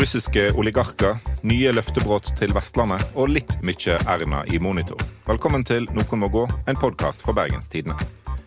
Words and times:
russiske 0.00 0.46
oligarker, 0.56 1.18
nye 1.44 1.72
løftebrudd 1.76 2.30
til 2.38 2.54
Vestlandet 2.56 3.02
og 3.20 3.34
litt 3.34 3.58
mye 3.66 3.98
Erna 4.08 4.40
i 4.48 4.56
monitor. 4.62 5.00
Velkommen 5.26 5.64
til 5.68 5.84
Noen 5.92 6.22
må 6.22 6.30
gå, 6.32 6.46
en 6.70 6.78
podkast 6.80 7.20
fra 7.26 7.34
Bergens 7.36 7.68
Tidende. 7.68 7.98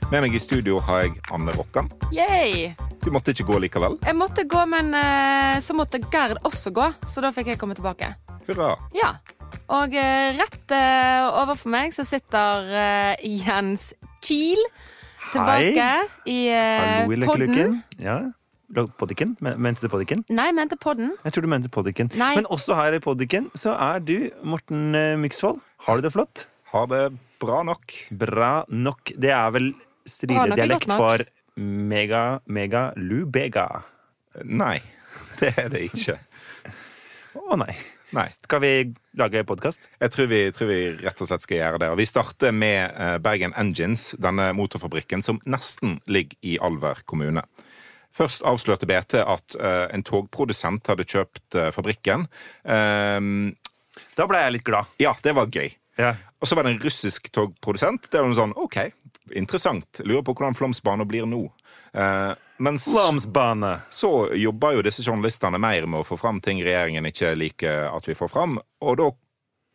Med 0.09 0.25
meg 0.25 0.33
i 0.33 0.41
studio 0.41 0.79
har 0.87 1.03
jeg 1.03 1.21
Anne 1.35 1.53
Rokkan. 1.53 1.91
Yay! 2.15 2.73
Du 3.05 3.11
måtte 3.13 3.35
ikke 3.35 3.45
gå 3.51 3.61
likevel. 3.67 3.99
Jeg 4.01 4.17
måtte 4.17 4.47
gå, 4.49 4.65
men 4.71 4.89
eh, 4.97 5.59
så 5.61 5.77
måtte 5.77 6.01
Gerd 6.01 6.41
også 6.41 6.73
gå, 6.73 6.89
så 7.05 7.21
da 7.21 7.29
fikk 7.35 7.53
jeg 7.53 7.61
komme 7.61 7.77
tilbake. 7.77 8.09
Hurra. 8.47 8.73
Ja. 8.97 9.13
Og 9.77 9.93
eh, 9.93 10.33
rett 10.39 10.73
eh, 10.73 11.21
overfor 11.43 11.75
meg 11.75 11.93
så 11.93 12.07
sitter 12.07 12.73
Jens 13.21 13.91
Kiel 14.25 14.61
tilbake 15.33 15.89
i 16.29 16.39
uh, 16.49 17.03
Hallo, 17.05 17.25
podden. 17.29 17.83
Ja. 18.01 18.23
Poddiken? 18.73 19.35
Men- 19.39 19.59
Mente 19.61 19.85
du 19.85 19.89
poddiken? 19.93 20.23
Nei, 20.33 20.47
jeg 20.49 20.55
mente 20.57 20.77
podden. 20.81 21.13
Jeg 21.23 21.33
tror 21.35 21.45
du 21.45 21.47
mente 21.51 21.69
poddiken. 21.69 22.09
Nei. 22.17 22.35
Men 22.39 22.47
også 22.49 22.75
her 22.75 22.93
i 22.97 22.99
poddiken 23.03 23.51
så 23.53 23.75
er 23.77 23.99
du, 24.01 24.31
Morten 24.43 24.95
eh, 24.97 25.13
Myksvold. 25.21 25.61
Har 25.85 25.99
du 25.99 26.01
det 26.07 26.13
flott? 26.15 26.47
Har 26.73 26.87
det 26.89 27.03
bra 27.43 27.61
nok. 27.63 27.93
Bra 28.11 28.65
nok. 28.69 29.11
Det 29.19 29.29
er 29.29 29.51
vel 29.53 29.73
stridedialekt 30.09 30.89
for 30.89 31.21
mega, 31.61 32.39
mega 32.49 32.87
lubega. 32.97 33.67
Nei, 34.43 34.79
det 35.39 35.53
er 35.57 35.69
det 35.69 35.83
ikke. 35.91 36.17
Å 37.37 37.57
nei. 37.61 37.75
Nei. 38.13 38.25
Skal 38.29 38.61
vi 38.61 38.71
lage 39.17 39.41
podkast? 39.49 39.87
Jeg 40.01 40.13
tror 40.13 40.27
vi, 40.29 40.39
tror 40.53 40.69
vi 40.69 40.79
rett 41.01 41.21
og 41.23 41.29
slett 41.29 41.41
skal 41.45 41.57
gjøre 41.57 41.79
det. 41.81 41.87
Og 41.93 41.97
vi 41.97 42.05
starter 42.05 42.53
med 42.53 42.91
eh, 42.93 43.15
Bergen 43.25 43.53
Engines, 43.57 44.11
denne 44.21 44.51
motorfabrikken 44.53 45.21
som 45.25 45.39
nesten 45.49 45.95
ligger 46.05 46.37
i 46.45 46.59
Alver 46.61 47.01
kommune. 47.09 47.41
Først 48.13 48.43
avslørte 48.45 48.85
BT 48.85 49.15
at 49.25 49.55
eh, 49.59 49.87
en 49.95 50.03
togprodusent 50.05 50.87
hadde 50.91 51.05
kjøpt 51.09 51.55
eh, 51.57 51.71
fabrikken. 51.73 52.27
Ehm, 52.69 53.55
Da 54.17 54.25
ble 54.29 54.37
jeg 54.43 54.51
litt 54.59 54.63
glad. 54.67 54.85
ja, 55.01 55.15
det 55.23 55.33
var 55.37 55.47
gøy. 55.53 55.71
Ja. 55.97 56.15
Og 56.41 56.47
så 56.49 56.55
var 56.57 56.63
det 56.65 56.73
en 56.75 56.79
russisk 56.83 57.31
togprodusent. 57.33 58.09
Det 58.11 58.19
var 58.21 58.27
noe 58.29 58.37
sånn, 58.37 58.53
ok, 58.57 58.77
interessant. 59.37 60.01
Lurer 60.05 60.23
på 60.25 60.33
hvordan 60.35 60.55
Flåmsbane 60.57 61.05
blir 61.09 61.25
nå. 61.29 61.43
Eh, 61.93 62.33
men 62.57 62.75
s- 62.77 62.89
så 63.93 64.11
jobber 64.37 64.73
jo 64.77 64.81
disse 64.85 65.03
journalistene 65.05 65.57
mer 65.61 65.85
med 65.89 66.01
å 66.01 66.07
få 66.07 66.17
fram 66.19 66.41
ting 66.41 66.61
regjeringen 66.63 67.05
ikke 67.09 67.33
liker 67.37 67.89
at 67.95 68.07
vi 68.09 68.13
får 68.17 68.29
fram. 68.33 68.59
Og 68.81 68.97
da 68.97 69.09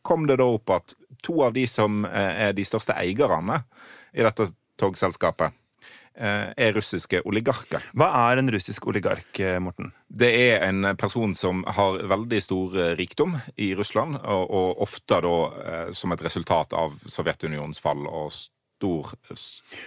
kom 0.07 0.27
det 0.27 0.39
da 0.39 0.47
opp 0.47 0.71
at 0.71 0.95
to 1.23 1.41
av 1.43 1.53
de 1.59 1.67
som 1.67 2.05
eh, 2.07 2.49
er 2.49 2.53
de 2.55 2.63
største 2.67 2.95
eierne 2.95 3.63
i 4.15 4.23
dette 4.23 4.47
togselskapet, 4.79 5.53
er 6.19 6.75
russiske 6.75 7.23
oligarker. 7.29 7.85
Hva 7.99 8.09
er 8.29 8.41
en 8.41 8.51
russisk 8.53 8.89
oligark, 8.91 9.31
eh, 9.41 9.59
Morten? 9.63 9.93
Det 10.09 10.29
er 10.29 10.63
en 10.67 10.97
person 10.97 11.35
som 11.35 11.65
har 11.65 12.01
veldig 12.09 12.41
stor 12.43 12.79
eh, 12.79 12.95
rikdom 12.99 13.37
i 13.57 13.75
Russland, 13.79 14.17
og, 14.25 14.45
og 14.51 14.83
ofte 14.87 15.21
da 15.25 15.35
eh, 15.65 15.91
som 15.93 16.15
et 16.15 16.25
resultat 16.25 16.73
av 16.77 16.97
Sovjetunionens 17.07 17.83
fall 17.83 18.07
og 18.09 18.33
stor 18.79 19.11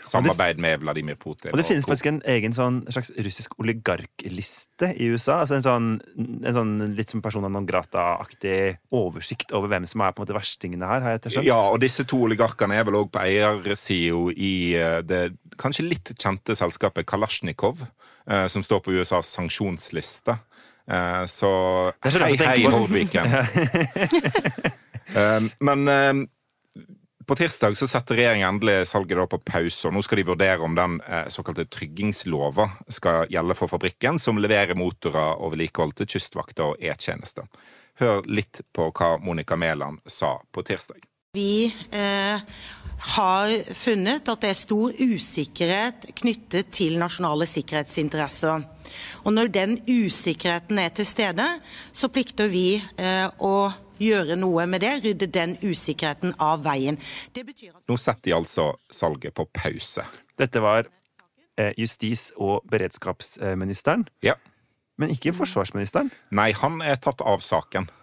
samarbeid 0.03 0.59
med 0.61 0.81
Vladimir 0.83 1.15
Putin. 1.19 1.51
Og 1.53 1.59
det 1.61 1.65
finnes 1.67 1.85
og, 1.85 1.93
faktisk 1.93 2.09
en 2.11 2.19
egen 2.33 2.55
sånn 2.55 2.81
slags 2.91 3.13
russisk 3.23 3.55
oligarkliste 3.61 4.91
i 4.99 5.07
USA. 5.13 5.39
Altså 5.43 5.57
en 5.57 5.65
sånn, 5.65 5.87
en 6.19 6.57
sånn 6.57 6.73
litt 6.97 7.13
som 7.13 7.23
persona 7.23 7.49
non 7.51 7.67
grata-aktig 7.69 8.81
oversikt 8.97 9.55
over 9.55 9.71
hvem 9.71 9.87
som 9.89 10.03
er 10.03 10.11
på 10.11 10.21
en 10.21 10.27
måte 10.27 10.37
verstingene 10.37 10.89
her, 10.89 11.05
har 11.05 11.15
jeg 11.15 11.21
etterskjønt. 11.21 11.47
Ja, 11.47 11.59
og 11.71 11.79
disse 11.83 12.05
to 12.09 12.19
oligarkene 12.27 12.77
er 12.77 12.87
vel 12.87 12.99
òg 13.01 13.11
på 13.13 13.23
eiersida 13.23 14.21
i 14.35 14.53
eh, 14.79 14.99
det 15.07 15.23
kanskje 15.61 15.87
litt 15.87 16.13
kjente 16.17 16.55
selskapet 16.57 17.07
Kalasjnikov, 17.07 17.85
eh, 18.27 18.47
som 18.51 18.65
står 18.65 18.83
på 18.83 18.97
USAs 18.99 19.31
sanksjonsliste. 19.37 20.37
Eh, 20.91 21.23
Så 21.29 21.51
så 22.03 22.19
hei, 22.25 22.35
hei, 22.35 22.65
um, 22.67 22.75
Eh, 25.11 25.41
Men 25.59 25.87
eh, 25.91 26.13
på 27.31 27.35
tirsdag 27.35 27.77
så 27.79 27.87
setter 27.87 28.17
regjeringen 28.19 28.49
endelig 28.49 28.89
salget 28.91 29.29
på 29.31 29.37
pause. 29.47 29.87
og 29.87 29.93
Nå 29.95 30.01
skal 30.03 30.19
de 30.19 30.25
vurdere 30.27 30.65
om 30.65 30.73
den 30.75 30.97
eh, 31.07 31.29
såkalte 31.31 31.63
tryggingslova 31.71 32.65
skal 32.91 33.29
gjelde 33.31 33.55
for 33.55 33.71
fabrikken, 33.71 34.19
som 34.19 34.41
leverer 34.41 34.75
motorer 34.75 35.39
og 35.39 35.53
vedlikehold 35.53 35.93
til 35.95 36.09
kystvakter 36.11 36.73
og 36.73 36.83
E-tjeneste. 36.83 37.45
Hør 38.03 38.27
litt 38.27 38.59
på 38.75 38.89
hva 38.91 39.13
Monica 39.23 39.55
Mæland 39.55 40.01
sa 40.11 40.33
på 40.51 40.63
tirsdag. 40.67 41.05
Vi 41.39 41.71
eh, 41.95 42.43
har 43.15 43.53
funnet 43.79 44.27
at 44.27 44.43
det 44.43 44.49
er 44.51 44.57
stor 44.59 44.99
usikkerhet 44.99 46.09
knyttet 46.19 46.73
til 46.75 46.97
nasjonale 46.99 47.47
sikkerhetsinteresser. 47.47 48.67
Og 49.23 49.31
når 49.37 49.53
den 49.55 49.77
usikkerheten 49.87 50.83
er 50.83 50.91
til 50.99 51.07
stede, 51.07 51.47
så 51.95 52.11
plikter 52.11 52.51
vi 52.51 52.75
eh, 52.75 53.31
å 53.39 53.71
gjøre 54.01 54.35
noe 54.39 54.65
med 54.69 54.81
det, 54.83 54.93
rydde 55.05 55.27
den 55.31 55.57
usikkerheten 55.61 56.33
av 56.41 56.63
veien. 56.65 56.97
Det 57.35 57.45
betyr 57.47 57.75
at 57.75 57.83
Nå 57.87 57.97
setter 58.01 58.29
de 58.31 58.37
altså 58.41 58.71
salget 58.91 59.35
på 59.37 59.45
pause. 59.53 60.03
Dette 60.41 60.61
var 60.63 60.87
eh, 61.57 61.73
justis- 61.77 62.31
og 62.37 62.63
beredskapsministeren, 62.71 64.07
Ja. 64.25 64.35
men 64.97 65.09
ikke 65.13 65.33
forsvarsministeren. 65.33 66.11
Nei, 66.37 66.51
han 66.53 66.81
er 66.85 66.95
tatt 67.01 67.21
av 67.25 67.39
saken. 67.45 67.87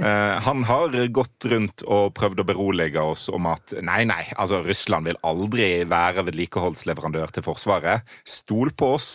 Eh, 0.00 0.36
han 0.40 0.62
har 0.64 0.94
gått 1.12 1.44
rundt 1.52 1.82
og 1.84 2.14
prøvd 2.16 2.40
å 2.40 2.44
berolige 2.48 3.02
oss 3.04 3.26
om 3.28 3.44
at 3.50 3.74
nei, 3.84 3.98
nei, 4.08 4.22
altså 4.40 4.62
Russland 4.64 5.10
vil 5.10 5.18
aldri 5.28 5.66
være 5.84 6.24
vedlikeholdsleverandør 6.24 7.34
til 7.36 7.44
Forsvaret. 7.44 8.06
Stol 8.24 8.72
på 8.72 8.94
oss. 8.94 9.10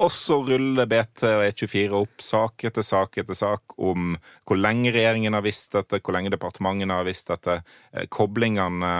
Og 0.00 0.12
så 0.12 0.38
ruller 0.46 0.88
BT 0.88 1.24
og 1.28 1.44
E24 1.46 1.98
opp 1.98 2.24
sak 2.24 2.64
etter 2.68 2.84
sak 2.86 3.18
etter 3.20 3.36
sak 3.36 3.76
om 3.76 4.14
hvor 4.48 4.58
lenge 4.58 4.92
regjeringen 4.94 5.36
har 5.36 5.44
visst 5.44 5.76
dette, 5.76 6.00
hvor 6.00 6.16
lenge 6.16 6.32
departementene 6.32 6.96
har 6.96 7.06
visst 7.08 7.28
dette, 7.32 7.60
eh, 7.92 8.08
koblingene 8.12 8.92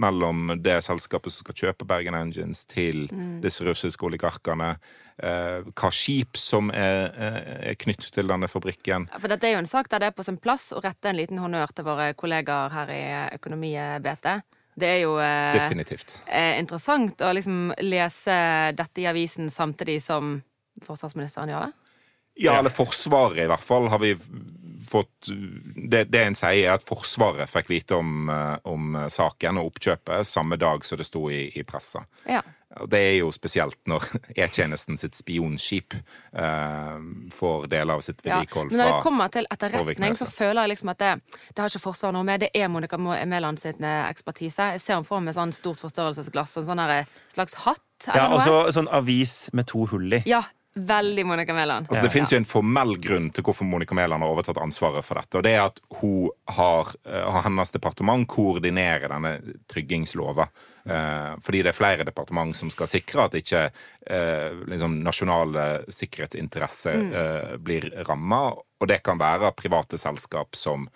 mellom 0.00 0.52
det 0.62 0.76
selskapet 0.86 1.32
som 1.32 1.44
skal 1.44 1.58
kjøpe 1.64 1.86
Bergen 1.88 2.14
Engines, 2.14 2.62
til 2.70 3.08
disse 3.42 3.64
russiske 3.66 4.06
oligarkene, 4.06 4.76
eh, 5.18 5.66
hva 5.74 5.90
skip 5.94 6.38
som 6.38 6.70
er, 6.70 7.10
er 7.72 7.74
knyttet 7.80 8.12
til 8.14 8.30
denne 8.30 8.48
fabrikken. 8.48 9.08
Ja, 9.10 9.18
For 9.18 9.32
dette 9.32 9.48
er 9.48 9.56
jo 9.56 9.64
en 9.64 9.70
sak 9.70 9.90
der 9.90 10.04
det 10.04 10.12
er 10.12 10.16
på 10.16 10.26
sin 10.26 10.38
plass 10.38 10.70
å 10.72 10.82
rette 10.84 11.10
en 11.10 11.18
liten 11.18 11.42
honnør 11.42 11.74
til 11.74 11.88
våre 11.88 12.12
kollegaer 12.14 12.72
her 12.76 12.94
i 12.94 13.02
Økonomi-BT. 13.40 14.38
Det 14.78 14.88
er 14.88 15.00
jo 15.02 15.16
eh, 15.20 15.56
eh, 15.56 16.58
interessant 16.60 17.22
å 17.26 17.32
liksom 17.36 17.72
lese 17.82 18.36
dette 18.76 19.02
i 19.02 19.08
avisen 19.10 19.50
samtidig 19.52 19.98
som 20.04 20.36
forsvarsministeren 20.86 21.50
gjør 21.52 21.66
det. 21.66 21.94
Ja, 22.40 22.56
eller 22.58 22.72
Forsvaret 22.72 23.42
i 23.44 23.50
hvert 23.50 23.64
fall 23.64 23.90
har 23.92 24.00
vi 24.00 24.14
fått 24.90 25.30
Det, 25.30 26.04
det 26.10 26.24
en 26.24 26.36
sier, 26.38 26.66
er 26.66 26.76
at 26.76 26.86
Forsvaret 26.86 27.50
fikk 27.50 27.70
vite 27.70 27.98
om, 27.98 28.28
eh, 28.30 28.56
om 28.70 28.96
saken 29.10 29.60
og 29.60 29.72
oppkjøpet 29.72 30.26
samme 30.26 30.58
dag 30.60 30.84
som 30.86 30.98
det 31.00 31.06
sto 31.08 31.28
i, 31.30 31.46
i 31.54 31.64
pressa. 31.66 32.04
Ja. 32.28 32.42
Det 32.86 32.98
er 33.02 33.16
jo 33.18 33.32
spesielt 33.34 33.78
når 33.90 34.04
E-tjenesten 34.44 34.98
sitt 35.00 35.16
spionskip 35.18 35.96
eh, 35.96 37.00
får 37.34 37.66
deler 37.72 37.98
av 37.98 38.04
sitt 38.06 38.22
Ja. 38.26 38.42
fra 38.46 38.64
Men 38.68 38.78
når 38.78 38.92
det 38.92 39.02
kommer 39.02 39.32
til 39.34 39.48
etterretning, 39.50 40.14
så 40.18 40.28
føler 40.30 40.62
jeg 40.62 40.74
liksom 40.76 40.92
at 40.94 41.02
det, 41.02 41.12
det 41.50 41.58
har 41.58 41.72
ikke 41.72 41.82
Forsvaret 41.82 42.14
noe 42.14 42.26
med. 42.26 42.44
Det 42.44 42.50
er 42.54 42.70
Monica 42.70 42.98
Mæland 43.00 43.58
sin 43.58 43.82
eh, 43.82 44.04
ekspertise. 44.10 44.70
Jeg 44.76 44.84
ser 44.84 44.98
henne 44.98 45.08
for 45.08 45.24
meg 45.24 45.34
sånn 45.34 45.54
stort 45.56 45.82
forstørrelsesglass 45.82 46.58
og 46.60 46.62
en 46.62 46.70
sånn 46.70 47.12
slags 47.34 47.58
hatt. 47.66 47.86
Ja, 48.06 48.30
og 48.32 48.40
så 48.40 48.62
sånn 48.72 48.88
avis 48.88 49.50
med 49.52 49.66
to 49.68 49.84
hull 49.90 50.20
i. 50.20 50.22
Ja, 50.30 50.44
veldig 50.74 51.26
Monica 51.26 51.54
Mæland. 51.54 51.88
Altså, 51.88 52.02
det 52.02 52.12
finnes 52.14 52.32
jo 52.32 52.38
en 52.38 52.46
formell 52.46 52.94
grunn 53.02 53.30
til 53.34 53.44
hvorfor 53.46 53.66
Monica 53.66 53.94
Mæland 53.94 54.22
har 54.22 54.30
overtatt 54.30 54.60
ansvaret 54.62 55.04
for 55.04 55.18
dette. 55.18 55.38
og 55.38 55.44
Det 55.44 55.54
er 55.56 55.64
at 55.64 55.80
hun 56.00 56.30
har, 56.56 56.92
eh, 57.04 57.40
hennes 57.44 57.70
departement 57.70 58.28
koordinerer 58.28 59.08
denne 59.08 59.40
tryggingslova. 59.66 60.46
Eh, 60.84 61.34
fordi 61.42 61.62
det 61.62 61.72
er 61.72 61.76
flere 61.76 62.04
departement 62.04 62.56
som 62.56 62.70
skal 62.72 62.88
sikre 62.88 63.26
at 63.26 63.36
ikke 63.36 63.66
eh, 64.06 64.50
liksom 64.70 65.00
nasjonale 65.04 65.66
sikkerhetsinteresser 65.92 67.00
eh, 67.22 67.56
blir 67.58 67.90
ramma. 68.08 68.48
Og 68.80 68.88
det 68.88 69.02
kan 69.04 69.20
være 69.20 69.52
private 69.58 69.98
selskap 70.00 70.56
som 70.56 70.88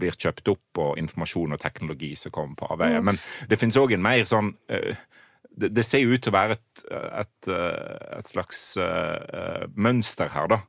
blir 0.00 0.16
kjøpt 0.16 0.48
opp, 0.48 0.78
og 0.80 0.98
informasjon 0.98 1.52
og 1.52 1.60
teknologi 1.60 2.14
som 2.16 2.32
kommer 2.32 2.56
på 2.56 2.70
avveie. 2.72 3.02
Men 3.04 3.18
det 3.48 3.58
finnes 3.60 3.76
òg 3.76 3.92
en 3.92 4.04
mer 4.04 4.24
sånn 4.24 4.54
det, 5.56 5.70
det 5.76 5.84
ser 5.86 6.02
jo 6.02 6.14
ut 6.14 6.22
til 6.24 6.32
å 6.32 6.36
være 6.36 6.58
et, 6.58 6.84
et, 7.22 7.48
eh, 7.52 8.06
et 8.18 8.28
slags 8.28 8.62
uh, 8.80 9.66
mønster 9.74 10.32
her, 10.34 10.50
da. 10.50 10.60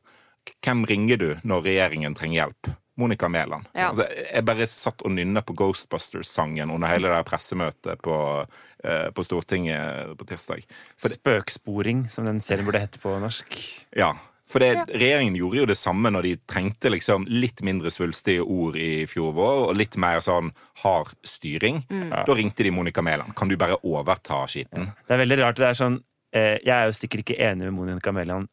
Hvem 0.62 0.84
ringer 0.90 1.22
du 1.22 1.30
når 1.48 1.64
regjeringen 1.70 2.18
trenger 2.18 2.44
hjelp? 2.44 2.76
Monica 2.96 3.28
Mæland. 3.28 3.66
Ja. 3.76 3.90
Altså, 3.90 4.06
jeg 4.08 4.46
bare 4.48 4.66
satt 4.72 5.04
og 5.04 5.12
nynna 5.12 5.42
på 5.44 5.52
Ghostbusters-sangen 5.60 6.70
under 6.72 6.88
hele 6.88 7.10
det 7.12 7.26
pressemøtet 7.28 8.00
på, 8.06 8.20
uh, 8.46 9.08
på 9.12 9.26
Stortinget 9.28 10.14
på 10.16 10.30
tirsdag. 10.30 10.64
For 11.02 11.12
Spøksporing, 11.12 12.06
som 12.14 12.30
den 12.30 12.40
serien 12.44 12.68
burde 12.68 12.86
hete 12.86 13.02
på 13.04 13.18
norsk. 13.20 13.58
ja, 14.00 14.14
for 14.48 14.60
det, 14.60 14.74
Ja. 14.76 14.86
regjeringen 14.86 15.36
gjorde 15.36 15.58
jo 15.58 15.66
det 15.66 15.78
samme 15.78 16.12
når 16.14 16.22
de 16.24 16.36
trengte 16.48 16.90
liksom 16.94 17.26
litt 17.28 17.62
mindre 17.66 17.90
svulstige 17.90 18.42
ord 18.46 18.76
i 18.76 19.06
fjor 19.10 19.34
vår, 19.34 19.70
og 19.70 19.76
litt 19.76 19.98
mer 19.98 20.20
sånn 20.22 20.52
hard 20.84 21.14
styring. 21.26 21.84
Da 21.90 22.24
ringte 22.36 22.64
de 22.64 22.72
Monica 22.72 23.02
Mæland. 23.02 23.34
Kan 23.36 23.48
du 23.50 23.58
bare 23.58 23.78
overta 23.84 24.44
skiten? 24.48 24.86
Det 25.08 25.16
er 25.16 25.24
veldig 25.26 25.40
rart. 25.42 25.56
det 25.58 25.66
er 25.72 25.74
sånn 25.74 26.04
eh, 26.34 26.60
Jeg 26.64 26.70
er 26.76 26.86
jo 26.86 26.92
sikkert 26.92 27.24
ikke 27.26 27.40
enig 27.40 27.66
med 27.72 27.74
Monica 27.74 28.12
Mæland 28.12 28.48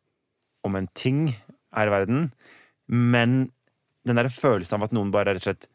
om 0.65 0.77
en 0.77 0.89
ting, 0.95 1.35
her 1.75 1.87
i 1.87 1.91
verden, 1.91 2.33
men 2.89 3.51
den 4.07 4.17
der 4.17 4.29
følelsen 4.29 4.75
av 4.79 4.85
at 4.85 4.93
noen 4.93 5.11
bare 5.11 5.35
rett 5.35 5.47
og 5.47 5.55
slett 5.55 5.67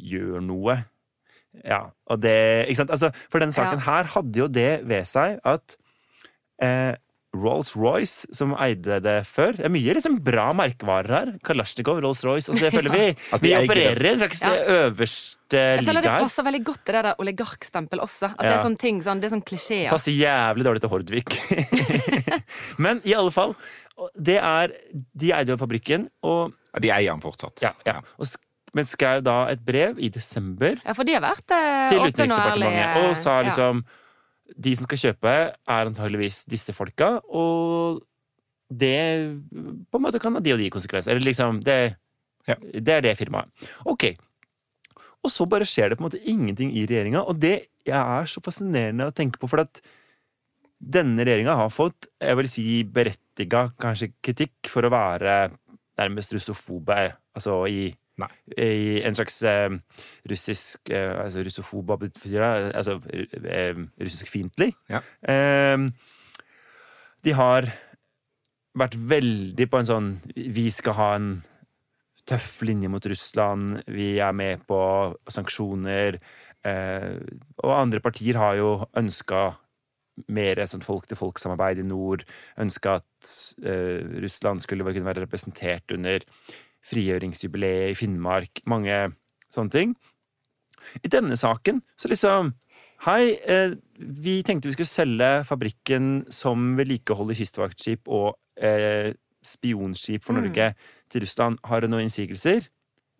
gjør 0.00 0.40
noe 0.42 0.84
Ja, 1.64 1.90
og 2.06 2.20
det 2.22 2.68
Ikke 2.68 2.76
sant? 2.76 2.90
Altså, 2.94 3.10
for 3.28 3.40
denne 3.42 3.52
saken 3.52 3.78
Ja. 3.80 3.84
her 3.84 4.04
hadde 4.14 4.38
jo 4.38 4.46
det 4.48 4.84
ved 4.86 5.04
seg 5.06 5.40
at 5.44 5.76
eh, 6.62 6.94
Rolls-Royce, 7.36 8.26
som 8.34 8.56
eide 8.58 8.96
det 9.04 9.20
før 9.28 9.54
Det 9.54 9.64
er 9.68 9.70
mye 9.70 9.92
liksom 9.94 10.16
bra 10.26 10.48
merkevarer 10.58 11.12
her. 11.14 11.28
Kalasjnikov, 11.46 12.00
Rolls-Royce. 12.02 12.50
Altså, 12.50 12.64
det 12.64 12.72
føler 12.74 12.90
vi 12.90 13.02
Altså, 13.30 13.38
de 13.44 13.46
Vi 13.46 13.54
opererer 13.60 14.02
i 14.02 14.10
en 14.10 14.18
slags 14.24 14.40
Ja. 14.42 14.50
øverste 14.80 15.60
Jeg 15.60 15.84
føler 15.86 16.02
det 16.06 16.16
passer 16.24 16.46
veldig 16.46 16.62
godt 16.66 16.82
til 16.84 16.98
det 16.98 17.04
der 17.06 17.22
oligarkstempelet 17.22 18.02
også. 18.02 18.32
At 18.34 18.42
det 18.46 18.52
er 18.56 18.64
sånne 18.64 18.82
ting, 18.82 18.98
sånn, 19.06 19.22
det 19.22 19.30
er 19.30 19.34
sånn 19.36 19.44
klisjeer. 19.46 19.88
Passer 19.94 20.14
jævlig 20.18 20.66
dårlig 20.66 20.82
til 20.82 20.90
Hordvik. 20.90 21.38
Men 22.84 23.00
i 23.06 23.14
alle 23.14 23.30
fall, 23.34 23.54
det 24.18 24.38
er 24.42 24.74
De 25.14 25.32
eide 25.36 25.54
jo 25.54 25.60
fabrikken, 25.60 26.08
og, 26.26 26.54
Ja, 26.74 26.80
De 26.82 26.92
eier 26.94 27.10
den 27.14 27.22
fortsatt. 27.24 27.62
ja, 27.62 27.72
ja, 27.86 28.00
og 28.18 28.26
men 28.72 28.86
skrev 28.86 29.24
da 29.26 29.48
et 29.50 29.64
brev 29.66 29.96
i 29.98 30.06
desember 30.14 30.76
Ja, 30.84 30.92
for 30.94 31.02
de 31.02 31.16
har 31.16 31.24
vært 31.24 31.50
eh, 31.50 31.88
til 31.90 31.98
åpne 31.98 32.04
og 32.04 32.12
Utenriksdepartementet 32.12 33.08
og 33.08 33.16
sa 33.18 33.40
Ja. 33.42 33.72
De 34.56 34.72
som 34.76 34.86
skal 34.88 35.02
kjøpe, 35.04 35.34
er 35.54 35.90
antageligvis 35.90 36.44
disse 36.50 36.74
folka, 36.76 37.18
og 37.28 38.00
det 38.70 38.96
på 39.90 39.98
en 39.98 40.04
måte 40.04 40.20
kan 40.22 40.36
ha 40.36 40.42
de 40.42 40.54
og 40.54 40.60
de 40.62 40.70
konsekvenser. 40.70 41.12
Eller 41.12 41.26
liksom 41.26 41.62
Det, 41.64 41.96
Ja. 42.48 42.54
det 42.56 42.88
er 42.88 43.00
det 43.02 43.18
firmaet. 43.18 43.48
Ok. 43.84 44.16
Og 45.22 45.30
så 45.30 45.44
bare 45.46 45.66
skjer 45.68 45.90
det 45.90 45.98
på 45.98 46.04
en 46.04 46.08
måte 46.08 46.22
ingenting 46.24 46.70
i 46.72 46.86
regjeringa, 46.86 47.20
og 47.28 47.38
det 47.38 47.66
er 47.86 48.24
så 48.24 48.40
fascinerende 48.40 49.06
å 49.06 49.12
tenke 49.14 49.38
på, 49.38 49.48
for 49.48 49.60
at 49.60 49.80
denne 50.80 51.20
regjeringa 51.20 51.54
har 51.58 51.68
fått, 51.68 52.08
jeg 52.20 52.36
vil 52.36 52.48
si 52.48 52.82
berettiga 52.84 53.66
kanskje 53.78 54.14
kritikk 54.24 54.70
for 54.72 54.82
å 54.88 54.90
være 54.90 55.50
nærmest 56.00 56.32
russofobe, 56.32 57.12
altså 57.36 57.68
i 57.68 57.90
Nei. 58.20 58.30
i 58.60 59.00
en 59.06 59.16
slags 59.16 59.38
eh, 59.48 59.70
russisk 60.28 60.90
eh, 60.92 61.12
altså 61.24 61.44
Russofob? 61.46 61.92
Altså 61.96 62.98
eh, 63.10 63.84
russiskfiendtlig. 64.00 64.72
Ja. 64.90 65.02
Eh, 65.22 65.86
de 67.24 67.36
har 67.36 67.70
vært 68.78 68.96
veldig 68.96 69.66
på 69.70 69.80
en 69.80 69.88
sånn 69.88 70.10
Vi 70.36 70.68
skal 70.72 70.96
ha 70.98 71.08
en 71.18 71.30
tøff 72.30 72.60
linje 72.62 72.90
mot 72.92 73.06
Russland. 73.10 73.80
Vi 73.90 74.12
er 74.22 74.36
med 74.36 74.62
på 74.68 74.78
sanksjoner. 75.32 76.20
Eh, 76.66 77.16
og 77.64 77.74
andre 77.74 78.02
partier 78.04 78.38
har 78.38 78.58
jo 78.60 78.70
ønska 79.00 79.48
mer 80.28 80.60
sånn 80.68 80.84
folk-til-folk-samarbeid 80.84 81.80
i 81.82 81.88
nord. 81.88 82.24
Ønska 82.60 82.98
at 83.00 83.30
eh, 83.64 84.04
Russland 84.22 84.62
skulle 84.62 84.86
kunne 84.92 85.08
være 85.08 85.24
representert 85.24 85.96
under 85.96 86.26
frigjøringsjubileet 86.86 87.92
i 87.92 87.98
Finnmark. 87.98 88.62
Mange 88.70 89.10
sånne 89.52 89.74
ting. 89.74 89.94
I 91.04 91.10
denne 91.12 91.36
saken 91.36 91.82
så 92.00 92.08
liksom 92.08 92.54
Hei, 93.04 93.36
eh, 93.48 93.74
vi 93.96 94.42
tenkte 94.44 94.68
vi 94.68 94.74
skulle 94.74 94.88
selge 94.88 95.28
fabrikken 95.48 96.26
som 96.32 96.74
vedlikeholder 96.76 97.36
kystvaktskip 97.38 98.08
og 98.12 98.34
eh, 98.60 99.14
spionskip 99.44 100.24
for 100.24 100.36
Mm. 100.36 100.42
Norge 100.42 100.66
til 101.08 101.24
Russland. 101.24 101.58
Har 101.64 101.80
du 101.80 101.88
noen 101.88 102.04
innsigelser? 102.08 102.68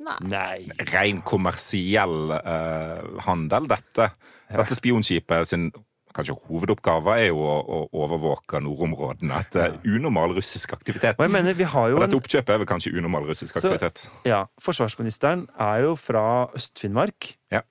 Nei. 0.01 0.19
Nei. 0.29 0.69
Ren 0.93 1.23
kommersiell 1.25 2.33
eh, 2.37 3.21
handel, 3.25 3.69
dette. 3.69 4.11
Dette 4.53 4.77
spionskipet 4.77 5.49
sin 5.49 5.71
kanskje 6.17 6.37
hovedoppgave 6.47 7.17
er 7.23 7.29
jo 7.31 7.41
å, 7.45 7.57
å 7.61 7.81
overvåke 8.03 8.61
nordområdene 8.65 9.41
etter 9.41 9.77
unormal 9.89 10.35
russisk 10.37 10.75
aktivitet. 10.77 11.21
Og 11.21 11.33
mener, 11.33 11.57
vi 11.57 11.69
har 11.69 11.91
jo 11.93 11.99
Og 11.99 12.05
dette 12.05 12.19
oppkjøpet 12.19 12.55
er 12.55 12.63
vel 12.63 12.71
kanskje 12.71 12.95
unormal 12.97 13.29
russisk 13.31 13.61
aktivitet. 13.61 14.07
Ja, 14.29 14.45
Forsvarsministeren 14.63 15.47
er 15.61 15.85
jo 15.87 15.95
fra 15.99 16.25
Øst-Finnmark. 16.57 17.35
Ja. 17.55 17.63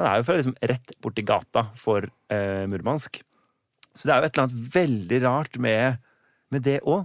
Han 0.00 0.08
er 0.08 0.20
jo 0.20 0.26
fra 0.28 0.38
liksom 0.38 0.56
rett 0.72 0.94
borti 1.04 1.24
gata 1.26 1.66
for 1.78 2.08
eh, 2.08 2.64
Murmansk. 2.70 3.20
Så 3.92 4.08
det 4.08 4.14
er 4.14 4.22
jo 4.22 4.28
et 4.28 4.36
eller 4.36 4.46
annet 4.48 4.74
veldig 4.74 5.18
rart 5.26 5.58
med, 5.60 5.98
med 6.52 6.64
det 6.64 6.78
òg. 6.88 7.04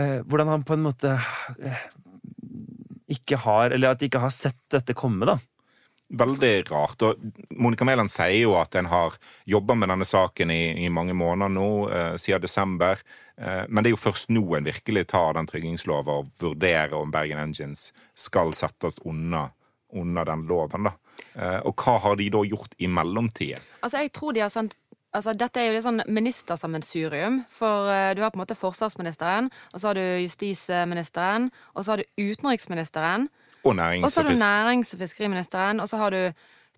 Eh, 0.00 0.20
hvordan 0.26 0.50
han 0.50 0.66
på 0.66 0.74
en 0.74 0.82
måte 0.82 1.12
eh, 1.14 1.82
ikke 3.14 3.36
har 3.44 3.70
Eller 3.70 3.92
at 3.92 4.00
de 4.00 4.08
ikke 4.08 4.22
har 4.24 4.32
sett 4.34 4.58
dette 4.74 4.96
komme, 4.98 5.28
da. 5.28 5.36
Veldig 6.14 6.52
rart. 6.70 7.02
Og 7.02 7.24
Monica 7.58 7.86
Mæland 7.86 8.12
sier 8.12 8.44
jo 8.44 8.54
at 8.60 8.76
en 8.78 8.90
har 8.90 9.16
jobba 9.50 9.76
med 9.78 9.90
denne 9.92 10.06
saken 10.08 10.52
i, 10.54 10.62
i 10.84 10.90
mange 10.92 11.16
måneder 11.16 11.52
nå, 11.52 11.68
eh, 11.90 12.14
siden 12.20 12.44
desember. 12.44 13.02
Eh, 13.38 13.64
men 13.68 13.82
det 13.82 13.90
er 13.90 13.96
jo 13.96 14.04
først 14.04 14.30
nå 14.34 14.44
en 14.56 14.68
virkelig 14.68 15.08
tar 15.10 15.34
den 15.38 15.50
tryggingslova 15.50 16.20
og 16.22 16.30
vurderer 16.42 16.94
om 16.98 17.12
Bergen 17.14 17.42
Engines 17.42 17.90
skal 18.14 18.54
settes 18.54 19.00
unna, 19.02 19.48
under 19.94 20.30
den 20.30 20.46
loven. 20.50 20.90
da. 20.90 20.94
Eh, 21.34 21.60
og 21.66 21.74
hva 21.82 21.98
har 22.06 22.16
de 22.20 22.30
da 22.30 22.44
gjort 22.46 22.78
i 22.78 22.90
mellomtiden? 22.90 23.62
Altså, 23.82 24.02
jeg 24.02 24.14
tror 24.14 24.34
de 24.34 24.46
har 24.46 24.54
sendt 24.54 24.78
Altså, 25.14 25.30
dette 25.38 25.60
er 25.60 25.68
jo 25.68 25.74
litt 25.76 25.84
sånn 25.84 26.02
ministersammensurium. 26.10 27.36
For 27.54 27.86
uh, 27.86 28.10
du 28.18 28.22
har 28.24 28.32
på 28.34 28.38
en 28.40 28.42
måte 28.42 28.56
forsvarsministeren, 28.58 29.46
og 29.70 29.78
så 29.78 29.92
har 29.92 29.98
du 30.00 30.24
justisministeren, 30.24 31.52
og 31.74 31.84
så 31.84 31.94
har 31.94 32.02
du 32.02 32.24
utenriksministeren, 32.32 33.28
Og 33.64 33.70
og 33.72 33.76
nærings- 33.78 34.10
så 34.10 34.22
har 34.22 34.30
du 34.30 34.36
nærings- 34.36 34.94
og 34.94 35.00
fiskeriministeren, 35.00 35.80
og 35.80 35.88
så 35.88 35.96
har 35.96 36.10
du 36.10 36.32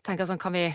tenker 0.04 0.24
sånn, 0.24 0.38
kan 0.38 0.52
vi 0.52 0.66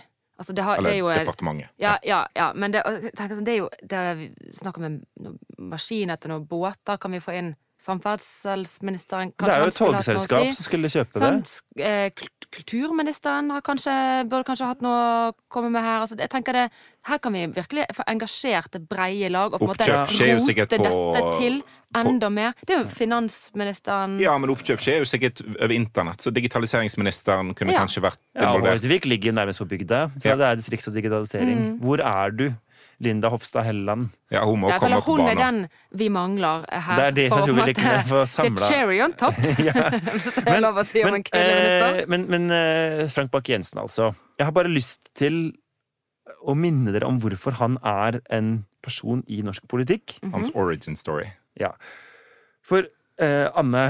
Altså, 0.41 0.53
det, 0.53 0.63
har, 0.63 0.77
det 0.81 0.89
er 0.91 0.97
jo 0.97 1.09
Eller 1.09 1.25
departementet. 1.25 1.69
Ja, 1.77 1.97
ja, 2.03 2.25
ja, 2.35 2.51
men 2.53 2.73
det, 2.73 2.81
og 2.83 3.03
tenker 3.13 3.35
sånn, 3.35 3.45
det 3.45 3.53
er 3.53 3.57
jo 3.59 3.69
det 3.83 3.97
er 3.97 4.21
snakk 4.57 4.77
om 4.77 4.83
en 4.87 4.95
noe 5.21 5.35
maskiner 5.59 6.17
til 6.17 6.31
noen 6.31 6.47
båter. 6.49 6.97
Kan 6.97 7.11
vi 7.11 7.19
få 7.21 7.35
inn 7.37 7.51
samferdselsministeren? 7.81 9.33
det 9.37 9.49
er 9.53 9.63
jo 9.65 9.71
et 9.71 9.77
togselskap 9.79 10.45
si? 10.45 10.53
som 10.57 10.67
skulle 10.69 10.91
kjøpe 10.91 11.13
det. 11.17 11.21
Sant? 11.25 11.57
Eh, 11.77 12.09
kul- 12.15 12.37
Kulturministeren 12.51 13.47
har 13.53 13.61
kanskje, 13.63 13.93
burde 14.27 14.43
kanskje 14.43 14.65
hatt 14.67 14.81
noe 14.83 14.95
å 15.29 15.33
komme 15.47 15.69
med 15.71 15.85
her. 15.85 16.01
Altså, 16.03 16.17
jeg 16.19 16.27
tenker 16.33 16.51
det, 16.57 16.65
Her 17.07 17.17
kan 17.17 17.31
vi 17.33 17.45
virkelig 17.47 17.85
få 17.95 18.03
engasjert 18.11 18.67
det 18.75 18.81
breie 18.91 19.29
lag 19.31 19.53
og 19.55 19.59
på 19.61 19.63
en 19.63 19.69
måte 19.71 19.87
rote 19.87 20.77
på- 20.77 21.13
dette 21.15 21.31
til 21.39 21.63
enda 21.95 22.29
mer. 22.29 22.51
Det 22.67 22.75
er 22.75 22.83
jo 22.83 22.89
finansministeren 22.91 24.19
Ja, 24.19 24.37
men 24.37 24.51
oppkjøp 24.53 24.77
skjer 24.83 24.99
jo 24.99 25.07
sikkert 25.07 25.41
over 25.63 25.73
internett, 25.73 26.21
så 26.21 26.29
digitaliseringsministeren 26.31 27.55
kunne 27.55 27.71
Ja. 27.71 27.79
kanskje 27.79 28.03
vært 28.03 28.17
Ja. 28.35 28.51
Hordvik 28.53 29.05
ligger 29.05 29.31
nærmest 29.31 29.59
på 29.59 29.67
bygda. 29.67 30.11
Ja. 30.23 30.35
Det 30.35 30.45
er 30.45 30.55
distrikt 30.55 30.87
og 30.87 30.93
digitalisering. 30.93 31.57
Mm. 31.57 31.79
Hvor 31.79 31.99
er 31.99 32.29
du, 32.31 32.53
Linda 33.01 33.29
Hofstad 33.33 33.65
Helleland? 33.65 34.09
Ja, 34.31 34.43
hun 34.45 34.59
må 34.61 34.69
Jeg 34.69 34.79
komme 34.81 34.99
føler 34.99 35.05
på 35.05 35.15
hun 35.17 35.29
er 35.31 35.39
den 35.39 35.57
vi 35.97 36.07
mangler 36.13 36.65
her. 36.69 36.95
Det 36.99 37.05
er 37.07 37.15
det 37.17 37.25
for 37.33 37.47
som 37.47 37.55
vi 37.57 37.65
liker 37.71 38.03
får 38.11 38.21
The 38.21 38.31
samla. 38.35 38.67
cherry 38.69 38.99
on 39.01 39.13
top, 39.17 39.35
det 39.41 40.53
er 40.53 40.67
å 40.69 40.83
si 40.87 41.03
om 41.07 41.17
en 41.17 41.25
kvinnelig 41.25 41.71
eh, 41.81 42.05
men, 42.13 42.27
men 42.29 42.45
eh, 42.55 43.03
Frank 43.13 43.33
Bakke-Jensen, 43.33 43.81
altså. 43.83 44.11
Jeg 44.37 44.47
har 44.49 44.55
bare 44.55 44.71
lyst 44.71 45.09
til 45.17 45.41
å 46.47 46.53
minne 46.55 46.93
dere 46.93 47.09
om 47.09 47.17
hvorfor 47.21 47.57
han 47.59 47.75
er 47.83 48.21
en 48.31 48.53
person 48.85 49.23
i 49.27 49.41
norsk 49.45 49.65
politikk. 49.69 50.19
Hans 50.31 50.49
Mhm. 50.53 50.57
origin 50.61 50.95
story. 50.97 51.27
Ja. 51.59 51.73
For 52.65 52.85
eh, 53.21 53.47
Anne, 53.57 53.89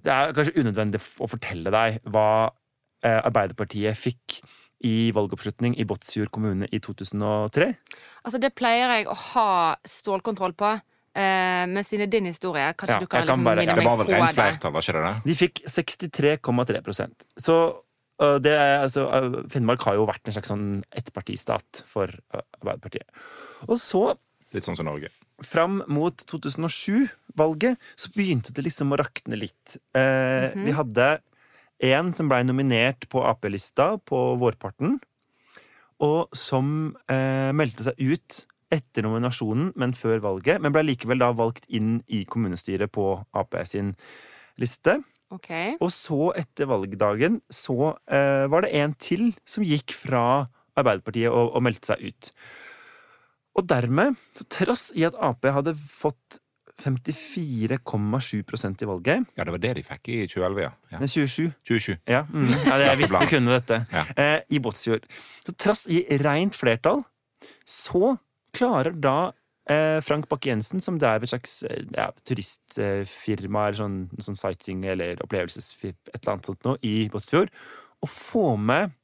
det 0.00 0.12
er 0.12 0.32
kanskje 0.36 0.60
unødvendig 0.62 1.00
å 1.20 1.28
fortelle 1.28 1.72
deg 1.74 1.98
hva 2.08 2.28
eh, 3.02 3.18
Arbeiderpartiet 3.24 3.96
fikk 3.98 4.38
i 4.86 5.10
valgoppslutning 5.12 5.76
i 5.80 5.84
Båtsfjord 5.88 6.30
kommune 6.32 6.68
i 6.72 6.80
2003. 6.80 7.68
Altså, 8.24 8.40
det 8.40 8.54
pleier 8.56 8.94
jeg 8.96 9.10
å 9.10 9.16
ha 9.34 9.50
stålkontroll 9.84 10.54
på. 10.56 10.72
Eh, 11.10 11.66
men 11.66 11.82
siden 11.84 12.10
din 12.10 12.28
historie, 12.30 12.70
kanskje 12.78 12.96
Ja, 12.96 13.02
du 13.02 13.06
kan, 13.10 13.26
liksom 13.26 13.44
bare- 13.44 13.60
minne 13.60 13.72
ja, 13.72 13.74
Det 13.74 13.82
Det 13.82 13.90
var 13.90 13.96
vel 14.04 14.14
rent 14.14 14.32
flertall, 14.32 14.72
var 14.72 14.80
ikke 14.80 14.92
det 14.92 15.04
det? 15.04 15.22
De 15.24 15.34
fikk 15.34 15.62
63,3 15.66 17.26
Så 17.36 17.56
uh, 18.22 18.38
det 18.38 18.52
er, 18.52 18.82
altså, 18.84 19.08
uh, 19.10 19.42
Finnmark 19.48 19.82
har 19.82 19.94
jo 19.94 20.06
vært 20.06 20.26
en 20.26 20.32
slags 20.32 20.48
sånn 20.48 20.84
ettpartistat 20.94 21.82
for 21.84 22.06
uh, 22.06 22.40
Arbeiderpartiet. 22.60 23.08
Og 23.68 23.76
så, 23.76 24.14
Litt 24.54 24.64
sånn 24.64 24.76
som 24.76 24.86
Norge. 24.86 25.10
fram 25.42 25.82
mot 25.88 26.14
2007-valget, 26.14 27.76
så 27.96 28.10
begynte 28.14 28.54
det 28.54 28.64
liksom 28.64 28.92
å 28.92 28.98
rakne 28.98 29.38
litt. 29.38 29.76
Eh, 29.94 30.50
Vi 30.54 30.72
hadde 30.72 31.20
en 31.80 32.12
som 32.16 32.28
blei 32.30 32.42
nominert 32.44 33.06
på 33.12 33.22
Ap-lista 33.26 33.94
på 34.06 34.18
vårparten, 34.40 34.98
og 36.00 36.32
som 36.36 36.94
eh, 37.12 37.50
meldte 37.56 37.86
seg 37.88 38.00
ut 38.00 38.40
etter 38.70 39.04
nominasjonen, 39.04 39.72
men 39.80 39.94
før 39.96 40.22
valget, 40.24 40.60
men 40.62 40.72
blei 40.74 40.84
likevel 40.86 41.20
da 41.20 41.32
valgt 41.36 41.66
inn 41.68 41.98
i 42.08 42.22
kommunestyret 42.28 42.92
på 42.94 43.12
Ap 43.36 43.56
sin 43.68 43.94
liste. 44.60 45.00
Okay. 45.30 45.76
Og 45.78 45.92
så, 45.94 46.32
etter 46.38 46.70
valgdagen, 46.70 47.38
så 47.50 47.94
eh, 48.10 48.46
var 48.50 48.66
det 48.66 48.74
en 48.80 48.94
til 48.98 49.30
som 49.46 49.66
gikk 49.66 49.94
fra 49.94 50.24
Arbeiderpartiet 50.78 51.30
og, 51.30 51.54
og 51.54 51.64
meldte 51.66 51.92
seg 51.92 52.10
ut. 52.10 52.30
Og 53.58 53.66
dermed, 53.70 54.18
så 54.38 54.46
trass 54.50 54.88
i 54.96 55.04
at 55.06 55.18
Ap 55.18 55.46
hadde 55.46 55.74
fått 55.78 56.40
54,7% 56.80 58.82
i 58.82 58.86
valget 58.88 59.20
Ja, 59.36 59.44
det 59.44 59.52
var 59.54 59.62
det 59.62 59.72
de 59.78 59.82
fikk 59.86 60.04
i 60.12 60.16
2011, 60.28 60.62
ja. 60.64 60.70
ja. 60.92 60.98
Nei, 61.02 61.08
27. 61.08 61.52
27. 61.68 61.96
Ja, 62.08 62.22
mm, 62.28 62.50
ja 62.66 62.74
det, 62.80 62.86
jeg 62.88 62.98
visste 63.02 63.30
kunne 63.30 63.50
dette. 63.58 63.76
Ja. 63.92 64.02
Eh, 64.16 64.40
I 64.56 64.58
Båtsfjord. 64.62 65.04
Så 65.44 65.50
trass 65.60 65.82
i 65.92 65.98
rent 66.22 66.54
flertall, 66.58 67.00
så 67.68 68.16
klarer 68.56 68.92
da 68.96 69.18
eh, 69.70 69.98
Frank 70.04 70.28
Bakke-Jensen, 70.30 70.82
som 70.84 70.98
drev 71.00 71.24
et 71.24 71.32
slags 71.32 71.60
eh, 71.68 71.84
ja, 71.94 72.10
turistfirma 72.26 73.68
eller 73.68 73.80
sånn, 73.80 73.98
sånn 74.22 74.38
sightseeing 74.38 74.86
eller 74.90 75.20
opplevelsesfip, 75.24 75.98
et 76.10 76.20
eller 76.22 76.36
annet 76.36 76.50
sånt 76.50 76.66
noe, 76.66 76.80
i 76.86 77.08
Båtsfjord, 77.12 77.52
å 78.00 78.08
få 78.08 78.54
med 78.60 78.96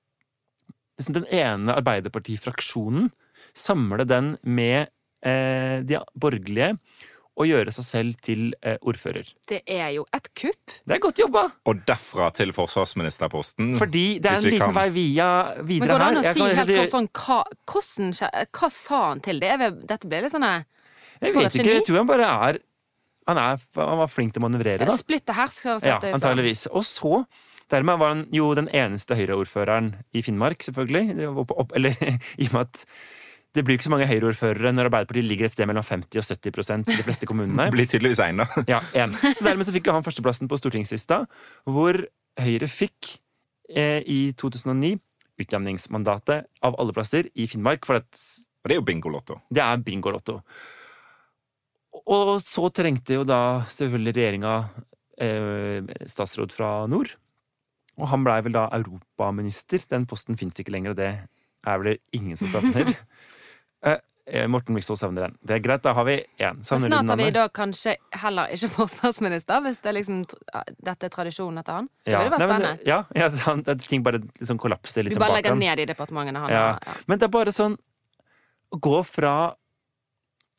liksom 0.96 1.18
den 1.18 1.28
ene 1.34 1.76
Arbeiderpartifraksjonen, 1.76 3.10
samle 3.56 4.06
den 4.08 4.34
med 4.42 4.88
eh, 5.26 5.82
de 5.84 6.00
borgerlige, 6.16 6.76
og 7.36 7.44
gjøre 7.50 7.72
seg 7.74 7.84
selv 7.84 8.14
til 8.24 8.46
eh, 8.64 8.78
ordfører. 8.80 9.28
Det 9.50 9.58
er 9.68 9.90
jo 9.92 10.06
et 10.16 10.28
kupp. 10.40 10.72
Det 10.88 10.94
er 10.96 11.00
godt 11.04 11.18
jobba! 11.20 11.42
Og 11.68 11.82
derfra 11.88 12.30
til 12.32 12.52
forsvarsministerposten. 12.56 13.74
Fordi 13.80 14.04
det 14.24 14.30
er 14.30 14.36
en 14.38 14.46
liten 14.46 14.62
kan- 14.64 14.74
vei 14.74 14.86
via 14.94 15.26
Men 15.60 15.66
går 15.84 15.98
det 16.00 16.06
an 16.06 16.16
å 16.16 16.22
Jeg 16.24 16.34
si 16.34 16.40
kan- 16.40 16.56
helt 16.56 16.72
kort 16.78 16.94
sånn 16.94 17.08
hva, 17.12 17.38
hvordan, 17.66 18.48
hva 18.60 18.70
sa 18.72 19.00
han 19.10 19.20
til 19.20 19.40
det? 19.40 19.52
Dette 19.86 20.08
ble 20.08 20.22
litt 20.22 20.32
sånn 20.32 20.44
eh, 20.48 20.64
Jeg 21.20 21.34
vet 21.34 21.54
ikke, 21.60 21.74
jeg 21.74 21.84
tror 21.86 21.96
han 22.02 22.06
bare 22.06 22.30
er 22.48 22.58
Han, 23.28 23.38
er, 23.42 23.58
han 23.74 23.98
var 23.98 24.06
flink 24.06 24.32
til 24.32 24.40
å 24.42 24.46
manøvrere, 24.48 24.86
da. 24.86 24.96
Splitte 24.96 25.30
og 25.34 25.40
hersk. 25.42 25.64
høres 25.66 25.82
Ja, 25.84 25.98
antageligvis. 25.98 26.66
Og 26.72 26.82
så 26.86 27.26
Dermed 27.68 27.98
var 27.98 28.08
han 28.14 28.26
jo 28.30 28.54
den 28.54 28.68
eneste 28.68 29.16
Høyre-ordføreren 29.18 29.88
i 30.14 30.20
Finnmark, 30.22 30.62
selvfølgelig. 30.62 31.26
Opp, 31.36 31.50
opp, 31.50 31.72
eller 31.74 31.90
i 32.38 32.46
og 32.46 32.52
med 32.52 32.60
at 32.60 32.84
det 33.56 33.64
blir 33.64 33.78
ikke 33.78 33.86
så 33.86 33.92
mange 33.94 34.08
Høyre-ordførere 34.10 34.72
når 34.74 34.90
Arbeiderpartiet 34.90 35.26
ligger 35.26 35.48
et 35.48 35.54
sted 35.54 35.68
mellom 35.68 35.84
50 35.86 36.20
og 36.20 36.26
70% 36.28 36.90
i 36.92 36.96
de 36.98 37.04
fleste 37.06 37.28
kommunene. 37.28 37.68
Blir 37.74 37.88
tydeligvis 37.88 38.20
en, 38.26 38.42
da. 38.42 38.46
Ja, 38.76 38.80
en. 39.00 39.14
Så 39.16 39.46
dermed 39.46 39.66
så 39.68 39.74
fikk 39.74 39.88
han 39.92 40.04
førsteplassen 40.04 40.50
på 40.50 40.58
stortingslista, 40.60 41.22
hvor 41.64 41.98
Høyre 42.36 42.68
fikk 42.68 43.14
eh, 43.72 44.02
i 44.04 44.20
2009 44.36 44.98
utjevningsmandatet 45.40 46.48
av 46.64 46.76
alle 46.80 46.94
plasser 46.96 47.28
i 47.36 47.46
Finnmark, 47.48 47.88
for 47.88 48.00
at 48.00 48.08
Og 48.64 48.68
det 48.68 48.76
er 48.76 48.80
jo 48.80 48.88
bingolotto. 48.88 49.38
det 49.52 49.62
er 49.64 49.84
bingolotto. 49.84 50.40
Og 52.12 52.36
så 52.44 52.68
trengte 52.76 53.16
jo 53.16 53.24
da 53.24 53.64
selvfølgelig 53.72 54.16
regjeringa 54.16 54.52
eh, 55.20 55.94
statsråd 56.04 56.52
fra 56.52 56.70
nord. 56.92 57.14
Og 57.96 58.10
han 58.12 58.24
blei 58.26 58.42
vel 58.44 58.56
da 58.56 58.66
europaminister. 58.76 59.80
Den 59.88 60.04
posten 60.08 60.36
fins 60.36 60.60
ikke 60.60 60.74
lenger, 60.74 60.92
og 60.92 61.00
det 61.00 61.08
er 61.16 61.80
vel 61.80 61.94
det 61.94 61.98
ingen 62.16 62.36
som 62.36 62.52
savner. 62.52 62.92
eh, 63.86 63.96
eh, 64.26 64.46
Morten 64.50 64.74
Myksvold 64.74 64.98
savner 64.98 65.26
den. 65.28 65.36
Det 65.46 65.54
er 65.56 65.62
greit, 65.64 65.82
da 65.86 65.92
har 65.94 66.04
vi 66.08 66.16
én. 66.42 66.58
Snart 66.66 67.08
har 67.12 67.16
vi 67.20 67.30
da 67.34 67.46
kanskje 67.48 67.94
heller 68.22 68.50
ikke 68.56 68.68
forsvarsminister, 68.78 69.60
hvis 69.64 69.78
det 69.82 69.92
er 69.92 69.96
liksom, 70.00 70.22
dette 70.82 71.06
er 71.08 71.14
tradisjonen 71.14 71.62
etter 71.62 71.78
han. 71.80 71.88
Det 72.04 72.12
Ja. 72.12 72.18
vil 72.24 72.30
jo 72.30 72.36
være 72.36 72.46
Nei, 72.46 72.48
men, 72.52 72.62
spennende. 72.62 72.86
ja, 72.86 73.02
ja, 73.22 73.28
han- 73.46 73.64
at 73.66 73.78
ting 73.86 74.02
bare 74.02 74.18
liksom 74.40 74.58
kollapser 74.58 75.04
litt 75.06 75.14
Vi 75.14 75.18
sånn 75.20 75.26
bare 75.26 75.36
bak 75.38 75.44
legger 75.44 75.60
ned 75.62 75.78
de 75.78 75.86
departementene 75.94 76.42
han 76.46 76.50
Ja. 76.50 76.64
har. 76.72 76.80
Ja. 76.86 76.92
Men 77.06 77.18
det 77.18 77.28
er 77.30 77.34
bare 77.38 77.52
sånn 77.54 77.76
å 78.74 78.80
gå 78.80 79.04
fra 79.06 79.36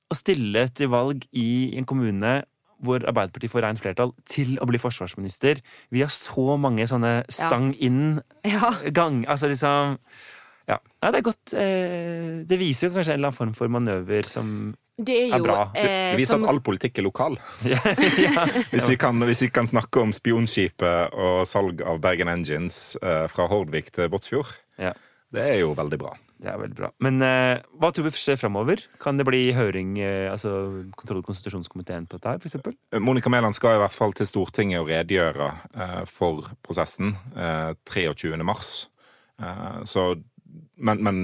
å 0.08 0.16
stille 0.16 0.70
til 0.74 0.88
valg 0.88 1.26
i 1.36 1.76
en 1.78 1.84
kommune 1.86 2.38
hvor 2.80 3.02
Arbeiderpartiet 3.10 3.50
får 3.50 3.64
rent 3.66 3.80
flertall, 3.82 4.12
til 4.30 4.52
å 4.62 4.68
bli 4.70 4.78
forsvarsminister. 4.78 5.58
Vi 5.90 6.00
har 6.04 6.12
så 6.14 6.60
mange 6.62 6.86
sånne 6.88 7.24
stang 7.28 7.72
inn-gang. 7.74 9.24
Altså 9.32 9.50
liksom 9.50 9.98
Ja. 10.68 10.78
Nei, 11.02 11.12
det 11.14 11.22
er 11.22 11.24
godt 11.24 11.54
eh, 11.56 12.44
Det 12.48 12.58
viser 12.60 12.90
jo 12.90 12.98
kanskje 12.98 13.14
en 13.16 13.22
eller 13.22 13.32
annen 13.32 13.38
form 13.38 13.54
for 13.56 13.72
manøver 13.72 14.28
som 14.28 14.50
Det 15.00 15.16
er 15.30 15.38
Er 15.38 15.46
bra. 15.46 15.58
Det, 15.72 15.84
eh, 15.86 16.12
det 16.12 16.20
viser 16.20 16.36
som, 16.36 16.44
at 16.44 16.52
all 16.52 16.62
politikk 16.66 17.00
er 17.00 17.08
lokal. 17.08 17.40
ja, 17.64 17.80
ja. 18.26 18.46
Hvis 18.74 18.90
vi, 18.92 18.98
kan, 19.00 19.24
hvis 19.30 19.46
vi 19.46 19.52
kan 19.54 19.70
snakke 19.70 20.04
om 20.04 20.12
spionskipet 20.16 21.16
og 21.16 21.44
salg 21.48 21.84
av 21.86 22.02
Bergen 22.04 22.32
Engines 22.34 22.98
eh, 23.02 23.26
fra 23.32 23.48
Hordvik 23.52 23.94
til 23.96 24.10
Båtsfjord, 24.12 24.56
ja. 24.82 24.92
det 25.32 25.46
er 25.54 25.62
jo 25.62 25.76
veldig 25.78 26.02
bra. 26.02 26.16
Det 26.38 26.52
er 26.52 26.60
veldig 26.62 26.78
bra. 26.78 26.90
Men 27.02 27.22
eh, 27.26 27.64
hva 27.82 27.90
tror 27.94 28.06
vi 28.06 28.12
skjer 28.14 28.38
framover? 28.38 28.84
Kan 29.02 29.18
det 29.18 29.26
bli 29.26 29.40
høring, 29.58 29.96
eh, 30.04 30.28
altså 30.30 30.52
kontroll- 31.00 31.24
og 31.24 31.32
konstitusjonskomiteen 31.32 32.06
på 32.06 32.20
dette 32.20 32.34
her, 32.36 32.44
eksempel? 32.46 32.76
Monica 33.02 33.32
Mæland 33.34 33.58
skal 33.58 33.78
i 33.78 33.82
hvert 33.82 33.96
fall 33.96 34.14
til 34.18 34.30
Stortinget 34.30 34.84
og 34.84 34.92
redegjøre 34.92 35.48
eh, 35.74 36.04
for 36.10 36.52
prosessen 36.66 37.16
eh, 37.34 37.72
23. 37.90 38.38
mars. 38.46 38.76
Eh, 39.42 39.80
så, 39.90 40.12
men, 40.78 41.04
men 41.04 41.22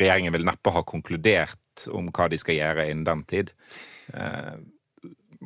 regjeringen 0.00 0.34
vil 0.34 0.46
neppe 0.48 0.72
ha 0.74 0.82
konkludert 0.86 1.86
om 1.94 2.10
hva 2.14 2.28
de 2.30 2.38
skal 2.40 2.58
gjøre 2.58 2.88
innen 2.90 3.06
den 3.06 3.24
tid. 3.28 3.52
Eh, 4.14 4.54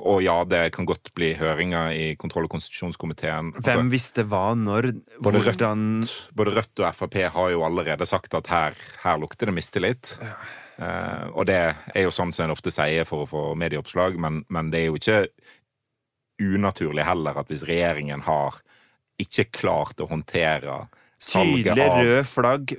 og 0.03 0.25
ja, 0.25 0.41
det 0.43 0.73
kan 0.75 0.89
godt 0.89 1.13
bli 1.15 1.31
høringer 1.39 1.93
i 1.95 2.07
kontroll- 2.19 2.49
og 2.49 2.55
konstitusjonskomiteen. 2.57 3.53
Altså, 3.55 3.77
Hvem 3.79 3.93
visste 3.93 4.25
hva, 4.27 4.49
når, 4.59 4.91
Både 5.23 5.39
Rødt- 5.39 5.45
hvordan 5.53 5.85
både 6.35 6.55
Rødt 6.57 6.83
og 6.83 6.97
Frp 6.99 7.19
har 7.37 7.51
jo 7.53 7.63
allerede 7.63 8.07
sagt 8.11 8.35
at 8.35 8.51
her, 8.51 8.75
her 9.05 9.21
lukter 9.23 9.47
det 9.47 9.55
mistillit. 9.55 10.17
Eh, 10.79 11.27
og 11.31 11.47
det 11.47 11.61
er 11.95 12.03
jo 12.03 12.11
sånn 12.11 12.35
som 12.35 12.49
en 12.49 12.57
ofte 12.57 12.73
sier 12.75 13.07
for 13.07 13.23
å 13.23 13.31
få 13.31 13.45
medieoppslag, 13.55 14.19
men, 14.19 14.43
men 14.51 14.73
det 14.75 14.81
er 14.81 14.91
jo 14.91 14.99
ikke 14.99 15.21
unaturlig 16.43 17.07
heller 17.07 17.39
at 17.39 17.51
hvis 17.53 17.63
regjeringen 17.69 18.25
har 18.27 18.59
ikke 19.23 19.47
klart 19.55 20.03
å 20.03 20.09
håndtere 20.11 20.89
Tydelige 21.25 21.87
røde 21.91 22.25
flagg 22.29 22.75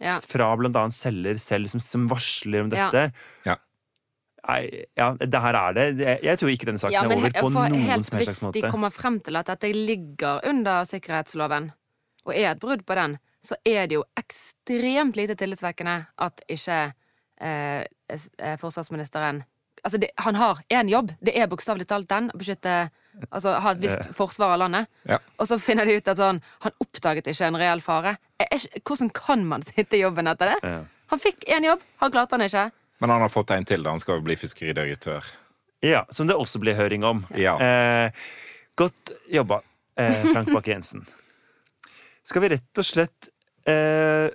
Ja. 0.00 0.18
fra 0.20 0.52
annet 0.54 0.94
selger 0.94 1.40
selv, 1.40 1.68
som, 1.72 1.80
som 1.82 2.06
varsler 2.10 2.64
om 2.64 2.70
dette. 2.72 3.10
Ja. 3.46 3.56
Nei, 4.40 4.86
ja, 4.96 5.10
det 5.20 5.40
her 5.44 5.56
er 5.58 5.74
det. 5.76 5.86
Jeg 6.24 6.40
tror 6.40 6.50
ikke 6.52 6.68
denne 6.70 6.80
saken 6.80 6.94
ja, 6.94 7.02
men 7.04 7.18
er 7.18 7.26
over 7.26 7.34
på 7.36 7.50
for 7.50 7.74
noen 7.74 7.84
helt 7.84 8.08
som 8.08 8.16
helst 8.18 8.40
Hvis 8.40 8.54
de 8.56 8.70
kommer 8.72 8.92
frem 8.94 9.18
til 9.20 9.36
at 9.36 9.50
dette 9.52 9.72
ligger 9.74 10.40
under 10.48 10.86
sikkerhetsloven, 10.88 11.70
og 12.24 12.32
er 12.34 12.54
et 12.54 12.62
brudd 12.62 12.86
på 12.88 12.96
den, 12.96 13.18
så 13.40 13.56
er 13.64 13.88
det 13.88 13.98
jo 13.98 14.04
ekstremt 14.20 15.16
lite 15.16 15.36
tillitvekkende 15.38 15.96
at 16.24 16.42
ikke 16.48 16.80
eh, 17.40 17.84
eh, 17.84 18.56
forsvarsministeren 18.60 19.44
Altså, 19.80 19.96
det, 19.96 20.10
han 20.20 20.36
har 20.36 20.58
én 20.68 20.90
jobb. 20.92 21.12
Det 21.24 21.32
er 21.32 21.46
bokstavelig 21.48 21.86
talt 21.88 22.04
den. 22.10 22.26
Å 22.28 22.36
beskytte 22.36 22.90
Altså 23.28 23.52
ha 23.60 23.72
et 23.74 23.82
visst 23.82 24.10
forsvar 24.16 24.54
av 24.54 24.62
landet. 24.62 24.88
Ja. 25.08 25.18
Og 25.36 25.48
så 25.50 25.58
finner 25.60 25.88
de 25.88 25.98
ut 25.98 26.08
at 26.08 26.16
sånn 26.16 26.38
Han 26.64 26.76
oppdaget 26.80 27.26
ikke 27.32 27.48
en 27.50 27.58
reell 27.60 27.82
fare. 27.84 28.14
Er, 28.40 28.48
er, 28.56 28.80
hvordan 28.86 29.10
kan 29.14 29.44
man 29.48 29.66
sitte 29.66 29.98
i 29.98 30.04
jobben 30.04 30.30
etter 30.30 30.54
det? 30.54 30.58
Ja. 30.64 30.80
Han 31.10 31.22
fikk 31.22 31.42
én 31.50 31.66
jobb, 31.66 31.82
han 31.98 32.12
klarte 32.14 32.38
han 32.38 32.46
ikke. 32.46 32.68
Men 33.02 33.10
han 33.10 33.24
har 33.24 33.32
fått 33.32 33.50
en 33.56 33.66
til, 33.66 33.82
da. 33.82 33.94
Han 33.96 34.02
skal 34.02 34.20
jo 34.20 34.26
bli 34.28 34.36
fiskeridirektør. 34.38 35.26
Ja, 35.82 36.04
Som 36.12 36.28
det 36.28 36.36
også 36.36 36.60
blir 36.62 36.76
høring 36.78 37.04
om. 37.08 37.24
Ja. 37.34 37.56
Eh, 37.58 38.28
godt 38.78 39.14
jobba, 39.32 39.62
eh, 39.96 40.22
Frank 40.30 40.52
Bakke-Jensen. 40.54 41.06
Skal 42.28 42.44
vi 42.44 42.52
rett 42.52 42.78
og 42.82 42.86
slett 42.86 43.30
eh, 43.66 44.28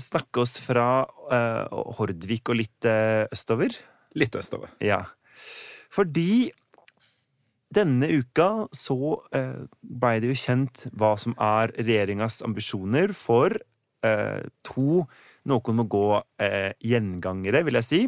snakke 0.00 0.44
oss 0.44 0.56
fra 0.62 0.86
eh, 1.34 1.74
Hordvik 1.98 2.48
og 2.54 2.60
litt 2.62 2.88
eh, 2.88 3.26
østover? 3.34 3.74
Litt 4.16 4.38
østover. 4.38 4.70
Ja. 4.80 5.02
Fordi 5.92 6.48
denne 7.74 8.08
uka 8.10 8.66
så 8.74 8.96
eh, 9.34 9.64
blei 9.82 10.16
det 10.22 10.32
jo 10.32 10.40
kjent 10.44 10.86
hva 10.96 11.14
som 11.20 11.36
er 11.40 11.74
regjeringas 11.76 12.40
ambisjoner 12.46 13.14
for 13.16 13.54
eh, 14.06 14.42
to 14.66 15.04
Noen 15.44 15.76
må 15.76 15.84
gå 15.92 16.06
eh, 16.40 16.72
gjengangere, 16.80 17.60
vil 17.66 17.76
jeg 17.82 17.88
si. 17.88 18.02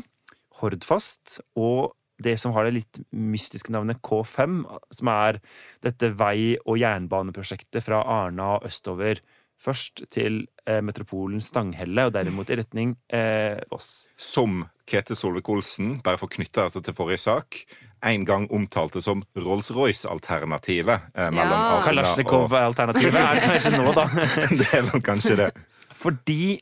Hordfast 0.63 1.43
og 1.61 1.93
det 2.25 2.39
som 2.41 2.55
har 2.57 2.65
det 2.65 2.79
litt 2.79 3.01
mystiske 3.13 3.73
navnet 3.75 4.01
K5, 4.01 4.63
som 4.97 5.11
er 5.13 5.41
dette 5.85 6.15
vei- 6.17 6.57
og 6.65 6.79
jernbaneprosjektet 6.81 7.85
fra 7.85 8.01
Arna 8.01 8.55
og 8.55 8.65
østover. 8.71 9.21
Først 9.57 10.05
til 10.13 10.43
eh, 10.69 10.83
metropolen 10.85 11.41
Stanghelle, 11.43 12.07
og 12.09 12.15
derimot 12.15 12.51
i 12.53 12.59
retning 12.61 12.95
eh, 13.09 13.57
Voss. 13.71 14.09
Som 14.21 14.67
Ketil 14.87 15.17
Solvik-Olsen, 15.19 15.97
bare 16.05 16.21
for 16.21 16.29
å 16.29 16.35
knytte 16.37 16.67
dette 16.69 16.83
til 16.87 16.95
forrige 16.97 17.23
sak, 17.25 17.63
en 18.07 18.27
gang 18.29 18.45
omtalte 18.55 19.01
som 19.03 19.25
Rolls-Royce-alternativet. 19.35 21.09
Eh, 21.15 21.31
mellom 21.35 21.57
Ja. 21.57 21.81
Kalasjnikov-alternativet 21.87 23.17
er 23.23 23.41
det 23.41 23.49
kanskje 23.49 23.73
nå, 23.79 23.95
da. 23.97 24.05
Det 24.61 24.69
er 24.77 24.87
vel 24.91 25.03
kanskje 25.03 25.39
det. 25.41 25.49
Fordi 25.97 26.61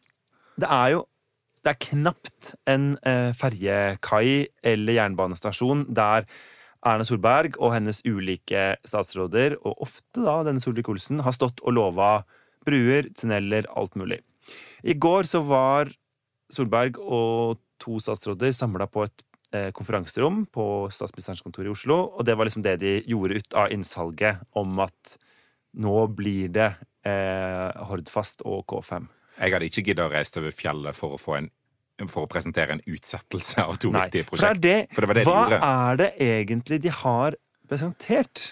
det 0.61 0.71
er 0.71 0.95
jo 0.95 1.05
Det 1.65 1.73
er 1.73 1.81
knapt 1.81 2.51
en 2.69 2.91
eh, 3.09 3.31
ferjekai 3.33 4.47
eller 4.69 4.99
jernbanestasjon 4.99 5.87
der 5.97 6.27
Erna 6.85 7.07
Solberg 7.09 7.57
og 7.57 7.73
hennes 7.73 8.03
ulike 8.05 8.75
statsråder, 8.85 9.57
og 9.65 9.81
ofte 9.87 10.21
da 10.21 10.43
denne 10.45 10.61
Solvik-Olsen, 10.61 11.23
har 11.25 11.33
stått 11.33 11.63
og 11.65 11.73
lova 11.73 12.11
bruer, 12.67 13.11
tunneler, 13.17 13.69
alt 13.77 13.95
mulig. 14.01 14.21
I 14.85 14.95
går 15.01 15.29
så 15.29 15.41
var 15.47 15.93
Solberg 16.53 16.99
og 17.01 17.61
to 17.81 17.99
statsråder 18.03 18.53
samla 18.55 18.87
på 18.93 19.05
et 19.07 19.23
eh, 19.55 19.71
konferanserom 19.77 20.45
på 20.53 20.67
statsministerens 20.93 21.43
kontor 21.45 21.67
i 21.67 21.73
Oslo, 21.73 21.97
og 22.19 22.25
det 22.29 22.37
var 22.37 22.49
liksom 22.49 22.65
det 22.65 22.77
de 22.83 22.95
gjorde 23.11 23.41
ut 23.41 23.57
av 23.59 23.73
innsalget 23.75 24.43
om 24.61 24.79
at 24.85 25.17
nå 25.81 26.07
blir 26.15 26.53
det 26.55 26.69
eh, 27.09 27.85
Hordfast 27.89 28.45
og 28.47 28.63
K5. 28.71 29.09
Jeg 29.41 29.51
hadde 29.57 29.67
ikke 29.67 29.83
giddet 29.89 30.05
å 30.05 30.13
reise 30.13 30.39
over 30.39 30.55
fjellet 30.55 30.95
for 30.95 31.17
å, 31.17 31.19
få 31.19 31.39
en, 31.41 31.49
for 32.07 32.29
å 32.29 32.31
presentere 32.31 32.77
en 32.77 32.85
utsettelse 32.87 33.65
av 33.65 33.81
to 33.83 33.91
Nei, 33.91 34.05
viktige 34.07 34.29
for 34.29 34.37
det 34.39 34.45
prosjekt. 34.53 34.63
det, 34.63 34.77
For 34.95 35.03
det 35.03 35.11
var 35.11 35.19
det 35.19 35.25
de 35.25 35.33
hva 35.33 35.41
gjorde. 35.43 35.73
er 35.73 35.99
det 36.05 36.11
egentlig 36.29 36.79
de 36.85 36.93
har 37.01 37.39
presentert? 37.67 38.45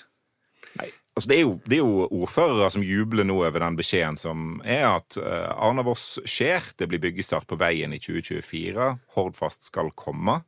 Altså 1.12 1.28
det, 1.28 1.36
er 1.36 1.42
jo, 1.44 1.56
det 1.68 1.76
er 1.76 1.82
jo 1.82 2.06
ordførere 2.22 2.70
som 2.72 2.82
jubler 2.86 3.26
nå 3.28 3.34
over 3.44 3.60
den 3.60 3.76
beskjeden 3.76 4.16
som 4.16 4.54
er 4.64 4.86
at 4.94 5.18
uh, 5.20 5.52
Arna-Voss 5.60 6.22
skjer. 6.24 6.70
Det 6.80 6.88
blir 6.88 7.02
byggestart 7.02 7.44
på 7.50 7.58
veien 7.60 7.92
i 7.92 7.98
2024. 8.00 8.86
Hordfast 9.18 9.68
skal 9.68 9.90
komme. 9.92 10.38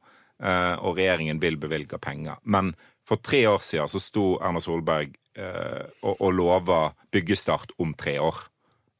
eh, 0.42 0.74
og 0.82 0.96
regjeringen 0.98 1.38
vil 1.40 1.54
bevilge 1.62 1.98
penger. 2.02 2.40
Men 2.44 2.72
for 3.06 3.16
tre 3.22 3.44
år 3.46 3.60
siden 3.62 3.86
så 3.88 4.00
sto 4.02 4.24
Erna 4.42 4.60
Solberg 4.60 5.12
eh, 5.38 5.84
og, 6.02 6.16
og 6.18 6.32
lova 6.34 6.80
byggestart 7.14 7.70
om 7.78 7.92
tre 7.94 8.16
år. 8.20 8.40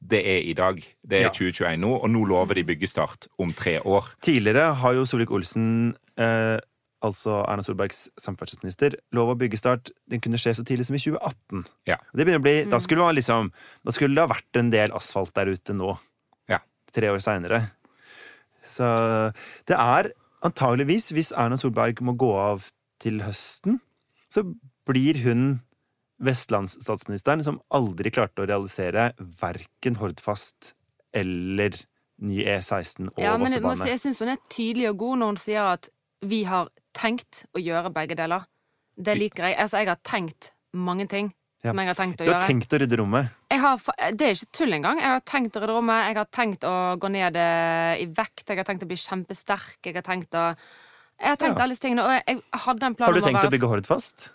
Det 0.04 0.20
er 0.20 0.44
i 0.44 0.52
dag. 0.54 0.78
Det 1.02 1.18
er 1.18 1.26
Ja. 1.26 1.32
2021 1.34 1.80
nå, 1.80 1.90
og 1.96 2.10
nå 2.12 2.22
lover 2.28 2.54
de 2.60 2.64
byggestart 2.68 3.26
om 3.40 3.52
tre 3.56 3.78
år. 3.80 4.12
Tidligere 4.22 4.74
har 4.82 4.94
jo 4.94 5.04
Solvik-Olsen, 5.08 5.94
eh, 6.20 6.58
altså 7.04 7.42
Erna 7.44 7.64
Solbergs 7.66 8.06
samferdselsminister, 8.20 8.96
lova 9.16 9.36
byggestart. 9.38 9.92
Den 10.10 10.22
kunne 10.24 10.40
skje 10.40 10.54
så 10.58 10.64
tidlig 10.66 10.86
som 10.88 10.96
i 10.96 11.02
2018. 11.02 11.64
Ja. 11.90 11.98
Det 12.12 12.24
begynner 12.24 12.42
å 12.42 12.46
bli, 12.46 12.56
da, 12.72 12.80
skulle 12.82 13.04
man 13.04 13.16
liksom, 13.18 13.50
da 13.84 13.94
skulle 13.94 14.16
det 14.16 14.24
ha 14.24 14.32
vært 14.32 14.60
en 14.60 14.72
del 14.72 14.94
asfalt 14.96 15.34
der 15.36 15.52
ute 15.52 15.76
nå, 15.76 15.94
Ja. 16.50 16.60
tre 16.94 17.12
år 17.12 17.20
seinere. 17.24 17.66
Så 18.64 18.88
det 19.68 19.76
er 19.76 20.10
antageligvis, 20.44 21.10
hvis 21.12 21.32
Erna 21.36 21.56
Solberg 21.60 22.00
må 22.04 22.16
gå 22.16 22.32
av 22.40 22.64
til 23.02 23.20
høsten, 23.24 23.80
så 24.32 24.44
blir 24.88 25.20
hun 25.24 25.60
vestlandsstatsministeren 26.24 27.42
som 27.44 27.60
aldri 27.74 28.12
klarte 28.14 28.44
å 28.44 28.48
realisere 28.48 29.10
verken 29.40 29.98
Hordfast 30.00 30.72
eller 31.14 31.76
ny 32.24 32.44
E16 32.46 33.10
og 33.10 33.18
Ja, 33.20 33.34
men 33.38 33.52
jeg, 33.52 33.62
må 33.64 33.74
jeg 33.74 34.00
syns 34.00 34.22
hun 34.22 34.30
er 34.32 34.40
tydelig 34.48 34.88
og 34.92 35.00
god 35.02 35.20
når 35.20 35.32
hun 35.32 35.40
sier 35.42 35.72
at 35.74 35.88
vi 36.28 36.42
har 36.48 36.68
tenkt 36.96 37.44
å 37.56 37.60
gjøre 37.62 37.90
begge 37.94 38.16
deler. 38.18 38.44
Det 38.96 39.16
liker 39.18 39.48
jeg. 39.48 39.56
Altså, 39.58 39.80
jeg 39.82 39.88
har 39.90 40.00
tenkt 40.06 40.52
mange 40.74 41.06
ting 41.10 41.32
Ja. 41.64 41.70
som 41.72 41.78
jeg 41.80 41.86
har 41.88 41.94
tenkt 41.98 42.20
å 42.20 42.24
Du 42.24 42.30
har 42.30 42.40
gjøre. 42.40 42.48
tenkt 42.48 42.72
å 42.76 42.78
rydde 42.82 42.96
rommet. 43.00 43.28
Jeg 43.50 43.60
har, 43.60 43.78
det 44.12 44.22
er 44.28 44.34
ikke 44.36 44.52
tull 44.52 44.72
engang. 44.76 44.98
Jeg 45.00 45.08
har 45.14 45.20
tenkt 45.20 45.56
å 45.56 45.60
rydde 45.62 45.74
rommet, 45.74 46.06
jeg 46.10 46.16
har 46.16 46.28
tenkt 46.30 46.64
å 46.68 46.74
gå 47.00 47.10
ned 47.10 47.36
eh, 47.36 48.02
i 48.02 48.06
vekt, 48.06 48.44
jeg 48.48 48.56
har 48.58 48.64
tenkt 48.68 48.82
å 48.84 48.90
bli 48.90 48.96
kjempesterk, 49.00 49.78
jeg 49.84 49.94
har 49.94 50.02
tenkt 50.06 50.34
å 50.34 50.54
Jeg 51.20 51.28
har 51.30 51.36
tenkt 51.36 51.56
Ja. 51.58 51.62
alle 51.62 51.72
disse 51.72 51.82
tingene, 51.86 52.02
og 52.02 52.10
jeg, 52.26 52.42
hadde 52.52 52.82
en 52.86 52.94
plan 52.98 53.06
Har 53.06 53.14
du 53.14 53.20
om 53.20 53.22
å 53.22 53.26
tenkt 53.28 53.38
være 53.42 53.46
å 53.46 53.54
bygge 53.54 53.68
Hordfast? 53.70 54.30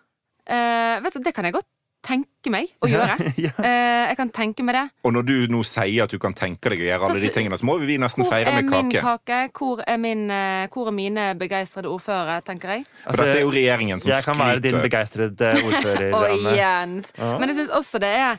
Uh, 0.50 1.00
vet 1.04 1.14
du, 1.14 1.20
Det 1.20 1.34
kan 1.36 1.44
jeg 1.44 1.54
godt 1.54 1.68
tenke 2.06 2.52
meg 2.54 2.70
å 2.82 2.88
gjøre. 2.90 3.16
Ja. 3.46 3.52
Eh, 3.60 4.10
jeg 4.10 4.18
kan 4.20 4.30
tenke 4.36 4.64
meg 4.66 4.76
det. 4.78 4.84
Og 5.06 5.14
når 5.14 5.26
du 5.28 5.34
nå 5.52 5.60
sier 5.68 6.04
at 6.06 6.12
du 6.14 6.18
kan 6.20 6.34
tenke 6.34 6.72
deg 6.72 6.80
å 6.82 6.88
gjøre 6.88 7.08
alle 7.10 7.20
Så- 7.20 7.26
de 7.28 7.32
tingene, 7.36 7.58
så 7.60 7.68
må 7.68 7.76
vi 7.84 7.98
nesten 8.02 8.24
Hvor 8.24 8.32
feire 8.34 8.54
er 8.54 8.62
med 8.62 8.70
min 8.72 8.92
kake. 8.92 9.02
kake? 9.26 9.40
Hvor 9.60 9.84
er, 9.86 9.98
min, 10.02 10.24
eh, 10.32 10.68
hvor 10.74 10.88
er 10.88 10.96
mine 10.96 11.26
begeistrede 11.40 11.92
ordførere, 11.92 12.40
tenker 12.48 12.78
jeg? 12.78 12.86
For 13.06 13.20
dette 13.24 13.38
er 13.42 13.44
jo 13.44 13.52
regjeringen 13.52 14.00
som 14.00 14.08
skryter. 14.12 14.16
jeg 14.16 14.28
kan 14.30 14.40
være 14.46 14.64
din 14.64 14.80
begeistrede 14.86 15.52
ordfører, 15.68 16.16
Og. 16.16 16.56
Jens. 16.56 17.12
Ja. 17.20 17.34
Men 17.38 17.50
jeg 17.52 17.58
syns 17.62 17.76
også 17.80 18.00
det 18.04 18.14
er 18.16 18.38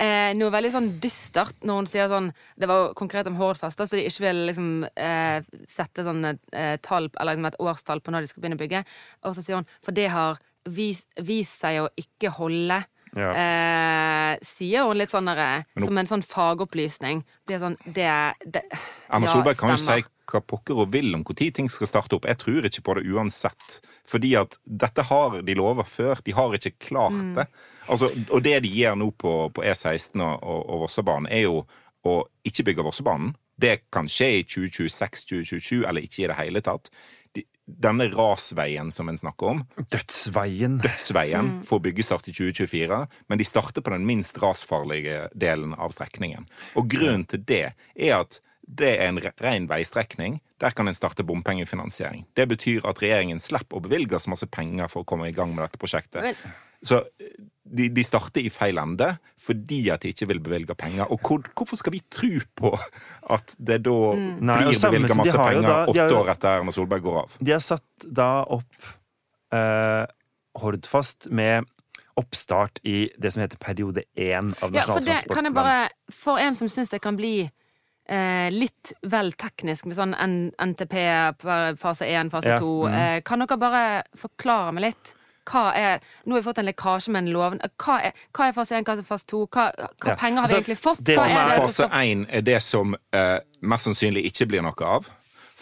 eh, 0.00 0.32
noe 0.40 0.50
veldig 0.54 0.70
sånn 0.72 0.88
dystert 1.04 1.60
når 1.68 1.82
hun 1.82 1.86
sier 1.90 2.08
sånn 2.08 2.30
Det 2.58 2.66
var 2.70 2.88
jo 2.88 2.94
konkret 2.98 3.26
om 3.28 3.36
Hordfast, 3.36 3.76
så 3.78 3.88
de 3.92 4.06
ikke 4.08 4.24
vil 4.24 4.40
liksom 4.48 4.70
eh, 4.96 5.42
sette 5.68 6.02
sånn 6.06 6.24
eh, 6.32 6.76
tall, 6.82 7.10
eller 7.20 7.36
liksom 7.36 7.50
et 7.52 7.60
årstall 7.60 8.00
på 8.00 8.10
når 8.14 8.24
de 8.24 8.32
skal 8.32 8.40
begynne 8.42 8.56
å 8.56 8.62
bygge. 8.64 8.82
Og 9.28 9.36
så 9.36 9.44
sier 9.44 9.60
hun 9.60 9.68
for 9.84 9.92
det 9.92 10.08
har 10.10 10.40
vist, 10.64 11.06
vist 11.20 11.60
seg 11.60 11.82
å 11.84 11.88
ikke 11.98 12.30
holde. 12.40 12.80
Ja. 13.16 13.32
Eh, 13.36 14.38
sier 14.46 14.86
hun 14.88 14.96
litt 14.96 15.12
sånn 15.12 15.28
derre 15.28 15.64
som 15.84 15.98
en 16.00 16.08
sånn 16.08 16.24
fagopplysning. 16.24 17.24
Blir 17.46 17.60
sånn 17.60 17.76
Det, 17.84 18.08
det 18.46 18.62
Erna 19.10 19.26
ja, 19.26 19.32
Solberg 19.34 19.58
kan 19.60 19.74
jo 19.74 19.80
si 19.82 19.98
hva 20.32 20.40
pokker 20.40 20.78
hun 20.78 20.88
vil 20.88 21.10
om 21.14 21.24
når 21.26 21.50
ting 21.52 21.68
skal 21.68 21.90
starte 21.90 22.16
opp. 22.16 22.24
Jeg 22.24 22.38
tror 22.40 22.64
ikke 22.64 22.84
på 22.86 22.94
det 22.96 23.04
uansett. 23.12 23.80
Fordi 24.08 24.32
at 24.40 24.56
dette 24.64 25.04
har 25.10 25.42
de 25.44 25.54
lover 25.58 25.84
før. 25.84 26.22
De 26.24 26.32
har 26.32 26.56
ikke 26.56 26.78
klart 26.88 27.12
Mm. 27.12 27.34
det. 27.34 27.46
Altså, 27.88 28.08
og 28.30 28.42
det 28.42 28.62
de 28.62 28.68
gjør 28.68 28.96
nå 28.96 29.10
på, 29.12 29.50
på 29.52 29.62
E16 29.62 30.20
og, 30.22 30.42
og, 30.42 30.70
og 30.70 30.80
Vossebanen, 30.86 31.28
er 31.30 31.42
jo 31.42 31.66
å 32.04 32.24
ikke 32.44 32.64
bygge 32.64 32.84
Vossebanen. 32.86 33.34
Det 33.58 33.90
kan 33.92 34.08
skje 34.08 34.28
i 34.40 34.42
2026-2027, 34.48 35.84
eller 35.86 36.00
ikke 36.02 36.24
i 36.24 36.30
det 36.30 36.38
hele 36.38 36.62
tatt. 36.64 36.88
De, 37.66 37.74
denne 37.88 38.08
rasveien 38.14 38.90
som 38.90 39.08
en 39.08 39.16
snakker 39.16 39.46
om, 39.46 39.60
Dødsveien. 39.90 40.78
dødsveien, 40.82 41.50
får 41.66 41.80
byggestart 41.80 42.28
i 42.28 42.32
2024, 42.32 43.06
men 43.28 43.38
de 43.38 43.44
starter 43.44 43.82
på 43.82 43.90
den 43.94 44.06
minst 44.06 44.38
rasfarlige 44.42 45.28
delen 45.34 45.74
av 45.74 45.90
strekningen. 45.94 46.46
Og 46.76 46.88
grunnen 46.90 47.24
til 47.28 47.44
det 47.44 47.72
er 47.96 48.16
at 48.20 48.40
det 48.66 48.92
er 48.98 49.08
en 49.10 49.18
ren 49.42 49.66
veistrekning. 49.68 50.40
Der 50.62 50.70
kan 50.70 50.88
en 50.88 50.94
starte 50.94 51.24
bompengefinansiering. 51.26 52.26
Det 52.34 52.48
betyr 52.48 52.86
at 52.88 53.00
regjeringen 53.02 53.40
slipper 53.42 53.76
å 53.78 53.82
bevilge 53.84 54.18
så 54.22 54.30
masse 54.30 54.46
penger 54.46 54.88
for 54.88 55.02
å 55.02 55.08
komme 55.08 55.28
i 55.28 55.34
gang 55.34 55.54
med 55.54 55.64
dette 55.66 55.78
prosjektet. 55.82 56.22
Men- 56.22 56.36
Så 56.82 57.04
de, 57.64 57.88
de 57.94 58.02
starter 58.04 58.42
i 58.42 58.50
feil 58.52 58.78
ende 58.82 59.08
fordi 59.40 59.84
at 59.94 60.02
de 60.02 60.12
ikke 60.12 60.28
vil 60.32 60.40
bevilge 60.42 60.74
penger. 60.78 61.06
Og 61.14 61.20
hvor, 61.22 61.44
hvorfor 61.56 61.78
skal 61.78 61.94
vi 61.94 62.02
tro 62.10 62.32
på 62.58 62.72
at 63.36 63.54
det 63.58 63.82
da 63.86 63.98
mm. 64.18 64.40
blir 64.42 64.72
bevilga 64.72 65.12
som 65.12 65.22
masse 65.22 65.38
penger 65.38 65.68
da- 65.68 65.84
åtte 65.86 66.02
har 66.02 66.16
år 66.18 66.32
etter 66.34 66.56
Erna 66.56 66.74
Solberg 66.74 67.04
går 67.06 67.20
av? 67.22 67.38
De 67.38 67.54
har 67.54 67.62
satt 67.62 68.08
da 68.22 68.32
opp 68.44 68.90
eh, 69.54 70.04
Hordfast 70.62 71.30
med 71.32 71.68
oppstart 72.20 72.82
i 72.84 73.06
det 73.16 73.30
som 73.32 73.40
heter 73.40 73.56
periode 73.56 74.04
én 74.14 74.52
av 74.60 74.74
Ja, 74.74 74.82
Nasjonal 74.82 75.06
det 75.06 75.14
kan 75.32 75.46
jeg 75.46 75.54
transportplan. 75.54 75.54
bare 75.54 76.12
For 76.12 76.42
en 76.42 76.58
som 76.58 76.68
syns 76.68 76.92
det 76.92 77.00
kan 77.00 77.16
bli 77.16 77.36
eh, 77.46 78.48
litt 78.52 78.92
vel 79.08 79.32
teknisk 79.32 79.88
med 79.88 79.96
sånn 79.96 80.12
N 80.18 80.36
NTP 80.60 80.94
på 81.40 81.56
fase 81.80 82.10
1, 82.10 82.34
fase 82.34 82.52
Ja, 82.52 82.60
2, 82.60 82.74
mm. 82.84 82.98
eh, 83.00 83.16
kan 83.24 83.40
dere 83.44 83.60
bare 83.60 83.84
forklare 84.18 84.76
meg 84.76 84.90
litt? 84.90 85.14
Hva 85.48 85.64
er, 85.74 86.02
nå 86.24 86.36
har 86.36 86.42
vi 86.42 86.46
fått 86.46 86.60
en 86.62 86.68
lekkasje 86.68 87.14
med 87.14 87.24
en 87.24 87.32
lov. 87.34 87.56
Hva 87.82 87.96
er, 88.08 88.20
hva 88.36 88.48
er 88.48 88.54
fase 88.56 88.76
1, 88.78 88.86
hva 88.86 88.94
er 88.98 89.06
fase 89.06 89.26
2? 89.32 89.40
Hva, 89.48 89.64
hva 89.78 90.12
Ja, 90.12 90.18
penger 90.20 90.42
har 90.42 90.46
altså, 90.46 90.54
vi 90.54 90.60
egentlig 90.60 90.78
fått? 90.78 91.02
det 91.06 91.16
Hva 91.18 91.26
som 91.26 91.38
er 91.38 91.42
er 91.42 91.50
det 91.50 91.62
Fase 91.62 91.88
skal 91.88 91.98
1 92.12 92.22
er 92.28 92.46
det 92.46 92.60
som 92.62 92.94
uh, 92.94 93.38
mest 93.72 93.88
sannsynlig 93.90 94.24
ikke 94.30 94.48
blir 94.52 94.64
noe 94.66 94.92
av. 94.96 95.10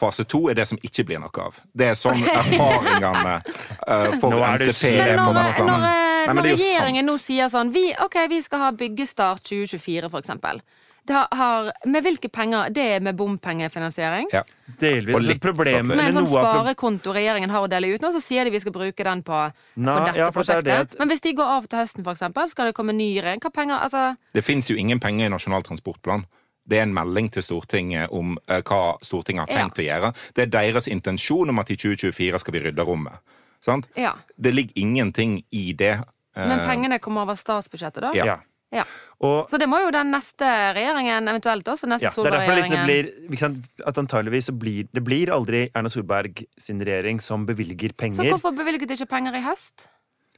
Fase 0.00 0.24
2 0.24 0.42
er 0.50 0.60
det 0.60 0.66
som 0.68 0.80
ikke 0.82 1.04
blir 1.08 1.20
noe 1.20 1.44
av. 1.44 1.56
Det 1.76 1.90
er 1.92 1.96
sånn 1.98 2.20
erfaringene 2.40 3.34
uh, 3.40 4.12
for 4.20 4.36
NTP 4.36 4.84
er 4.96 5.16
på 5.16 5.26
når, 5.28 5.40
Vestlandet. 5.40 5.64
når, 5.64 5.80
når, 5.80 5.98
Nei, 6.20 6.34
når 6.36 6.46
det 6.46 6.52
jo 6.52 6.60
regjeringen 6.60 7.08
nå 7.08 7.16
sier 7.20 7.50
sånn 7.52 7.72
vi, 7.74 7.86
Ok, 8.04 8.16
vi 8.28 8.40
skal 8.44 8.64
ha 8.66 8.70
byggestart 8.76 9.44
2024, 9.48 10.12
for 10.12 10.20
eksempel. 10.20 10.62
Har, 11.10 11.72
med 11.86 12.04
hvilke 12.04 12.28
penger? 12.32 12.70
Det 12.74 12.84
er 12.96 13.04
med 13.04 13.16
bompengefinansiering? 13.18 14.28
Ja. 14.32 14.42
Delvis. 14.80 15.14
Og 15.16 15.24
litt 15.26 15.42
problemet 15.42 15.90
Som 15.90 15.98
er 15.98 16.10
en 16.10 16.18
sånn 16.20 16.28
sparekonto 16.30 17.14
regjeringen 17.14 17.50
har 17.50 17.66
å 17.66 17.70
dele 17.70 17.90
ut 17.94 18.04
nå, 18.04 18.12
så 18.14 18.20
sier 18.22 18.46
de 18.46 18.52
vi 18.54 18.60
skal 18.62 18.74
bruke 18.74 19.04
den 19.06 19.22
på, 19.26 19.40
Nei, 19.76 19.94
på 19.94 20.04
dette 20.06 20.22
ja, 20.22 20.28
prosjektet. 20.34 20.64
det 20.64 20.76
at- 20.86 20.98
Men 20.98 21.08
hvis 21.10 21.24
de 21.24 21.32
går 21.34 21.54
av 21.56 21.66
til 21.66 21.78
høsten, 21.82 22.04
for 22.04 22.12
eksempel, 22.12 22.48
skal 22.48 22.70
det 22.70 22.74
komme 22.74 22.94
ny 22.94 23.10
regjering? 23.18 23.40
Hva 23.40 23.52
penger 23.52 23.80
Altså, 23.80 24.16
Det 24.32 24.44
fins 24.44 24.70
jo 24.70 24.76
ingen 24.76 25.00
penger 25.00 25.26
i 25.26 25.28
Nasjonal 25.28 25.62
transportplan. 25.62 26.24
Det 26.68 26.78
er 26.78 26.82
en 26.82 26.94
melding 26.94 27.30
til 27.32 27.42
Stortinget 27.42 28.12
om 28.12 28.38
uh, 28.48 28.60
hva 28.62 28.96
Stortinget 29.02 29.48
har 29.48 29.62
tenkt 29.62 29.80
å 29.80 29.82
gjøre. 29.82 30.12
Det 30.34 30.42
er 30.42 30.46
deres 30.46 30.86
intensjon 30.86 31.48
om 31.48 31.58
at 31.58 31.70
i 31.70 31.76
2024 31.76 32.38
skal 32.38 32.52
vi 32.52 32.60
rydde 32.60 32.86
rommet. 32.86 33.18
Sant? 33.60 33.88
ja. 33.96 34.14
Det 34.40 34.54
ligger 34.54 34.72
ingenting 34.76 35.42
i 35.50 35.72
det. 35.72 35.98
Uh... 36.36 36.46
Men 36.46 36.62
pengene 36.64 36.98
kommer 36.98 37.22
over 37.22 37.34
statsbudsjettet, 37.34 38.02
da? 38.02 38.12
Ja. 38.14 38.38
Ja. 38.70 38.85
Og 39.20 39.50
Så 39.50 39.59
det 39.61 39.66
må 39.68 39.80
jo 39.83 39.90
den 39.92 40.12
neste 40.14 40.46
regjeringen, 40.76 41.28
eventuelt 41.28 41.68
også 41.68 41.88
neste 41.90 42.09
ja, 42.09 42.12
det 42.14 42.30
er 42.30 42.37
derfor 42.38 42.56
liksom 42.56 42.76
det 42.76 42.85
blir, 42.87 43.09
ikke 43.28 43.42
sant, 43.42 43.70
at 43.87 43.98
antageligvis 44.00 44.48
så 44.48 44.54
blir 44.56 44.88
det 44.94 45.02
blir 45.04 45.33
aldri 45.35 45.64
Erna 45.74 45.90
Solberg 45.92 46.44
sin 46.59 46.80
regjering 46.80 47.20
som 47.24 47.44
bevilger 47.48 47.92
penger. 47.98 48.22
Så 48.22 48.28
hvorfor 48.30 48.54
bevilget 48.56 48.88
de 48.88 48.96
ikke 48.96 49.11
penger 49.11 49.37
i 49.37 49.42
høst? 49.44 49.90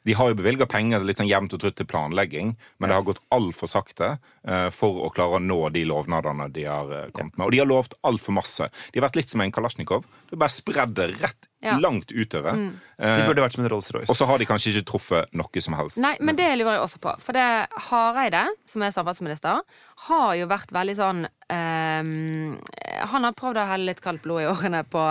De 0.05 0.13
har 0.19 0.29
jo 0.33 0.35
bevilga 0.35 0.67
penger 0.67 1.05
litt 1.07 1.21
sånn 1.21 1.29
jevnt 1.31 1.53
og 1.55 1.61
trutt 1.63 1.77
til 1.79 1.87
planlegging, 1.87 2.57
men 2.79 2.89
det 2.91 2.97
har 2.97 3.05
gått 3.07 3.21
altfor 3.31 3.71
sakte 3.71 4.19
eh, 4.45 4.69
for 4.75 5.05
å 5.07 5.13
klare 5.15 5.39
å 5.39 5.43
nå 5.43 5.61
de 5.75 5.85
lovnadene 5.87 6.49
de 6.53 6.65
har 6.67 6.91
eh, 6.91 7.11
kommet 7.15 7.37
med. 7.39 7.47
Og 7.47 7.53
de 7.55 7.59
har 7.63 7.71
lovt 7.71 7.95
altfor 8.03 8.35
masse. 8.35 8.67
De 8.93 8.99
har 9.01 9.07
vært 9.09 9.21
litt 9.21 9.31
som 9.31 9.41
en 9.45 9.53
kalasjnikov. 9.55 10.03
Det 10.29 10.35
er 10.37 10.43
bare 10.43 10.57
spredd 10.59 10.95
det 10.99 11.09
rett 11.23 11.49
Ja. 11.63 11.77
langt 11.79 12.11
utover. 12.11 12.57
De 12.59 12.73
Eh, 12.99 13.21
burde 13.29 13.43
vært 13.45 13.55
som 13.55 13.63
en 13.65 13.71
Rolls-Royce. 13.71 14.11
og 14.11 14.17
så 14.19 14.27
har 14.27 14.39
de 14.39 14.47
kanskje 14.51 14.73
ikke 14.75 14.87
truffet 14.91 15.29
noe 15.39 15.61
som 15.63 15.75
helst. 15.79 15.99
Nei, 16.03 16.17
men 16.21 16.35
det 16.35 16.49
lurer 16.59 16.75
jeg 16.75 16.83
også 16.83 16.99
på. 16.99 17.13
For 17.23 17.33
det 17.39 17.69
Hareide, 17.87 18.49
som 18.67 18.83
er 18.83 18.91
samferdselsminister, 18.91 19.61
har 20.09 20.35
jo 20.35 20.47
vært 20.51 20.73
veldig 20.75 20.97
sånn 20.99 21.23
um, 21.53 22.59
Han 23.13 23.25
har 23.29 23.33
prøvd 23.39 23.61
å 23.63 23.67
helle 23.71 23.93
litt 23.93 24.01
kaldt 24.03 24.23
blod 24.25 24.43
i 24.43 24.49
årene 24.51 24.83
på 24.91 25.03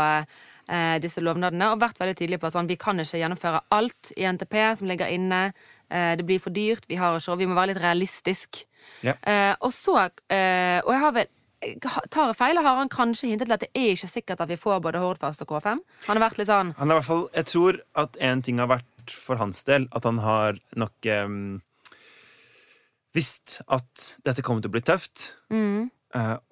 eh, 0.71 0.95
disse 1.03 1.21
lovnadene, 1.23 1.71
og 1.71 1.81
vært 1.81 1.99
veldig 2.01 2.15
tydelig 2.17 2.39
på 2.41 2.49
at 2.49 2.55
sånn, 2.55 2.69
vi 2.69 2.79
kan 2.79 2.99
ikke 3.01 3.19
gjennomføre 3.21 3.61
alt 3.75 4.13
i 4.15 4.25
NTP 4.29 4.57
som 4.79 4.89
ligger 4.89 5.11
inne. 5.11 5.43
Eh, 5.91 6.13
det 6.17 6.25
blir 6.27 6.41
for 6.41 6.55
dyrt. 6.55 6.87
Vi, 6.89 6.99
har 6.99 7.19
ikke, 7.19 7.37
vi 7.41 7.49
må 7.49 7.57
være 7.57 7.73
litt 7.73 7.83
realistisk. 7.83 8.63
Ja. 9.05 9.17
Eh, 9.27 9.53
og 9.61 9.69
så 9.73 9.97
eh, 10.01 10.79
Og 10.81 10.89
jeg 10.89 11.01
har 11.03 11.15
vel 11.15 11.37
Tar 12.09 12.31
jeg 12.31 12.37
feil, 12.39 12.57
har 12.57 12.79
han 12.79 12.89
kanskje 12.89 13.27
hintet 13.29 13.45
til 13.45 13.53
at 13.53 13.61
det 13.61 13.67
er 13.77 13.91
ikke 13.93 14.07
sikkert 14.09 14.39
at 14.41 14.49
vi 14.49 14.55
får 14.57 14.79
både 14.81 14.97
Hordfast 14.97 15.43
og 15.43 15.51
K5? 15.51 15.77
Han 16.07 16.17
har 16.17 16.23
vært 16.23 16.39
litt 16.39 16.49
sånn 16.49 16.71
Han 16.79 16.89
har 16.89 16.95
i 16.95 16.97
hvert 16.97 17.09
fall, 17.11 17.27
jeg 17.37 17.47
tror 17.51 17.77
at 18.01 18.17
en 18.17 18.41
ting 18.41 18.57
har 18.57 18.71
vært 18.71 19.13
for 19.13 19.37
hans 19.37 19.61
del, 19.67 19.85
at 19.93 20.07
han 20.09 20.17
har 20.25 20.57
nok 20.73 21.09
um, 21.21 21.61
visst 23.13 23.59
at 23.69 24.07
dette 24.25 24.41
kommer 24.41 24.65
til 24.65 24.73
å 24.73 24.75
bli 24.79 24.81
tøft. 24.89 25.35
Mm. 25.53 25.93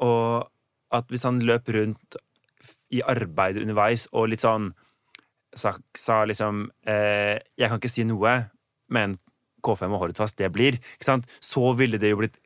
og 0.05 0.45
at 0.93 1.09
hvis 1.09 1.25
han 1.25 1.41
løp 1.41 1.73
rundt 1.73 2.21
i 2.91 3.01
arbeidet 3.05 3.61
underveis 3.63 4.07
og 4.13 4.29
litt 4.31 4.41
sånn 4.41 4.71
sa, 5.55 5.73
sa 5.97 6.23
liksom 6.29 6.67
eh, 6.87 7.39
Jeg 7.57 7.69
kan 7.69 7.79
ikke 7.79 7.89
si 7.91 8.03
noe, 8.05 8.35
men 8.89 9.17
K5 9.65 9.91
og 9.91 9.99
Hordfast, 10.05 10.37
det 10.39 10.47
blir. 10.55 10.77
Ikke 10.95 11.05
sant? 11.09 11.25
Så 11.43 11.73
ville 11.75 11.97
det 11.99 12.11
jo 12.13 12.19
blitt 12.21 12.37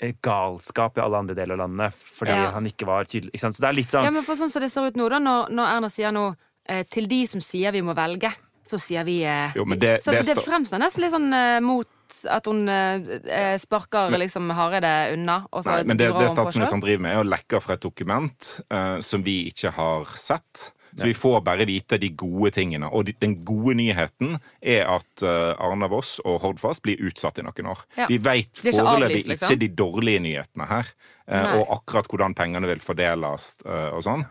eh, 0.00 0.12
galskap 0.22 0.96
i 0.98 1.02
alle 1.02 1.18
andre 1.24 1.34
deler 1.34 1.56
av 1.58 1.64
landet 1.66 1.94
fordi 1.96 2.30
Ja. 2.36 2.50
han 2.54 2.66
ikke 2.68 2.86
var 2.86 3.04
tydelig. 3.10 3.32
Ikke 3.34 3.40
sant? 3.46 3.56
Så 3.56 3.64
det 3.64 3.68
er 3.72 3.78
litt 3.80 3.90
sånn 3.90 4.04
Ja, 4.06 4.10
men 4.14 4.22
for 4.26 4.36
sånn 4.38 4.52
som 4.52 4.62
det 4.62 4.70
ser 4.72 4.86
ut 4.86 4.96
nå, 5.00 5.08
da, 5.10 5.18
når, 5.18 5.50
når 5.50 5.72
Erna 5.76 5.88
sier 5.92 6.12
noe 6.14 6.36
eh, 6.68 6.84
til 6.88 7.08
de 7.10 7.24
som 7.26 7.40
sier 7.44 7.72
vi 7.74 7.82
må 7.84 7.94
velge, 7.96 8.30
så 8.64 8.78
sier 8.80 9.04
vi 9.04 9.18
eh, 9.24 9.52
Jo, 9.56 9.64
men 9.68 9.78
det- 9.78 9.98
Så 10.04 10.12
det 10.14 10.22
det, 10.24 10.36
står- 10.36 10.46
fremstår 10.48 10.78
nesten 10.80 11.02
litt 11.04 11.12
sånn 11.12 11.32
eh, 11.32 11.60
mot 11.60 11.88
at 12.30 12.46
hun 12.50 12.68
eh, 12.70 13.10
eh, 13.24 13.56
sparker 13.60 14.14
liksom 14.20 14.52
Hareide 14.56 14.94
unna. 15.14 15.42
Og 15.52 15.64
så 15.66 15.78
Nei, 15.78 15.90
men 15.90 16.00
det, 16.00 16.12
det 16.18 16.30
statsministeren 16.32 16.84
driver 16.84 17.04
med, 17.06 17.16
er 17.16 17.24
å 17.24 17.28
lekke 17.28 17.60
fra 17.64 17.78
et 17.78 17.84
dokument 17.84 18.50
eh, 18.70 18.96
som 19.04 19.26
vi 19.26 19.42
ikke 19.50 19.74
har 19.76 20.08
sett. 20.18 20.70
Så 20.94 21.08
vi 21.08 21.14
får 21.14 21.40
bare 21.40 21.64
vite 21.66 21.98
de 21.98 22.08
gode 22.14 22.52
tingene. 22.54 22.86
Og 22.94 23.08
de, 23.08 23.14
den 23.18 23.40
gode 23.46 23.74
nyheten 23.78 24.36
er 24.62 24.86
at 24.86 25.24
uh, 25.26 25.50
Arna 25.58 25.88
Voss 25.90 26.20
og 26.22 26.38
Hordfast 26.44 26.84
blir 26.86 27.02
utsatt 27.02 27.40
i 27.42 27.46
noen 27.46 27.72
år. 27.72 27.82
Ja. 27.98 28.06
Vi 28.10 28.20
vet 28.22 28.62
foreløpig 28.62 29.24
liksom. 29.32 29.48
ikke 29.48 29.60
de 29.64 29.70
dårlige 29.74 30.22
nyhetene 30.22 30.68
her. 30.70 30.92
eh, 31.26 31.42
Nei. 31.42 31.58
og 31.58 31.74
akkurat 31.80 32.06
hvordan 32.10 32.36
pengene 32.38 32.70
vil 32.70 32.82
fordeles 32.84 33.56
eh, 33.66 33.90
og 33.90 34.04
sånn. 34.06 34.26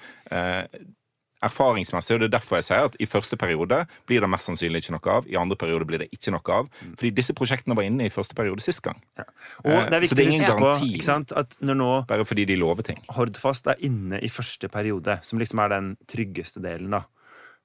Erfaringsmessig, 1.43 2.15
og 2.15 2.21
det 2.23 2.27
er 2.29 2.33
derfor 2.37 2.57
jeg 2.59 2.67
sier 2.69 2.87
at 2.87 2.95
i 3.03 3.07
første 3.09 3.37
periode 3.39 3.81
blir 4.09 4.23
det 4.23 4.29
mest 4.31 4.47
sannsynlig 4.49 4.83
ikke 4.83 4.95
noe 4.95 5.15
av. 5.17 5.27
I 5.29 5.35
andre 5.39 5.57
periode 5.59 5.87
blir 5.89 5.99
det 6.03 6.09
ikke 6.15 6.31
noe 6.35 6.55
av. 6.55 6.69
Mm. 6.81 6.95
Fordi 6.99 7.11
disse 7.19 7.35
prosjektene 7.37 7.75
var 7.77 7.83
inne 7.87 8.07
i 8.07 8.13
første 8.13 8.37
periode 8.37 8.63
sist 8.65 8.81
gang. 8.85 8.99
Og 9.19 9.69
det 9.71 9.99
er 9.99 10.03
Eh, 10.03 10.07
så 10.09 10.15
viktig 10.15 10.17
det 10.17 10.25
er 10.25 10.29
å 10.29 10.33
ingen 10.33 10.47
garanti. 10.47 10.63
på 10.63 10.69
garanti. 10.71 10.93
ikke 10.97 11.09
sant, 11.09 11.31
at 11.43 11.57
når 11.61 11.75
nå 11.79 11.89
Bare 12.07 12.25
fordi 12.25 12.45
de 12.45 12.55
lover 12.55 12.83
ting. 12.83 12.97
Hordfast 13.09 13.67
er 13.67 13.75
inne 13.85 14.19
i 14.23 14.29
første 14.29 14.69
periode, 14.69 15.19
som 15.23 15.39
liksom 15.39 15.59
er 15.65 15.69
den 15.69 15.93
tryggeste 16.07 16.61
delen, 16.63 16.91
da. 16.91 17.03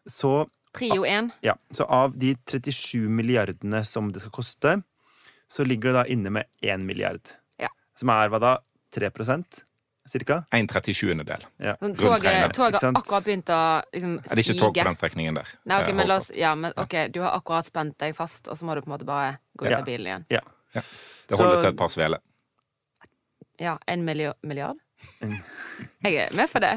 Så, 0.08 0.48
Prio 0.72 1.04
1. 1.04 1.32
ja, 1.42 1.54
så 1.72 1.84
av 1.88 2.16
de 2.18 2.34
37 2.46 3.08
milliardene 3.08 3.84
som 3.84 4.10
det 4.12 4.20
skal 4.20 4.30
koste, 4.30 4.82
så 5.48 5.64
ligger 5.64 5.92
det 5.92 5.94
da 5.94 6.04
inne 6.12 6.30
med 6.30 6.44
1 6.62 6.84
milliard. 6.84 7.20
Ja. 7.58 7.68
Som 7.96 8.10
er 8.10 8.28
hva 8.28 8.38
da? 8.40 8.58
3 8.94 9.10
cirka? 10.08 10.44
En 10.52 10.66
37. 10.68 11.24
del. 11.24 11.44
Ja. 11.62 11.74
Sånn, 11.80 11.94
toget, 11.96 12.52
toget 12.56 12.82
har 12.82 12.92
akkurat 12.98 13.24
begynt 13.24 13.50
å 13.54 13.60
liksom, 13.92 14.16
Er 14.30 14.34
det 14.36 14.44
ikke 14.46 14.58
tog 14.60 14.74
på 14.74 14.84
den 14.88 14.94
strekningen 14.98 15.34
der? 15.40 15.46
Nei, 15.64 15.82
ok, 15.82 15.88
Eh, 15.88 15.94
men 15.94 16.08
la 16.08 16.16
oss, 16.16 16.30
ja, 16.36 16.54
men, 16.54 16.72
ok, 16.76 17.08
Du 17.12 17.20
har 17.20 17.36
akkurat 17.38 17.64
spent 17.66 17.98
deg 17.98 18.14
fast, 18.16 18.48
og 18.48 18.56
så 18.56 18.64
må 18.64 18.74
du 18.74 18.80
på 18.82 18.88
en 18.90 18.96
måte 18.98 19.06
bare 19.06 19.38
gå 19.58 19.66
ut 19.66 19.70
Ja. 19.70 19.78
av 19.78 19.84
bilen 19.86 20.06
igjen. 20.06 20.24
Ja. 20.30 20.40
Det 21.28 21.36
holder 21.38 21.56
Så- 21.56 21.60
til 21.60 21.70
et 21.70 21.76
par 21.76 21.88
sveler. 21.88 22.18
Ja, 23.58 23.78
En 23.88 24.04
milliard? 24.04 24.76
Jeg 25.98 26.14
er 26.14 26.32
med 26.34 26.46
for 26.50 26.62
det. 26.62 26.72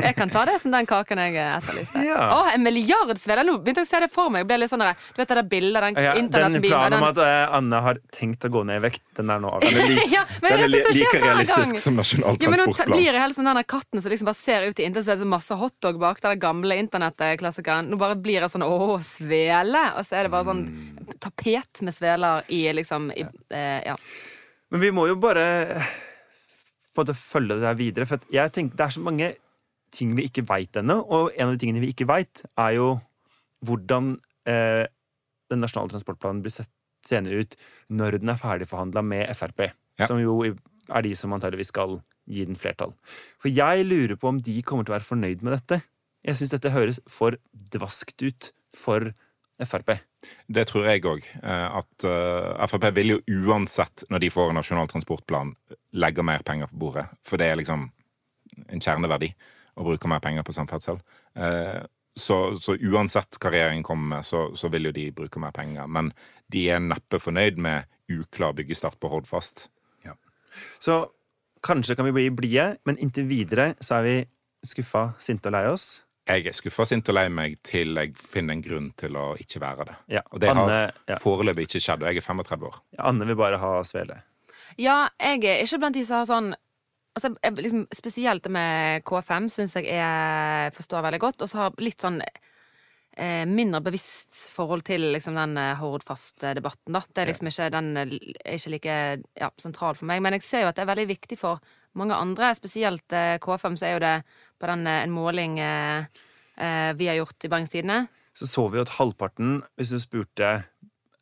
Jeg 0.00 0.14
kan 0.16 0.30
ta 0.32 0.42
det 0.48 0.54
som 0.62 0.72
den 0.72 0.86
kaken 0.88 1.20
jeg 1.20 1.36
etterlyste. 1.40 2.00
Ja. 2.04 2.18
Å, 2.36 2.38
en 2.54 2.62
milliard 2.64 3.16
sveler! 3.20 3.44
Nå 3.44 3.58
begynte 3.64 3.82
jeg 3.82 3.88
å 3.88 3.90
se 3.90 4.00
det 4.04 4.08
for 4.12 4.32
meg. 4.32 4.42
Jeg 4.44 4.48
ble 4.50 4.58
litt 4.62 4.72
sånn 4.72 4.84
du 4.84 5.18
vet 5.20 5.28
det 5.30 5.36
der 5.38 5.48
bildet, 5.50 5.84
den 5.84 5.98
Ja, 6.04 6.14
den 6.16 6.58
planen 6.64 6.96
om 6.98 7.06
at 7.08 7.20
eh, 7.24 7.54
Anne 7.58 7.80
har 7.84 8.00
tenkt 8.14 8.44
å 8.44 8.50
gå 8.52 8.62
ned 8.68 8.80
i 8.80 8.84
vekt, 8.86 9.04
den 9.18 9.32
er 9.32 9.40
nå 9.42 9.52
Den 9.64 9.76
er, 9.76 9.82
avgjort. 9.84 9.94
li 10.00 10.06
Ja, 10.12 10.24
den 10.44 10.64
er 10.64 10.72
li 10.72 10.82
like 10.84 11.22
realistisk 11.24 11.80
som 11.82 11.96
Nasjonal 12.00 12.40
Ja, 12.40 12.52
men 12.52 12.60
nå 12.62 12.68
blir 12.92 13.04
jeg 13.08 13.22
helt 13.24 13.38
sånn 13.38 13.50
den 13.50 13.62
katten 13.68 14.04
som 14.04 14.12
liksom 14.14 14.30
bare 14.30 14.40
ser 14.40 14.68
ut 14.68 14.80
i 14.82 14.88
intet, 14.88 15.04
så 15.06 15.14
er 15.14 15.20
det 15.22 15.28
masse 15.28 15.58
hotdog 15.60 16.00
bak 16.00 16.20
den 16.24 16.40
gamle 16.42 16.76
internettklassikeren. 16.84 17.88
Nå 17.92 18.00
bare 18.00 18.16
blir 18.20 18.40
jeg 18.44 18.52
sånn 18.52 18.66
åh, 18.68 18.96
svele! 19.04 19.84
Og 19.98 20.04
så 20.08 20.20
er 20.20 20.28
det 20.28 20.34
bare 20.36 20.48
sånn 20.52 20.66
Mm. 20.68 21.14
tapet 21.22 21.80
med 21.86 21.94
sveler 21.94 22.42
i 22.52 22.64
liksom 22.76 23.08
i, 23.14 23.24
eh, 23.54 23.80
Ja. 23.86 23.94
Men 24.70 24.80
vi 24.82 24.90
må 24.92 25.06
jo 25.08 25.16
bare 25.16 25.46
på 26.98 27.06
å 27.06 27.16
følge 27.16 27.60
det 27.60 27.68
her 27.70 27.78
videre. 27.78 28.08
For 28.10 28.32
jeg 28.34 28.54
tenker, 28.54 28.78
det 28.78 28.86
er 28.86 28.96
så 28.96 29.04
mange 29.04 29.30
ting 29.94 30.14
vi 30.18 30.26
ikke 30.28 30.46
veit 30.48 30.76
ennå. 30.80 30.98
Og 31.04 31.30
en 31.36 31.48
av 31.48 31.54
de 31.54 31.62
tingene 31.62 31.82
vi 31.84 31.92
ikke 31.94 32.08
veit, 32.10 32.42
er 32.58 32.74
jo 32.76 32.88
hvordan 33.66 34.16
eh, 34.50 34.84
den 35.50 35.62
nasjonale 35.64 35.94
transportplanen 35.94 36.42
blir 36.44 36.54
sett 36.54 36.72
senere 37.06 37.44
ut 37.44 37.56
når 37.94 38.18
den 38.22 38.32
er 38.32 38.40
ferdigforhandla 38.40 39.04
med 39.06 39.30
Frp. 39.38 39.70
Ja. 39.98 40.08
Som 40.10 40.20
jo 40.22 40.40
er 40.44 41.04
de 41.04 41.14
som 41.18 41.32
antageligvis 41.34 41.72
skal 41.72 41.98
gi 42.28 42.44
den 42.44 42.58
flertall. 42.58 42.92
For 43.40 43.50
jeg 43.52 43.86
lurer 43.88 44.18
på 44.20 44.30
om 44.30 44.42
de 44.44 44.58
kommer 44.66 44.84
til 44.84 44.92
å 44.92 44.98
være 44.98 45.08
fornøyd 45.08 45.44
med 45.46 45.56
dette. 45.56 45.80
Jeg 46.26 46.38
syns 46.38 46.52
dette 46.52 46.74
høres 46.74 47.00
for 47.08 47.38
dvaskt 47.72 48.20
ut 48.26 48.50
for 48.76 49.12
Frp. 49.58 49.96
Det 50.46 50.64
tror 50.68 50.88
jeg 50.88 51.04
òg. 51.06 51.26
At 51.42 52.06
eh, 52.08 52.64
Frp 52.70 52.88
vil 52.96 53.14
jo 53.14 53.20
uansett, 53.48 54.06
når 54.10 54.24
de 54.24 54.32
får 54.34 54.50
en 54.50 54.58
nasjonal 54.60 54.90
transportplan, 54.90 55.54
legge 55.98 56.24
mer 56.26 56.42
penger 56.46 56.70
på 56.72 56.80
bordet. 56.86 57.06
For 57.26 57.40
det 57.40 57.52
er 57.52 57.60
liksom 57.60 57.86
en 58.66 58.82
kjerneverdi 58.82 59.30
å 59.78 59.86
bruke 59.86 60.10
mer 60.10 60.22
penger 60.24 60.46
på 60.46 60.56
samferdsel. 60.56 60.98
Eh, 61.38 61.80
så, 62.18 62.38
så 62.58 62.74
uansett 62.74 63.38
hva 63.38 63.52
regjeringen 63.54 63.86
kommer 63.86 64.16
med, 64.16 64.26
så, 64.26 64.48
så 64.58 64.70
vil 64.74 64.90
jo 64.90 64.94
de 64.96 65.06
bruke 65.14 65.40
mer 65.42 65.54
penger. 65.54 65.86
Men 65.86 66.10
de 66.50 66.66
er 66.74 66.82
neppe 66.82 67.20
fornøyd 67.22 67.60
med 67.62 67.86
uklar 68.10 68.56
byggestart 68.58 68.98
på 68.98 69.10
Hordfast. 69.12 69.68
Så 70.82 71.06
kanskje 71.62 71.94
kan 71.96 72.08
vi 72.08 72.14
bli 72.16 72.28
blide, 72.34 72.76
men 72.88 72.98
inntil 73.02 73.28
videre 73.28 73.72
så 73.80 73.98
er 73.98 74.06
vi 74.06 74.16
skuffa, 74.66 75.12
sinte 75.22 75.50
og 75.50 75.54
lei 75.54 75.64
oss. 75.70 75.86
Jeg 76.28 76.46
er 76.50 76.52
skuffa, 76.56 76.84
sint 76.84 77.08
og 77.08 77.16
lei 77.16 77.26
meg 77.32 77.54
til 77.64 77.96
jeg 77.96 78.12
finner 78.20 78.52
en 78.52 78.62
grunn 78.64 78.88
til 79.00 79.16
å 79.16 79.30
ikke 79.40 79.60
være 79.62 79.86
det. 79.88 79.94
Ja, 80.18 80.22
Og 80.30 80.40
det 80.42 80.50
har 80.52 80.60
Anne- 80.68 80.92
ja. 81.08 81.16
foreløpig 81.22 81.64
ikke 81.68 81.80
skjedd, 81.80 82.02
og 82.04 82.10
jeg 82.10 82.20
er 82.20 82.26
35 82.26 82.66
år. 82.68 82.80
Anne 82.98 83.24
vil 83.30 83.38
bare 83.40 83.56
ha 83.62 83.70
svele. 83.82 84.20
Ja, 84.76 85.08
jeg 85.18 85.44
er 85.48 85.64
ikke 85.64 85.78
blant 85.80 85.96
de 85.96 86.04
som 86.04 86.20
har 86.20 86.28
sånn 86.28 86.50
altså, 87.16 87.32
jeg, 87.42 87.56
liksom, 87.56 87.86
Spesielt 87.96 88.44
det 88.44 88.52
med 88.52 89.02
K5 89.08 89.48
syns 89.50 89.74
jeg 89.78 89.88
jeg 89.88 90.74
forstår 90.76 91.02
veldig 91.08 91.20
godt. 91.24 91.42
Og 91.42 91.48
så 91.48 91.62
har 91.64 91.80
litt 91.82 91.98
sånn 92.04 92.20
eh, 92.20 93.44
mindre 93.48 93.80
bevisst 93.88 94.36
forhold 94.54 94.84
til 94.86 95.08
liksom, 95.16 95.34
den 95.34 95.56
eh, 95.56 95.74
Hordfast-debatten. 95.80 96.92
da. 96.92 97.02
Det 97.08 97.24
er 97.24 97.32
liksom 97.32 97.50
ikke, 97.50 97.70
Den 97.74 97.90
eh, 97.96 98.14
er 98.44 98.58
ikke 98.60 98.74
like 98.76 98.98
ja, 99.40 99.50
sentral 99.58 99.96
for 99.98 100.06
meg. 100.06 100.22
Men 100.22 100.36
jeg 100.36 100.42
ser 100.46 100.66
jo 100.66 100.68
at 100.68 100.76
det 100.76 100.84
er 100.84 100.92
veldig 100.92 101.08
viktig 101.08 101.38
for 101.40 101.58
mange 101.94 102.14
andre. 102.14 102.54
Spesielt 102.54 103.12
eh, 103.12 103.38
K5 103.38 103.76
så 103.80 103.86
er 103.88 103.92
jo 103.96 104.02
det 104.04 104.14
på 104.60 104.66
den, 104.70 104.86
eh, 104.86 105.02
en 105.06 105.14
måling 105.14 105.58
eh, 105.58 106.04
vi 106.98 107.06
har 107.08 107.14
gjort 107.20 107.44
i 107.44 107.48
Bergens 107.52 107.70
Tidende. 107.70 108.06
Så 108.34 108.46
så 108.46 108.68
vi 108.70 108.78
jo 108.78 108.82
at 108.86 108.96
halvparten, 108.98 109.62
hvis 109.78 109.90
du 109.94 109.98
spurte 110.02 110.50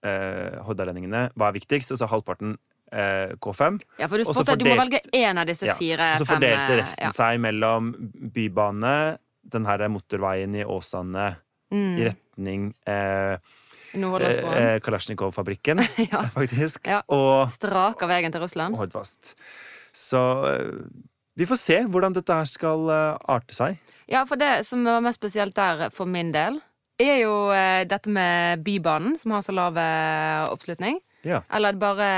eh, 0.05 0.57
Hordalandingene 0.67 1.31
hva 1.37 1.51
er 1.51 1.57
viktigst, 1.57 1.93
så 1.93 1.97
sa 2.01 2.09
halvparten 2.11 2.57
eh, 2.93 3.33
K5. 3.41 3.79
Ja, 4.01 4.09
for 4.09 4.21
du, 4.21 4.25
spurte 4.29 4.57
at 4.57 4.61
du 4.61 4.69
må 4.69 4.77
velge 4.81 5.01
én 5.17 5.39
av 5.41 5.47
disse 5.49 5.67
Ja. 5.69 5.75
fire. 5.79 6.13
Og 6.15 6.23
så 6.25 6.29
fordelte 6.35 6.77
resten 6.81 7.09
ja. 7.09 7.13
seg 7.17 7.41
mellom 7.41 7.95
bybane, 8.35 9.19
den 9.47 9.67
her 9.69 9.87
motorveien 9.89 10.55
i 10.59 10.65
Åsane 10.65 11.37
Mm. 11.67 11.97
i 11.99 12.05
retning 12.07 12.67
eh, 12.87 13.39
eh, 13.97 14.77
Kalasjnikov-fabrikken, 14.81 15.81
Ja. 16.13 16.21
faktisk, 16.31 16.87
Ja. 16.87 17.01
og 17.11 17.51
Straker 17.51 18.07
veien 18.07 18.31
til 18.31 18.41
Russland. 18.45 18.77
Hordfast. 18.79 19.35
Så 19.97 20.23
eh, 20.53 20.87
vi 21.37 21.49
får 21.49 21.61
se 21.61 21.81
hvordan 21.89 22.17
dette 22.17 22.37
her 22.37 22.49
skal 22.49 22.89
eh, 22.93 23.19
arte 23.33 23.57
seg. 23.57 23.81
Ja, 24.13 24.27
for 24.29 24.41
det 24.41 24.61
som 24.69 24.85
var 24.87 25.05
mest 25.05 25.23
spesielt 25.23 25.57
der 25.57 25.89
for 25.95 26.09
min 26.11 26.35
del, 26.35 26.61
er 27.01 27.21
jo 27.23 27.35
eh, 27.53 27.85
dette 27.89 28.13
med 28.13 28.65
Bybanen, 28.65 29.17
som 29.21 29.33
har 29.37 29.45
så 29.45 29.57
lav 29.57 29.81
oppslutning. 30.53 31.01
Ja. 31.27 31.41
Eller 31.51 31.79
bare 31.81 32.11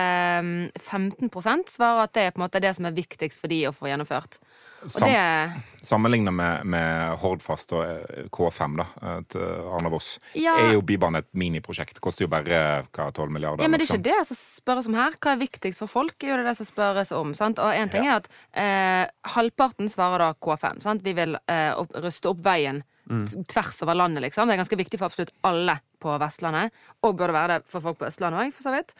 mm, 0.45 0.71
15 0.77 1.31
svarer 1.71 2.03
at 2.05 2.13
det 2.15 2.27
er 2.27 2.35
på 2.35 2.43
en 2.43 2.45
måte 2.49 2.61
det 2.61 2.75
som 2.77 2.89
er 2.89 2.99
viktigst 2.99 3.41
for 3.41 3.51
de 3.51 3.63
å 3.71 3.75
få 3.75 3.89
gjennomført. 3.89 4.41
Sam- 4.87 5.09
det 5.09 5.63
Sammenlignet 5.83 6.35
med, 6.35 6.67
med 6.67 7.19
Hordfast 7.23 7.73
og 7.73 7.85
eh, 7.87 8.27
K5 8.35 8.77
da, 8.81 8.87
eh, 9.03 9.21
til 9.31 9.45
Arne 9.73 9.91
Voss, 9.93 10.19
Ja. 10.35 10.57
er 10.59 10.75
jo 10.75 10.83
Bybanen 10.83 11.23
et 11.23 11.29
miniprosjekt. 11.39 12.01
Koster 12.05 12.27
jo 12.27 12.31
bare 12.33 12.59
hva, 12.91 13.09
12 13.15 13.31
milliarder. 13.31 13.63
Ja, 13.63 13.71
men 13.71 13.79
det 13.79 13.87
er 13.87 13.95
liksom. 13.97 14.03
ikke 14.03 14.19
det 14.19 14.27
som 14.29 14.39
spørres 14.41 14.89
om 14.91 14.99
her. 14.99 15.17
Hva 15.17 15.35
er 15.35 15.41
viktigst 15.41 15.83
for 15.83 15.91
folk? 15.91 16.17
er 16.23 16.35
jo 16.35 16.45
det 16.45 16.57
som 16.59 16.69
spørres 16.69 17.13
om. 17.15 17.33
Sant? 17.39 17.63
Og 17.63 17.73
en 17.75 17.93
ting 17.93 18.07
er 18.07 18.19
at 18.19 18.29
eh, 18.53 19.07
halvparten 19.35 19.91
svarer 19.93 20.27
da 20.27 20.33
K5. 20.35 20.83
Sant? 20.85 21.07
Vi 21.07 21.15
vil 21.17 21.39
eh, 21.47 21.73
opp, 21.79 21.95
ruste 22.03 22.33
opp 22.35 22.43
veien 22.45 22.83
mm. 23.09 23.25
tvers 23.49 23.83
over 23.87 23.95
landet, 23.95 24.27
liksom. 24.27 24.49
Det 24.49 24.57
er 24.57 24.63
ganske 24.65 24.83
viktig 24.83 25.01
for 25.01 25.11
absolutt 25.11 25.35
alle 25.47 25.79
på 26.03 26.19
Vestlandet. 26.21 26.75
Og 27.07 27.17
burde 27.17 27.35
være 27.35 27.59
det 27.59 27.71
for 27.71 27.85
folk 27.85 27.99
på 28.03 28.11
Østlandet 28.11 28.47
òg, 28.49 28.55
for 28.55 28.69
så 28.69 28.75
vidt. 28.75 28.95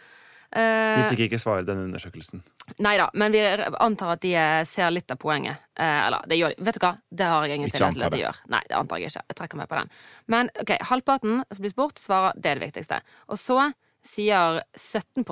De 0.55 0.61
Eh, 0.61 1.09
fikk 1.11 1.27
ikke 1.27 1.39
svare 1.41 1.65
denne 1.67 1.85
undersøkelsen. 1.85 2.41
nei 2.81 2.97
da, 2.97 3.11
men 3.15 3.33
vi 3.33 3.41
antar 3.85 4.15
at 4.15 4.23
de 4.23 4.35
eh, 4.35 4.65
ser 4.65 4.91
litt 4.91 5.11
av 5.13 5.19
poenget. 5.21 5.59
Eh, 5.77 6.07
eller 6.07 6.25
det 6.27 6.39
gjør 6.39 6.55
de. 6.55 6.65
Vet 6.65 6.79
du 6.79 6.85
hva? 6.87 6.93
Det 7.11 7.27
har 7.29 7.45
jeg 7.47 7.61
ingen 7.61 7.71
tillit 7.71 7.99
til 7.99 8.07
at 8.07 8.17
de 8.17 8.23
gjør. 8.23 8.41
Nei, 8.49 8.63
det 8.69 8.79
antar 8.79 9.03
jeg 9.03 9.13
ikke. 9.13 9.25
Jeg 9.29 9.37
trekker 9.43 9.61
meg 9.61 9.69
på 9.69 9.77
den. 9.77 9.91
Men 10.27 10.51
ok, 10.63 10.73
halvparten 10.89 11.43
som 11.53 11.67
blir 11.67 11.75
spurt, 11.75 12.01
svarer 12.01 12.33
det 12.37 12.51
er 12.51 12.61
det 12.63 12.71
viktigste. 12.71 13.03
Og 13.29 13.37
så 13.41 13.73
sier 14.05 14.63
17 14.73 15.27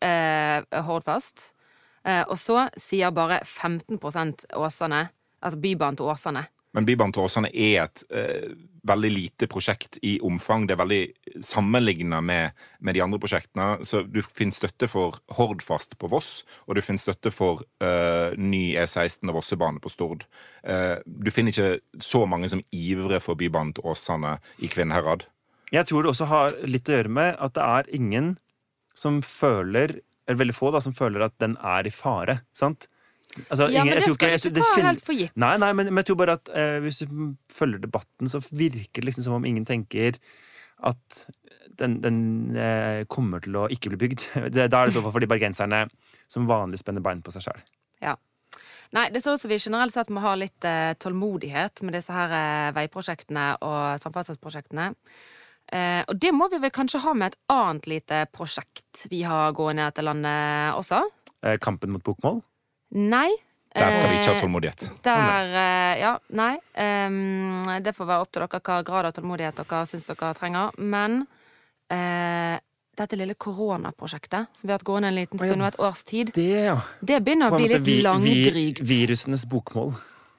eh, 0.00 0.80
Hordfast. 0.86 1.52
Eh, 2.04 2.24
og 2.26 2.38
så 2.40 2.66
sier 2.78 3.12
bare 3.14 3.42
15% 3.44 4.48
Åsane, 4.58 5.04
altså 5.42 5.60
Bybanen 5.60 6.00
til 6.00 6.08
Åsane. 6.10 6.46
Men 6.72 6.86
Bybanen 6.88 7.12
til 7.12 7.26
Åsane 7.26 7.50
er 7.52 7.82
et 7.84 8.04
eh, 8.14 8.52
veldig 8.88 9.10
lite 9.12 9.48
prosjekt 9.50 9.98
i 10.02 10.16
omfang. 10.24 10.64
Det 10.66 10.74
er 10.74 10.80
veldig 10.80 11.42
sammenligna 11.44 12.20
med, 12.24 12.56
med 12.80 12.96
de 12.96 13.02
andre 13.04 13.20
prosjektene. 13.22 13.84
Så 13.86 14.02
du 14.08 14.22
finner 14.24 14.56
støtte 14.56 14.88
for 14.90 15.18
Hordfast 15.36 15.98
på 16.00 16.10
Voss, 16.10 16.32
og 16.66 16.76
du 16.76 16.82
finner 16.84 17.02
støtte 17.02 17.32
for 17.34 17.62
eh, 17.84 18.34
ny 18.38 18.72
E16 18.80 19.28
og 19.28 19.38
Vossebane 19.38 19.82
på 19.82 19.92
Stord. 19.92 20.26
Eh, 20.64 20.96
du 21.04 21.30
finner 21.34 21.54
ikke 21.54 22.02
så 22.02 22.24
mange 22.26 22.50
som 22.52 22.64
ivrer 22.72 23.22
for 23.22 23.38
Bybanen 23.38 23.74
til 23.76 23.92
Åsane 23.92 24.38
i 24.62 24.70
Kvinnherad. 24.72 25.28
Jeg 25.72 25.88
tror 25.88 26.04
det 26.04 26.12
også 26.12 26.28
har 26.28 26.56
litt 26.68 26.88
å 26.90 26.96
gjøre 26.98 27.12
med 27.20 27.36
at 27.40 27.54
det 27.56 27.68
er 27.68 27.92
ingen 27.96 28.34
som 28.94 29.22
føler 29.24 30.00
Eller 30.28 30.38
veldig 30.38 30.54
få 30.54 30.68
da, 30.70 30.78
som 30.78 30.94
føler 30.94 31.24
at 31.24 31.32
den 31.42 31.56
er 31.58 31.86
i 31.86 31.90
fare. 31.90 32.36
sant? 32.54 32.86
Altså, 33.48 33.68
Ja, 33.72 33.84
men 33.84 33.94
jeg 33.94 34.04
det 34.04 34.14
skal 34.14 34.28
jeg- 34.34 34.40
du 34.42 34.60
ikke 34.60 34.74
ta 34.76 34.86
helt 34.86 35.04
for 35.04 35.12
gitt. 35.16 35.36
Nei, 35.36 35.56
nei, 35.56 35.72
men, 35.72 35.86
men 35.94 36.02
jeg 36.02 36.10
tror 36.10 36.18
bare 36.20 36.32
at 36.36 36.48
eh, 36.52 36.78
hvis 36.84 36.98
du 37.06 37.36
følger 37.52 37.80
debatten, 37.80 38.28
så 38.28 38.40
virker 38.52 39.00
det 39.00 39.06
liksom 39.08 39.24
som 39.24 39.38
om 39.38 39.44
ingen 39.48 39.64
tenker 39.64 40.18
at 40.84 41.22
den, 41.78 42.00
den 42.02 42.56
eh, 42.56 43.04
kommer 43.08 43.40
til 43.40 43.56
å 43.56 43.68
ikke 43.72 43.92
bli 43.94 44.00
bygd. 44.08 44.26
Det, 44.52 44.66
da 44.68 44.82
er 44.82 44.90
det 44.90 44.92
i 44.92 44.96
så 44.98 45.02
fall 45.06 45.14
fordi 45.16 45.30
bergenserne 45.30 45.86
som 46.28 46.46
vanlig 46.50 46.78
spenner 46.82 47.00
bein 47.04 47.22
på 47.24 47.32
seg 47.32 47.46
sjøl. 47.46 47.62
Ja. 48.02 48.16
Nei, 48.92 49.06
det 49.08 49.22
ser 49.24 49.32
ut 49.32 49.40
som 49.40 49.48
vi 49.48 49.56
generelt 49.56 49.94
sett 49.94 50.10
må 50.12 50.20
ha 50.20 50.34
litt 50.36 50.64
eh, 50.68 50.92
tålmodighet 51.00 51.80
med 51.86 51.94
disse 51.96 52.12
her 52.12 52.34
eh, 52.36 52.72
veiprosjektene 52.76 53.46
og 53.64 53.96
samferdselsprosjektene. 54.02 54.90
Eh, 55.72 56.02
og 56.04 56.18
det 56.20 56.34
må 56.36 56.50
vi 56.52 56.58
vel 56.60 56.74
kanskje 56.74 57.00
ha 57.06 57.14
med 57.16 57.32
et 57.32 57.38
annet 57.54 57.86
lite 57.88 58.26
prosjekt 58.34 59.06
vi 59.08 59.22
har 59.24 59.54
gående 59.56 59.86
i 59.86 59.88
dette 59.88 60.04
landet 60.04 60.76
også? 60.76 61.00
Eh, 61.40 61.56
kampen 61.62 61.94
mot 61.94 62.04
bokmål. 62.04 62.42
Nei. 62.92 63.30
Der 63.72 63.88
skal 63.96 64.10
vi 64.10 64.16
ikke 64.18 64.28
Eh, 64.28 64.34
ha 64.34 64.40
tålmodighet. 64.42 64.82
Der, 65.02 65.46
eh, 65.56 66.00
ja, 66.02 66.18
nei. 66.36 66.58
Ehm, 66.76 67.62
det 67.82 67.94
får 67.96 68.04
være 68.06 68.20
opp 68.26 68.32
til 68.32 68.42
dere 68.44 68.60
hva 68.60 68.82
grad 68.84 69.06
av 69.08 69.12
tålmodighet 69.16 69.62
dere 69.62 69.86
syns 69.88 70.04
dere 70.10 70.34
trenger. 70.36 70.70
Men 70.78 71.26
eh, 71.88 72.58
dette 72.94 73.16
lille 73.16 73.34
koronaprosjektet 73.34 74.48
som 74.52 74.68
vi 74.68 74.72
har 74.72 74.78
hatt 74.78 74.84
gående 74.84 75.08
en 75.08 75.14
liten 75.16 75.38
stund, 75.40 75.62
og 75.62 75.68
et 75.70 75.80
års 75.80 76.02
tid, 76.04 76.32
Det, 76.36 76.64
ja. 76.66 76.76
det 77.00 77.22
begynner 77.24 77.48
å 77.50 77.56
bli 77.56 77.68
litt 77.68 77.80
vi- 77.80 77.96
vi- 77.96 78.02
langdrygt. 78.04 78.82
Virusenes 78.84 79.46
bokmål. 79.48 79.94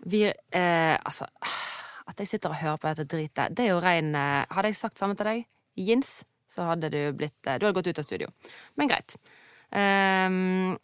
Vi, 0.06 0.26
eh, 0.28 0.98
altså 1.04 1.26
At 2.06 2.18
jeg 2.20 2.28
sitter 2.28 2.50
og 2.50 2.56
hører 2.58 2.78
på 2.78 2.94
dette 2.94 3.08
dritet, 3.08 3.56
det 3.56 3.64
er 3.66 3.70
jo 3.70 3.80
rein 3.80 4.14
eh, 4.14 4.46
Hadde 4.52 4.68
jeg 4.68 4.76
sagt 4.76 4.98
samme 5.00 5.16
til 5.16 5.26
deg, 5.26 5.46
Jins, 5.78 6.26
så 6.48 6.66
hadde 6.68 6.90
du 6.92 7.14
blitt 7.14 7.48
eh, 7.48 7.58
Du 7.58 7.66
hadde 7.66 7.74
gått 7.82 7.88
ut 7.88 8.00
av 8.00 8.04
studio. 8.06 8.28
Men 8.78 8.88
greit. 8.90 9.16
Ehm, 9.72 10.78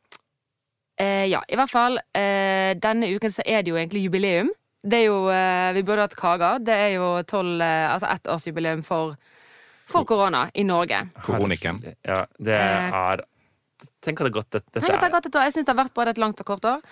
eh, 0.99 1.25
ja, 1.31 1.41
i 1.47 1.55
hvert 1.59 1.71
fall. 1.71 1.97
Eh, 2.13 2.73
denne 2.79 3.09
uken 3.15 3.31
så 3.33 3.41
er 3.45 3.63
det 3.63 3.71
jo 3.73 3.77
egentlig 3.79 4.03
jubileum. 4.05 4.49
Det 4.79 5.01
er 5.01 5.05
jo 5.09 5.25
eh, 5.31 5.73
Vi 5.75 5.81
burde 5.83 6.05
hatt 6.05 6.15
Kaga. 6.15 6.53
Det 6.63 6.71
er 6.75 6.93
jo 6.95 7.07
tolv 7.27 7.59
eh, 7.61 7.89
Altså 7.91 8.07
ettårsjubileum 8.13 8.83
for 8.85 9.15
for 9.89 10.05
korona 10.05 10.43
i 10.53 10.61
Norge. 10.63 10.99
Koroniken. 11.25 11.79
Ja, 12.05 12.19
det 12.37 12.53
Eh. 12.55 12.91
er 12.93 13.23
Tenk 14.03 14.19
at 14.21 14.25
det 14.27 14.29
er 14.29 14.35
godt 14.35 14.49
dette 14.53 14.79
Tenk 14.79 14.93
at 14.93 14.99
det 14.99 15.07
har 15.07 15.15
gått 15.15 15.25
et 15.31 15.35
år. 15.39 15.43
Jeg 15.47 15.53
syns 15.55 15.65
det 15.65 15.73
har 15.73 15.79
vært 15.83 15.95
både 15.97 16.11
et 16.13 16.19
langt 16.21 16.39
og 16.43 16.45
kort 16.45 16.65
år. 16.69 16.83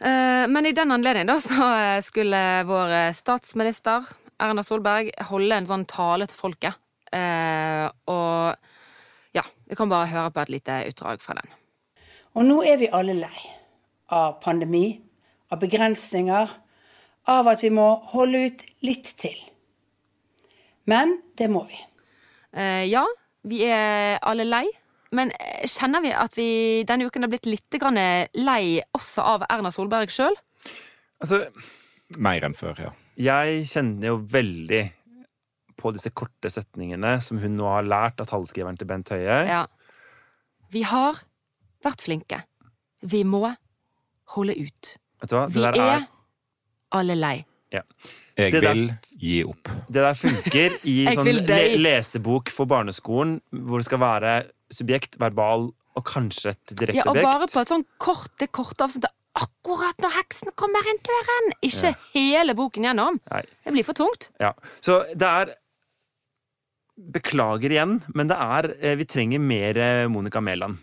Eh, 0.00 0.46
Men 0.48 0.66
i 0.66 0.72
den 0.72 0.90
anledning 0.94 1.26
da, 1.28 1.36
så 1.42 2.00
skulle 2.06 2.40
vår 2.66 3.12
statsminister 3.12 4.06
Erna 4.40 4.62
Solberg 4.62 5.10
holde 5.28 5.54
en 5.58 5.66
sånn 5.66 5.84
tale 5.90 6.26
til 6.30 6.38
folket. 6.38 6.74
Eh, 7.12 7.86
Og 8.06 8.56
ja, 9.34 9.42
vi 9.68 9.76
kan 9.76 9.88
bare 9.90 10.06
høre 10.08 10.30
på 10.32 10.40
et 10.46 10.48
lite 10.56 10.80
utdrag 10.88 11.20
fra 11.20 11.34
den. 11.34 11.50
Og 12.38 12.46
nå 12.46 12.60
er 12.62 12.78
vi 12.78 12.88
alle 12.94 13.16
lei 13.18 13.44
av 14.14 14.38
pandemi, 14.42 14.92
av 15.50 15.58
begrensninger, 15.60 16.52
av 17.28 17.48
at 17.50 17.62
vi 17.64 17.70
må 17.74 17.88
holde 18.14 18.44
ut 18.46 18.62
litt 18.86 19.10
til. 19.20 19.36
Men 20.88 21.18
det 21.36 21.50
må 21.52 21.64
vi. 21.68 21.80
Eh, 22.54 22.84
Ja, 22.88 23.04
vi 23.42 23.64
er 23.66 24.20
alle 24.22 24.46
lei. 24.46 24.66
Men 25.10 25.32
kjenner 25.64 26.04
vi 26.04 26.12
at 26.12 26.36
vi 26.36 26.48
denne 26.88 27.08
uken 27.08 27.24
har 27.24 27.32
blitt 27.32 27.48
litt 27.48 27.76
grann 27.80 27.96
lei 27.96 28.62
også 28.96 29.24
av 29.24 29.46
Erna 29.48 29.72
Solberg 29.72 30.12
sjøl? 30.12 30.36
Altså, 31.18 31.46
Mer 32.16 32.44
enn 32.46 32.54
før, 32.56 32.78
ja. 32.80 32.90
jeg 33.20 33.64
kjenner 33.68 34.14
jo 34.14 34.20
veldig 34.32 34.84
på 35.76 35.90
disse 35.92 36.08
korte 36.16 36.48
setningene 36.48 37.18
som 37.20 37.40
hun 37.42 37.58
nå 37.58 37.66
har 37.68 37.84
lært 37.84 38.22
av 38.22 38.30
tallskriveren 38.30 38.78
til 38.80 38.88
Bent 38.88 39.12
Høie. 39.12 39.42
Ja. 39.44 39.66
Vi 40.72 40.86
har 40.88 41.20
vært 41.84 42.02
flinke. 42.04 42.42
Vi 43.02 43.22
må 43.24 43.42
holde 44.34 44.54
ut. 44.58 44.94
Vet 45.22 45.30
du 45.30 45.36
hva? 45.36 45.46
Vi 45.48 45.60
Det 45.60 45.74
der 45.74 45.80
er 45.82 46.06
alle 46.92 47.14
lei. 47.18 47.44
ja. 47.72 47.82
Jeg 48.38 48.52
der- 48.52 48.72
vil 48.74 48.92
gi 49.18 49.42
opp. 49.44 49.64
Det 49.90 49.98
der 50.04 50.14
funker 50.14 50.76
i 50.86 51.06
sånn 51.14 51.26
le 51.48 51.76
lesebok 51.82 52.50
for 52.54 52.66
barneskolen, 52.70 53.40
hvor 53.50 53.78
det 53.82 53.86
skal 53.88 53.98
være 53.98 54.34
subjekt, 54.70 55.18
verbal 55.18 55.72
og 55.96 56.04
kanskje 56.06 56.50
et 56.54 56.66
direkte 56.78 57.02
objekt. 57.02 57.24
Ja, 57.24 57.34
og 57.34 57.40
bare 57.40 57.48
på 57.50 57.60
et 57.60 57.68
sånn 57.72 57.84
kort, 57.98 58.30
det 58.38 58.52
korte 58.52 58.84
avsnittet 58.86 59.10
akkurat 59.38 59.98
når 60.02 60.14
heksen 60.20 60.54
kommer 60.54 60.86
inn 60.90 61.00
døren! 61.02 61.50
Ikke 61.66 61.90
hele 62.14 62.54
boken 62.54 62.86
gjennom. 62.86 63.18
Nei. 63.30 63.42
Det 63.64 63.72
blir 63.74 63.84
for 63.84 63.94
tungt. 63.98 64.30
Ja. 64.38 64.52
Så 64.80 65.00
det 65.18 65.26
er 65.26 65.52
Beklager 66.98 67.70
igjen, 67.72 68.00
men 68.14 68.26
det 68.28 68.36
er 68.42 68.68
eh, 68.80 68.96
Vi 68.98 69.04
trenger 69.06 69.38
mer 69.40 69.78
eh, 69.78 70.08
Monica 70.10 70.40
Mæland. 70.42 70.80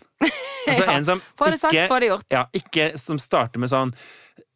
Altså 0.66 0.82
Ja. 0.88 0.92
en 0.96 1.04
som 1.06 1.20
Få 1.38 1.46
det 1.52 1.60
sagt, 1.60 1.76
få 1.90 2.00
det 2.02 2.08
gjort. 2.10 2.24
ja, 2.32 2.46
ikke 2.56 2.88
som 2.98 3.18
starter 3.22 3.60
med 3.62 3.70
sånn 3.70 3.92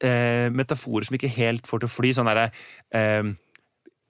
eh, 0.02 0.48
metaforer 0.50 1.04
som 1.06 1.14
ikke 1.18 1.30
helt 1.36 1.68
får 1.70 1.82
til 1.84 1.90
å 1.90 1.92
fly. 1.92 2.10
Sånn 2.16 2.26
derre 2.30 2.48
eh, 2.96 3.28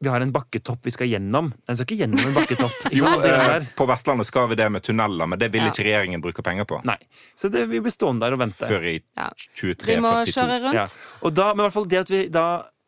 Vi 0.00 0.08
har 0.08 0.22
en 0.24 0.32
bakketopp 0.32 0.86
vi 0.88 0.94
skal 0.94 1.10
gjennom. 1.10 1.50
Den 1.68 1.76
skal 1.76 1.84
ikke 1.90 1.98
gjennom 2.06 2.22
en 2.30 2.36
bakketopp. 2.38 2.78
Jo? 2.96 3.04
Eh, 3.26 3.66
på 3.76 3.84
Vestlandet 3.90 4.30
skal 4.30 4.48
vi 4.48 4.56
det 4.56 4.70
med 4.72 4.86
tunneler, 4.86 5.28
men 5.28 5.38
det 5.42 5.50
vil 5.52 5.66
Ja. 5.66 5.68
ikke 5.74 5.84
regjeringen 5.90 6.22
bruke 6.24 6.40
penger 6.46 6.64
på 6.70 6.78
Nei. 6.88 6.96
Så 7.36 7.50
det, 7.52 7.66
vi 7.68 7.82
blir 7.84 7.92
stående 7.92 8.24
der 8.24 8.38
og 8.38 8.40
vente. 8.46 8.64
før 8.70 8.86
i 8.88 8.94
Ja. 9.18 9.28
Vi 9.60 9.98
må 10.00 10.14
23-42. 10.14 10.32
kjøre 10.38 10.60
rundt. 10.64 10.78
Ja. 10.80 10.86
Og 11.26 11.34
da, 11.36 11.50
men 11.52 11.64
i 11.64 11.68
hvert 11.68 11.76
fall 11.76 11.90
det 11.92 12.00
at 12.06 12.14
vi 12.14 12.22
da 12.32 12.46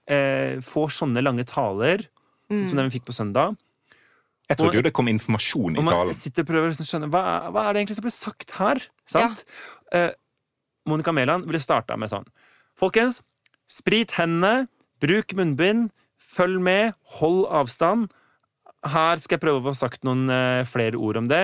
eh, 0.09 0.57
får 0.65 0.89
sånne 1.03 1.21
lange 1.27 1.45
taler, 1.45 2.07
sånn 2.07 2.09
Mm. 2.53 2.65
som 2.69 2.77
den 2.81 2.89
vi 2.91 2.99
fikk 2.99 3.07
på 3.09 3.15
søndag 3.17 3.55
Jeg 4.51 4.59
trodde 4.59 4.81
jo 4.81 4.83
det 4.85 4.93
kom 4.93 5.09
informasjon 5.09 5.77
i 5.77 5.79
Og 5.81 5.85
man 5.87 5.95
talen. 5.95 6.15
sitter 6.19 6.43
og 6.45 6.49
prøver 6.51 6.67
å 6.67 6.73
liksom 6.73 6.89
skjønne 6.89 7.09
hva, 7.13 7.23
hva 7.55 7.63
er 7.69 7.73
det 7.77 7.83
egentlig 7.83 7.97
som 7.97 8.07
blir 8.07 8.15
sagt 8.17 8.55
her? 8.59 8.81
Sant? 9.09 9.45
Eh, 9.95 10.11
Monica 10.91 11.13
Mæland 11.15 11.47
ville 11.47 11.61
starta 11.63 11.97
med 11.97 12.11
sånn 12.11 12.27
Folkens, 12.77 13.21
sprit 13.71 14.15
hendene, 14.19 14.67
bruk 15.01 15.33
munnbind, 15.39 15.91
følg 16.19 16.61
med, 16.65 16.95
hold 17.21 17.45
avstand. 17.53 18.09
Her 18.89 19.21
skal 19.21 19.37
jeg 19.37 19.43
prøve 19.45 19.61
å 19.61 19.67
få 19.69 19.75
sagt 19.79 20.03
noen 20.09 20.25
eh, 20.33 20.63
flere 20.67 20.97
ord 20.99 21.21
om 21.21 21.29
det, 21.31 21.43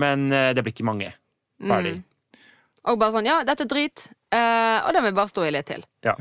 men 0.00 0.30
eh, 0.32 0.52
det 0.56 0.62
blir 0.64 0.72
ikke 0.72 0.86
mange. 0.88 1.10
Ferdig. 1.60 1.98
Og 2.86 2.98
bare 3.00 3.16
sånn 3.16 3.26
Ja, 3.26 3.40
dette 3.44 3.66
er 3.66 3.70
drit, 3.70 4.06
eh, 4.30 4.78
og 4.86 4.94
den 4.94 5.04
vil 5.08 5.16
bare 5.18 5.32
stå 5.34 5.44
i 5.48 5.52
litt 5.52 5.66
til. 5.68 5.82
Ja. 6.06 6.14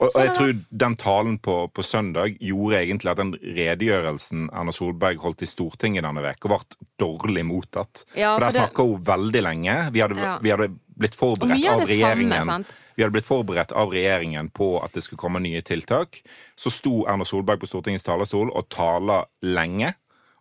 Og, 0.00 0.10
og 0.10 0.18
jeg 0.20 0.32
tror 0.36 0.50
den 0.70 0.94
talen 1.00 1.38
på, 1.40 1.54
på 1.72 1.82
søndag 1.82 2.34
gjorde 2.44 2.82
egentlig 2.82 3.10
at 3.14 3.16
den 3.22 3.30
redegjørelsen 3.40 4.50
Erna 4.52 4.72
Solberg 4.74 5.22
holdt 5.22 5.44
i 5.46 5.48
Stortinget 5.48 6.04
denne 6.04 6.20
uka, 6.20 6.50
ble 6.50 6.58
dårlig 7.00 7.44
mottatt. 7.48 8.04
Ja, 8.14 8.34
for 8.34 8.40
for 8.40 8.44
der 8.44 8.50
det- 8.50 8.60
snakka 8.60 8.82
hun 8.90 9.06
veldig 9.06 9.42
lenge. 9.42 9.76
Vi 9.92 10.00
hadde, 10.04 10.16
Ja. 10.20 10.38
vi 10.42 10.50
hadde 10.52 10.68
blitt 10.98 11.14
forberedt 11.16 11.64
av 11.68 11.80
regjeringen. 11.88 12.44
samme. 12.44 12.64
Vi 12.96 13.02
hadde 13.02 13.12
blitt 13.12 13.24
forberedt 13.28 13.72
av 13.72 13.90
regjeringen 13.92 14.50
på 14.50 14.82
at 14.84 14.92
det 14.92 15.02
skulle 15.02 15.18
komme 15.20 15.40
nye 15.40 15.60
tiltak. 15.62 16.22
Så 16.56 16.70
sto 16.70 17.06
Erna 17.06 17.24
Solberg 17.24 17.60
på 17.60 17.66
Stortingets 17.68 18.04
talerstol 18.04 18.50
og 18.54 18.68
tala 18.68 19.24
lenge, 19.42 19.94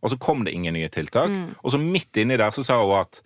og 0.04 0.12
så 0.12 0.20
kom 0.20 0.44
det 0.44 0.54
ingen 0.54 0.74
nye 0.74 0.88
tiltak. 0.90 1.30
Mm. 1.30 1.56
Og 1.64 1.72
så 1.72 1.80
midt 1.80 2.16
inni 2.18 2.38
der 2.38 2.52
så 2.52 2.64
sa 2.64 2.82
hun 2.84 3.00
at 3.00 3.22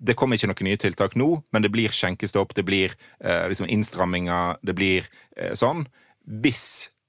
det 0.00 0.14
kommer 0.16 0.36
ikke 0.38 0.48
noen 0.48 0.64
nye 0.70 0.80
tiltak 0.80 1.14
nå, 1.20 1.26
men 1.52 1.62
det 1.62 1.70
blir 1.74 1.92
skjenkestopp, 1.92 2.54
det 2.56 2.64
blir 2.64 2.94
eh, 3.20 3.46
liksom 3.52 3.68
innstramminger, 3.68 4.56
det 4.64 4.74
blir 4.78 5.08
eh, 5.36 5.52
sånn. 5.58 5.84
Hvis 6.24 6.62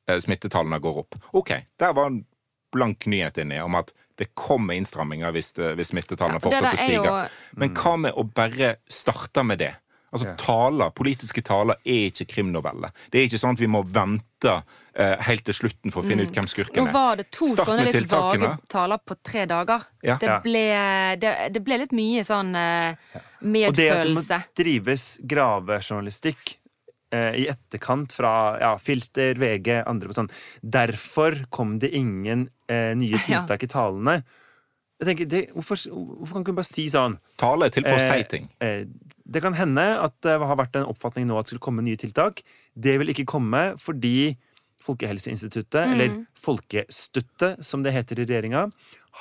eh, 0.09 0.19
smittetallene 0.19 0.79
går 0.83 0.97
opp. 1.05 1.15
OK, 1.39 1.53
der 1.79 1.93
var 1.95 2.11
en 2.11 2.25
blank 2.71 3.05
nyhet 3.11 3.37
inni 3.43 3.59
om 3.63 3.75
at 3.79 3.93
det 4.19 4.29
kommer 4.37 4.75
innstramminger 4.77 5.31
hvis, 5.35 5.53
hvis 5.75 5.91
smittetallene 5.93 6.37
Ja, 6.39 6.43
fortsetter 6.43 6.75
å 6.75 6.81
stige. 6.83 7.05
jo- 7.07 7.59
Men 7.63 7.73
hva 7.75 7.95
med 7.99 8.13
å 8.19 8.23
bare 8.35 8.75
starte 8.91 9.43
med 9.47 9.59
det? 9.63 9.71
Altså, 10.11 10.35
taler, 10.37 10.91
Politiske 10.91 11.41
taler 11.47 11.79
er 11.87 12.09
ikke 12.11 12.27
krimnoveller. 12.33 12.91
Det 13.11 13.19
er 13.21 13.27
ikke 13.29 13.39
sånn 13.39 13.55
at 13.55 13.63
vi 13.63 13.67
må 13.71 13.81
vente 13.87 14.25
eh, 14.45 15.17
helt 15.27 15.43
til 15.45 15.53
slutten 15.53 15.91
for 15.93 16.01
å 16.03 16.07
finne 16.07 16.23
ut 16.25 16.33
hvem 16.35 16.47
skurken 16.49 16.81
er. 16.81 16.87
Nå 16.87 16.93
var 16.95 17.19
det 17.21 17.27
to 17.31 17.47
Start 17.51 17.67
sånne 17.69 17.85
med 17.85 17.93
litt 17.93 18.11
vage 18.11 18.49
taler 18.71 18.97
på 19.05 19.17
tre 19.23 19.45
dager. 19.49 19.85
Ja. 20.03 20.17
Det, 20.21 20.31
ble, 20.43 20.63
det, 21.21 21.33
det 21.55 21.61
ble 21.65 21.77
litt 21.83 21.93
mye 21.97 22.23
sånn 22.27 22.55
eh, 22.55 22.95
Og 23.45 23.75
det 23.77 23.89
at 23.93 24.03
det 24.07 24.15
må 24.17 24.23
drives 24.57 25.05
gravejournalistikk 25.23 26.55
eh, 27.13 27.31
i 27.43 27.47
etterkant 27.51 28.13
fra 28.15 28.33
ja, 28.61 28.73
Filter, 28.81 29.35
VG, 29.39 29.81
andre 29.85 30.11
på 30.11 30.17
sånn 30.19 30.31
Derfor 30.61 31.43
kom 31.53 31.77
det 31.79 31.93
ingen 31.97 32.47
eh, 32.67 32.91
nye 32.97 33.15
Ja. 33.21 33.25
tiltak 33.45 33.63
i 33.63 33.71
talene. 33.71 34.21
Jeg 35.01 35.07
tenker, 35.07 35.25
det, 35.25 35.39
hvorfor, 35.55 35.79
hvorfor 35.89 36.35
kan 36.35 36.43
ikke 36.43 36.53
hun 36.53 36.57
bare 36.59 36.69
si 36.69 36.83
sånn 36.93 37.15
Tale 37.41 37.65
er 37.71 37.73
til 37.73 37.87
for 37.87 37.97
å 37.97 38.01
Eh, 38.03 38.19
si 38.21 38.27
ting. 38.35 38.43
eh, 38.61 38.83
Det 39.25 39.41
kan 39.43 39.53
hende 39.57 39.83
at 40.01 40.15
det 40.25 40.37
har 40.39 40.57
vært 40.59 40.75
en 40.79 40.87
oppfatning 40.89 41.27
nå 41.27 41.37
at 41.37 41.45
det 41.45 41.53
skulle 41.53 41.67
komme 41.67 41.83
nye 41.85 41.99
tiltak. 41.99 42.41
Det 42.75 42.97
vil 42.99 43.13
ikke 43.13 43.27
komme 43.29 43.71
fordi 43.81 44.37
Folkehelseinstituttet, 44.81 45.85
Mm. 45.85 45.91
eller 45.93 46.25
Folkestuttet, 46.33 47.63
som 47.63 47.83
det 47.83 47.93
heter 47.93 48.19
i 48.19 48.25
regjeringa, 48.25 48.71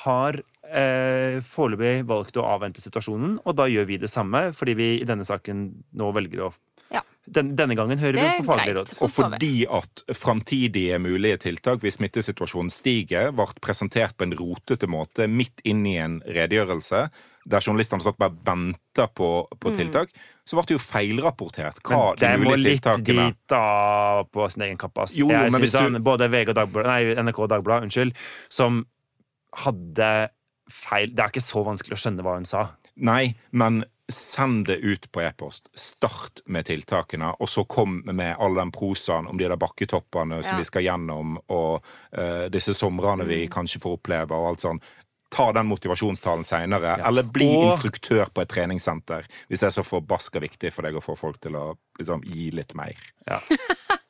har 0.05 0.39
eh, 0.71 1.37
foreløpig 1.43 2.05
valgt 2.07 2.37
å 2.39 2.45
avvente 2.47 2.81
situasjonen, 2.81 3.39
og 3.45 3.55
da 3.55 3.67
gjør 3.67 3.85
vi 3.85 3.97
det 3.97 4.09
samme, 4.09 4.53
fordi 4.55 4.73
vi 4.73 4.87
i 5.01 5.05
denne 5.05 5.25
saken 5.27 5.83
nå 5.93 6.11
velger 6.15 6.47
å 6.47 6.53
Ja. 6.91 7.01
Den, 7.31 7.53
denne 7.55 7.75
gangen 7.77 7.99
hører 8.01 8.17
vi 8.17 8.29
på 8.41 8.47
faglig 8.49 8.73
råd. 8.75 8.89
Og 9.05 9.09
fordi 9.13 9.51
at 9.69 10.01
framtidige 10.17 10.97
mulige 10.99 11.37
tiltak 11.45 11.79
hvis 11.83 11.99
smittesituasjonen 11.99 12.71
stiger, 12.73 13.29
ble 13.31 13.45
presentert 13.63 14.17
på 14.17 14.25
en 14.27 14.33
rotete 14.35 14.89
måte 14.91 15.27
midt 15.31 15.61
inn 15.63 15.85
i 15.87 15.93
en 16.01 16.17
redegjørelse, 16.25 17.03
der 17.51 17.63
journalistene 17.63 18.03
satt 18.03 18.17
bare 18.21 18.35
venta 18.45 19.07
på, 19.07 19.29
på 19.59 19.71
Mm. 19.71 19.77
tiltak, 19.77 20.09
så 20.45 20.57
ble 20.57 20.65
det 20.67 20.75
jo 20.75 20.81
feilrapportert 20.83 21.79
hva 21.85 22.01
Men 22.11 22.19
det 22.19 22.33
må 22.43 22.55
litt 22.59 22.89
dit 23.05 23.37
da 23.49 24.23
på 24.29 24.49
sin 24.51 24.63
egen 24.67 24.77
kappe. 24.77 25.05
Jo, 25.13 25.27
jo, 25.27 25.31
Jeg 25.31 25.51
men 25.51 25.61
synes 25.61 25.75
hvis 25.77 25.93
du- 25.95 26.03
Både 26.03 26.27
VG 26.29 26.49
og 26.49 26.55
Dagblad, 26.55 26.85
nei, 26.85 27.15
NRK 27.15 27.39
og 27.39 27.49
Dagbladet 27.49 27.83
unnskyld, 27.87 28.13
som 28.49 28.85
hadde 29.63 30.11
feil 30.71 31.11
Det 31.13 31.19
er 31.23 31.31
ikke 31.33 31.43
så 31.43 31.63
vanskelig 31.65 31.97
å 31.97 32.01
skjønne 32.01 32.23
hva 32.25 32.35
hun 32.37 32.45
sa. 32.45 32.67
Nei, 32.95 33.33
men 33.51 33.83
send 34.11 34.65
det 34.67 34.77
ut 34.83 35.11
på 35.11 35.21
e-post. 35.21 35.69
Start 35.73 36.41
med 36.45 36.65
tiltakene, 36.65 37.33
og 37.39 37.47
så 37.49 37.63
kom 37.67 38.01
med 38.05 38.35
all 38.39 38.55
den 38.55 38.71
prosaen 38.71 39.27
om 39.27 39.37
de 39.37 39.47
der 39.47 39.57
bakketoppene 39.57 40.41
som 40.43 40.53
Ja. 40.55 40.57
vi 40.57 40.63
skal 40.69 40.83
gjennom, 40.83 41.37
og 41.49 41.83
uh, 42.17 42.47
disse 42.49 42.73
somrene 42.73 43.25
vi 43.25 43.45
Mm. 43.47 43.49
kanskje 43.51 43.81
får 43.81 43.97
oppleve, 43.97 44.31
og 44.31 44.47
alt 44.49 44.59
sånn. 44.61 44.81
Ta 45.31 45.51
den 45.55 45.65
motivasjonstalen 45.67 46.43
seinere, 46.43 46.97
eller 47.07 47.23
bli 47.23 47.47
Og- 47.55 47.71
instruktør 47.71 48.25
på 48.33 48.41
et 48.41 48.49
treningssenter 48.49 49.23
hvis 49.49 49.59
det 49.61 49.67
er 49.69 49.81
så 49.81 49.83
forbaska 49.87 50.39
viktig 50.43 50.73
for 50.73 50.81
deg 50.83 50.93
å 50.95 51.01
få 51.01 51.15
folk 51.17 51.39
til 51.39 51.55
å 51.55 51.77
liksom, 51.99 52.21
gi 52.25 52.51
litt 52.51 52.75
mer. 52.75 52.95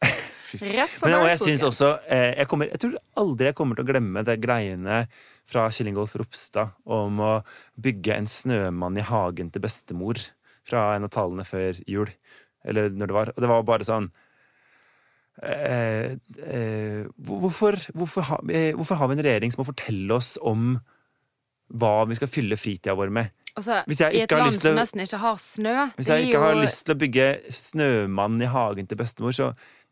Rett 0.59 0.97
på 0.99 1.07
Men, 1.07 1.19
og 1.21 1.29
jeg 1.29 1.39
synes 1.41 1.63
også 1.67 1.91
eh, 2.11 2.33
jeg, 2.41 2.47
kommer, 2.51 2.69
jeg 2.71 2.81
tror 2.83 2.97
aldri 3.21 3.49
jeg 3.49 3.57
kommer 3.57 3.77
til 3.77 3.85
å 3.85 3.91
glemme 3.91 4.23
det 4.27 4.37
greiene 4.43 5.03
fra 5.47 5.67
Kjell 5.71 5.91
Ingolf 5.91 6.15
Ropstad 6.19 6.75
om 6.85 7.21
å 7.23 7.31
bygge 7.81 8.17
en 8.17 8.29
snømann 8.29 8.99
i 8.99 9.05
hagen 9.07 9.51
til 9.53 9.63
bestemor 9.63 10.19
fra 10.67 10.91
en 10.95 11.07
av 11.07 11.13
talene 11.13 11.45
før 11.47 11.79
jul. 11.89 12.11
Eller 12.67 12.91
når 12.93 13.09
det 13.09 13.17
var. 13.17 13.33
Og 13.33 13.43
det 13.43 13.49
var 13.49 13.67
bare 13.67 13.87
sånn 13.87 14.09
eh, 15.41 16.13
eh, 16.45 17.03
hvorfor, 17.17 17.77
hvorfor, 17.95 18.27
ha, 18.29 18.39
eh, 18.51 18.71
hvorfor 18.77 18.99
har 18.99 19.09
vi 19.09 19.17
en 19.17 19.25
regjering 19.25 19.53
som 19.53 19.63
må 19.63 19.69
fortelle 19.71 20.17
oss 20.17 20.35
om 20.41 20.75
hva 21.71 22.01
vi 22.09 22.17
skal 22.19 22.29
fylle 22.29 22.59
fritida 22.59 22.95
vår 22.99 23.13
med? 23.15 23.31
Altså, 23.51 23.81
I 23.83 24.21
et 24.23 24.31
har 24.31 24.39
land 24.39 24.53
lyst 24.53 24.63
som 24.63 24.77
nesten 24.77 25.01
ikke 25.03 25.17
har 25.19 25.39
snø 25.39 25.73
Hvis 25.97 26.07
jeg 26.07 26.23
ikke 26.23 26.29
ikke 26.29 26.43
har 26.45 26.59
lyst 26.61 26.85
til 26.87 26.95
å 26.95 26.99
bygge 27.01 27.25
snømann 27.51 28.37
i 28.39 28.47
hagen 28.47 28.87
til 28.87 28.99
bestemor, 28.99 29.35
så 29.35 29.49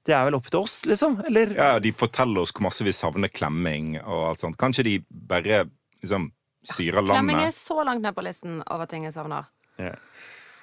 det 0.10 0.18
er 0.18 0.26
vel 0.28 0.40
opp 0.40 0.50
til 0.50 0.64
oss, 0.64 0.82
liksom? 0.90 1.20
Eller? 1.30 1.54
Ja, 1.58 1.70
De 1.84 1.94
forteller 1.94 2.44
oss 2.44 2.54
hvor 2.56 2.66
masse 2.66 2.86
vi 2.86 2.96
savner 2.96 3.32
klemming 3.32 3.96
og 4.02 4.32
alt 4.32 4.44
sånt. 4.44 4.58
Kanskje 4.60 4.88
de 4.88 4.98
bare 5.10 5.64
liksom 6.02 6.32
styrer 6.66 7.06
Klemming 7.08 7.40
er 7.44 7.54
så 7.56 7.84
langt 7.88 8.04
ned 8.04 8.16
på 8.18 8.26
listen 8.26 8.60
over 8.68 8.90
ting 8.90 9.06
jeg 9.08 9.16
savner. 9.16 9.48
Yeah. 9.80 9.96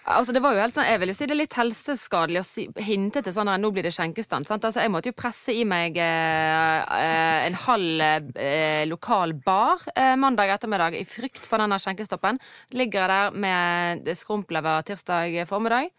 Altså, 0.06 0.30
det 0.30 0.38
var 0.38 0.54
jo 0.54 0.60
helt 0.62 0.74
sånn, 0.76 0.86
Jeg 0.86 1.00
vil 1.02 1.10
jo 1.10 1.14
si 1.18 1.26
det 1.26 1.34
er 1.34 1.40
litt 1.40 1.56
helseskadelig 1.58 2.38
å 2.38 2.46
si, 2.46 2.64
hinte 2.86 3.22
til 3.26 3.34
sånn 3.34 3.48
at 3.50 3.58
nå 3.58 3.72
blir 3.74 3.88
det 3.88 3.90
skjenkestand. 3.96 4.46
Sant? 4.46 4.62
Altså, 4.68 4.84
jeg 4.84 4.92
måtte 4.94 5.10
jo 5.10 5.16
presse 5.18 5.50
i 5.50 5.64
meg 5.66 5.98
eh, 5.98 6.78
eh, 6.78 7.46
en 7.48 7.58
halv 7.64 8.04
eh, 8.38 8.84
lokal 8.86 9.34
bar 9.42 9.82
eh, 9.96 10.14
mandag 10.20 10.52
ettermiddag 10.54 10.94
i 11.00 11.02
frykt 11.08 11.42
for 11.42 11.58
denne 11.58 11.80
skjenkestoppen. 11.82 12.38
Ligger 12.78 13.02
jeg 13.02 13.14
der 13.16 13.40
med 13.46 14.12
skrumplever 14.20 14.86
tirsdag 14.86 15.40
formiddag. 15.50 15.90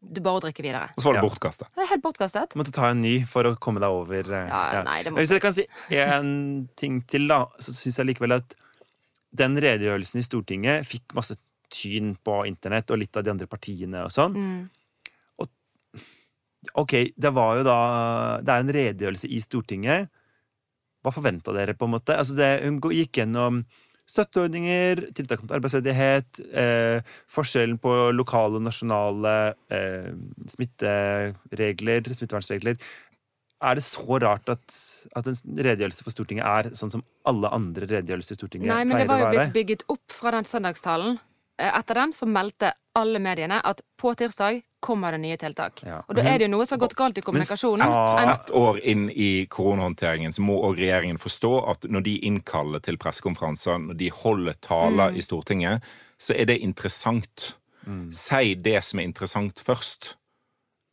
Du 0.00 0.20
bare 0.22 0.40
drikker 0.44 0.62
videre. 0.62 0.88
Og 0.96 1.02
så 1.02 1.08
var 1.08 1.16
det 1.18 1.22
Ja. 1.22 1.28
bortkastet. 1.28 1.68
Det 1.74 1.82
er 1.82 1.88
helt 1.90 2.02
bortkastet. 2.02 2.54
måtte 2.54 2.72
ta 2.72 2.88
en 2.90 3.00
ny 3.00 3.24
for 3.26 3.42
å 3.44 3.56
komme 3.58 3.80
deg 3.80 3.90
over. 3.90 4.22
Ja, 4.30 4.72
Ja, 4.74 4.82
nei, 4.84 5.02
det 5.02 5.12
må- 5.12 5.18
Hvis 5.18 5.30
jeg 5.30 5.40
kan 5.42 5.52
si 5.52 5.66
en 5.90 6.68
ting 6.76 7.00
til, 7.02 7.26
da, 7.26 7.46
så 7.58 7.72
syns 7.74 7.96
jeg 7.98 8.06
likevel 8.06 8.32
at 8.36 8.54
den 9.34 9.56
redegjørelsen 9.56 10.18
i 10.18 10.22
Stortinget 10.22 10.86
fikk 10.86 11.14
masse 11.14 11.36
tyn 11.70 12.16
på 12.24 12.46
internett 12.46 12.90
og 12.90 12.98
litt 12.98 13.16
av 13.16 13.24
de 13.24 13.30
andre 13.30 13.46
partiene 13.46 14.04
og 14.04 14.10
sånn. 14.10 14.34
Mm. 14.34 14.70
Og 15.40 15.48
ok, 16.76 17.12
det 17.18 17.34
var 17.34 17.56
jo 17.58 17.64
da 17.64 18.38
Det 18.40 18.48
er 18.48 18.60
en 18.60 18.72
redegjørelse 18.72 19.28
i 19.30 19.38
Stortinget. 19.40 20.08
Hva 21.04 21.12
forventa 21.12 21.52
dere, 21.52 21.74
på 21.74 21.84
en 21.86 21.92
måte? 21.98 22.16
Altså 22.16 22.36
det, 22.36 22.62
hun 22.62 22.80
gikk 22.80 23.12
gjennom 23.12 23.64
støtteordninger, 24.08 25.02
tiltak 25.16 25.42
mot 25.44 25.52
arbeidsledighet, 25.58 26.40
eh, 26.56 27.16
forskjellen 27.28 27.76
på 27.82 27.92
lokale 28.16 28.56
og 28.56 28.64
nasjonale 28.64 29.34
eh, 29.74 30.08
smitteregler, 30.48 32.08
smittevernregler. 32.16 32.80
Er 33.58 33.74
det 33.74 33.82
så 33.82 34.20
rart 34.22 34.48
at, 34.52 34.74
at 35.18 35.28
en 35.28 35.38
redegjørelse 35.58 36.04
for 36.06 36.14
Stortinget 36.14 36.46
er 36.46 36.70
sånn 36.78 36.92
som 36.94 37.02
alle 37.26 37.50
andre 37.50 37.88
redegjørelser 37.90 38.36
i 38.36 38.38
Stortinget 38.38 38.70
Nei, 38.70 38.84
men 38.86 39.02
det 39.02 39.08
var 39.10 39.24
jo 39.24 39.32
blitt 39.34 39.56
bygget 39.56 39.82
opp 39.90 40.14
fra 40.14 40.32
den 40.36 40.46
søndagstalen. 40.46 41.18
Eh, 41.58 41.72
Etter 41.74 42.00
den 42.00 42.14
så 42.16 42.28
meldte 42.30 42.72
alle 42.98 43.20
mediene 43.22 43.60
at 43.64 43.80
på 44.00 44.12
tirsdag 44.18 44.60
kommer 44.80 45.12
det 45.14 45.20
nye 45.22 45.36
tiltak. 45.40 45.82
Ja. 45.86 46.00
Og 46.06 46.18
da 46.18 46.24
er 46.26 46.38
det 46.38 46.46
jo 46.46 46.52
noe 46.52 46.66
som 46.66 46.76
har 46.76 46.84
gått 46.84 46.96
galt 46.98 47.18
i 47.18 47.24
kommunikasjonen. 47.26 47.94
Men 48.14 48.32
Ett 48.34 48.52
år 48.54 48.78
inn 48.86 49.08
i 49.10 49.46
koronahåndteringen 49.50 50.34
så 50.34 50.44
må 50.46 50.58
òg 50.68 50.78
regjeringen 50.78 51.18
forstå 51.18 51.54
at 51.72 51.88
når 51.90 52.06
de 52.06 52.18
innkaller 52.30 52.84
til 52.84 53.00
pressekonferanser, 53.00 53.80
når 53.88 53.98
de 53.98 54.12
holder 54.22 54.60
taler 54.62 55.16
i 55.18 55.24
Stortinget, 55.24 55.86
så 56.18 56.36
er 56.36 56.50
det 56.50 56.60
interessant. 56.62 57.54
Si 58.12 58.54
det 58.60 58.82
som 58.84 59.00
er 59.00 59.08
interessant 59.08 59.62
først. 59.64 60.17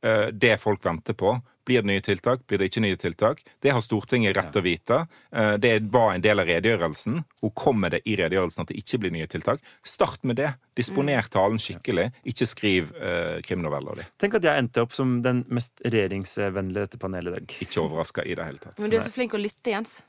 Eh, 0.05 0.27
Det 0.31 0.57
folk 0.61 0.85
venter 0.85 1.13
på. 1.17 1.41
Blir 1.65 1.81
det 1.81 1.87
nye 1.89 2.01
tiltak? 2.01 2.43
Blir 2.47 2.59
det 2.61 2.67
ikke 2.69 2.81
nye 2.83 2.97
tiltak? 3.01 3.39
Det 3.61 3.71
har 3.73 3.81
Stortinget 3.81 4.35
rett 4.37 4.51
til 4.53 4.61
å 4.61 4.65
vite. 4.65 4.99
Eh, 5.33 5.55
Det 5.57 5.79
var 5.91 6.13
en 6.13 6.21
del 6.21 6.39
av 6.39 6.45
redegjørelsen. 6.45 7.23
Hun 7.41 7.51
kom 7.57 7.79
med 7.81 7.95
det 7.95 8.01
i 8.05 8.15
redegjørelsen 8.19 8.61
at 8.61 8.67
det 8.69 8.77
ikke 8.77 8.99
blir 9.01 9.11
nye 9.15 9.27
tiltak. 9.27 9.63
Start 9.83 10.21
med 10.23 10.37
det. 10.37 10.51
Disponer 10.77 11.25
talen 11.33 11.57
skikkelig. 11.57 12.11
Ikke 12.23 12.45
skriv 12.45 12.93
eh, 13.01 13.41
krimnoveller 13.41 13.95
di. 13.95 14.05
Tenk 14.21 14.37
at 14.37 14.43
jeg 14.45 14.61
endte 14.61 14.85
opp 14.85 14.93
som 14.93 15.21
den 15.25 15.43
mest 15.49 15.81
regjeringsvennlige 15.85 16.85
dette 16.85 17.01
panelet 17.01 17.33
i 17.33 17.39
dag. 17.39 17.57
Ikke 17.65 17.81
overraska 17.81 18.21
i 18.23 18.35
det 18.37 18.45
hele 18.45 18.61
tatt. 18.61 18.77
Men 18.79 18.93
du 18.93 18.97
er 18.97 19.01
så 19.01 19.13
flink 19.15 19.33
å 19.33 19.41
lytte, 19.41 19.73
Jens. 19.73 20.03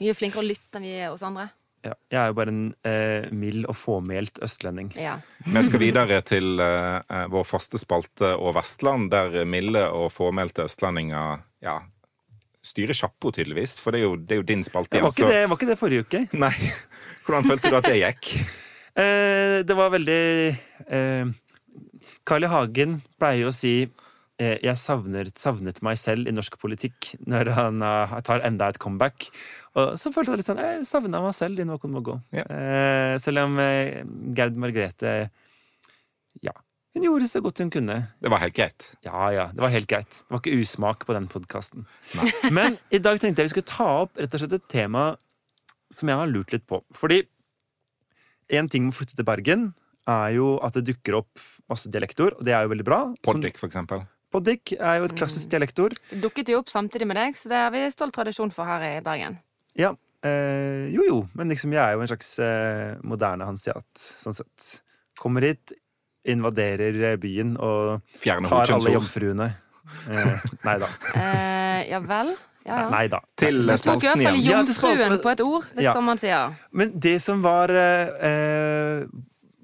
Vi 0.00 0.08
er 0.08 0.16
flinkere 0.16 0.42
å 0.42 0.48
lytte 0.48 0.80
enn 0.80 0.82
vi 0.88 0.96
er 0.98 1.10
hos 1.12 1.22
andre. 1.22 1.50
Ja. 1.80 1.94
Jeg 2.12 2.18
er 2.20 2.26
jo 2.28 2.34
bare 2.36 2.52
en 2.52 2.64
eh, 2.84 3.30
mild 3.32 3.64
og 3.70 3.76
fåmælt 3.78 4.42
østlending. 4.44 4.90
Ja. 5.00 5.14
Vi 5.46 5.62
skal 5.64 5.80
videre 5.80 6.18
til 6.28 6.60
eh, 6.60 6.98
eh, 7.00 7.26
vår 7.32 7.46
faste 7.48 7.80
spalte 7.80 8.34
og 8.36 8.52
Vestland, 8.58 9.08
der 9.14 9.46
milde 9.48 9.86
og 9.96 10.10
fåmælte 10.12 10.66
østlendinger 10.68 11.40
ja, 11.64 11.78
styrer 12.60 12.96
sjappo, 12.96 13.32
tydeligvis. 13.32 13.78
For 13.80 13.96
det 13.96 14.02
er 14.02 14.08
jo, 14.10 14.16
det 14.20 14.36
er 14.36 14.42
jo 14.42 14.48
din 14.52 14.64
spalte. 14.66 14.98
Det 14.98 15.04
var, 15.06 15.14
ikke 15.14 15.24
så- 15.24 15.32
det, 15.32 15.40
var 15.48 15.56
ikke 15.60 15.70
det 15.72 15.78
forrige 15.80 16.04
uke. 16.04 16.22
Nei. 16.44 16.52
Hvordan 17.24 17.48
følte 17.48 17.72
du 17.72 17.78
at 17.80 17.88
det 17.88 18.00
gikk? 18.02 18.30
Eh, 19.00 19.56
det 19.64 19.76
var 19.78 19.92
veldig 19.96 20.22
eh, 20.90 21.32
Carl 22.28 22.44
I. 22.44 22.50
Hagen 22.52 22.98
pleier 23.20 23.48
å 23.48 23.54
si 23.54 23.74
'jeg 24.40 24.76
savner, 24.80 25.28
savnet 25.36 25.82
meg 25.84 25.98
selv 26.00 26.28
i 26.28 26.32
norsk 26.32 26.56
politikk' 26.60 27.12
når 27.28 27.52
han 27.56 27.82
eh, 27.84 28.14
tar 28.24 28.40
enda 28.46 28.70
et 28.70 28.78
comeback. 28.80 29.28
Og 29.78 29.98
så 30.00 30.12
følte 30.14 30.32
jeg 30.32 30.40
litt 30.40 30.48
sånn 30.48 30.62
Jeg 30.62 30.86
savna 30.88 31.20
meg 31.22 31.34
selv 31.36 31.60
i 31.60 31.66
Noen 31.68 31.92
må 31.92 32.02
gå. 32.02 32.16
Ja. 32.34 32.44
Eh, 32.48 33.14
selv 33.22 33.44
om 33.44 33.58
eh, 33.62 34.02
Gerd 34.34 34.56
Margrethe 34.56 35.30
Ja. 36.42 36.54
Hun 36.94 37.04
gjorde 37.06 37.28
så 37.30 37.38
godt 37.44 37.60
hun 37.62 37.70
kunne. 37.70 37.96
Det 38.18 38.30
var 38.32 38.42
helt 38.42 38.56
greit. 38.56 38.94
Ja, 39.06 39.28
ja, 39.30 39.44
det 39.54 39.62
var 39.62 39.70
helt 39.70 39.86
greit. 39.86 40.24
Det 40.24 40.34
var 40.34 40.40
ikke 40.42 40.58
usmak 40.58 41.04
på 41.06 41.14
den 41.14 41.28
podkasten. 41.30 41.86
Men 42.56 42.80
i 42.90 42.98
dag 42.98 43.20
tenkte 43.20 43.44
jeg 43.44 43.50
vi 43.50 43.54
skulle 43.54 43.70
ta 43.70 43.90
opp 44.06 44.18
rett 44.18 44.34
og 44.34 44.42
slett 44.42 44.56
et 44.58 44.70
tema 44.72 45.12
som 45.92 46.10
jeg 46.10 46.18
har 46.18 46.32
lurt 46.32 46.50
litt 46.54 46.66
på. 46.66 46.80
Fordi 46.90 47.22
en 48.50 48.68
ting 48.70 48.88
med 48.88 48.96
å 48.96 48.98
flytte 48.98 49.18
til 49.20 49.28
Bergen 49.28 49.68
er 50.10 50.34
jo 50.34 50.56
at 50.66 50.74
det 50.74 50.88
dukker 50.88 51.20
opp 51.20 51.42
masse 51.70 51.90
dialektord, 51.92 52.40
og 52.40 52.46
det 52.46 52.56
er 52.56 52.66
jo 52.66 52.72
veldig 52.72 52.86
bra. 52.86 53.04
Politikk 53.22 53.28
Poddik, 53.30 53.60
for 53.62 53.70
eksempel. 53.70 54.02
Poddik 54.30 54.74
er 54.78 55.00
jo 55.00 55.08
et 55.08 55.14
klassisk 55.18 55.50
dialektord. 55.50 55.96
Dukket 56.22 56.52
jo 56.52 56.60
opp 56.62 56.68
samtidig 56.70 57.08
med 57.10 57.18
deg, 57.18 57.34
så 57.38 57.50
det 57.50 57.58
har 57.64 57.72
vi 57.74 57.82
stolt 57.90 58.14
tradisjon 58.14 58.52
for 58.54 58.68
her 58.68 58.84
i 58.86 59.00
Bergen. 59.02 59.38
Ja. 59.78 59.90
Eh, 60.22 60.86
jo, 60.92 61.02
jo, 61.08 61.18
men 61.34 61.48
liksom 61.50 61.72
jeg 61.72 61.80
er 61.80 61.96
jo 61.96 62.04
en 62.04 62.10
slags 62.10 62.34
eh, 62.44 62.92
moderne 63.08 63.46
hansiat, 63.48 63.88
sånn 63.96 64.36
sett. 64.36 64.68
Kommer 65.18 65.46
hit, 65.48 65.72
invaderer 66.28 66.98
eh, 67.12 67.16
byen 67.20 67.54
og 67.58 68.02
Fjerne 68.20 68.50
tar 68.52 68.70
alle 68.76 68.92
jomfruene. 68.98 69.48
Eh, 70.12 70.46
nei 70.68 70.76
da. 70.82 70.90
Eh, 71.80 71.88
ja 71.90 71.98
vel? 72.04 72.34
Ja, 72.66 72.82
ja. 72.84 72.88
Nei 72.92 73.06
da. 73.10 73.22
Til 73.40 73.62
Du 73.64 73.70
tok 73.72 73.72
i 73.72 73.80
spalten 73.80 74.04
hvert 74.04 74.20
fall 74.26 74.36
igjen. 74.36 74.50
Ja, 74.52 74.58
det 74.68 74.74
skal- 74.76 74.92
jomfruen 74.98 75.22
på 75.24 75.30
et 75.32 75.40
ord, 75.42 75.64
hvis 75.74 75.86
Ja. 75.88 75.94
som 75.96 76.04
man 76.06 76.20
sier. 76.20 76.52
Men 76.76 76.92
det 77.00 77.14
som 77.24 77.40
var 77.42 77.72
eh, 77.72 78.10
eh, 78.28 79.06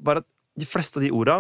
Var 0.03 0.23
at 0.23 0.27
de 0.57 0.65
fleste 0.67 0.97
av 0.99 1.05
de 1.05 1.11
orda 1.13 1.37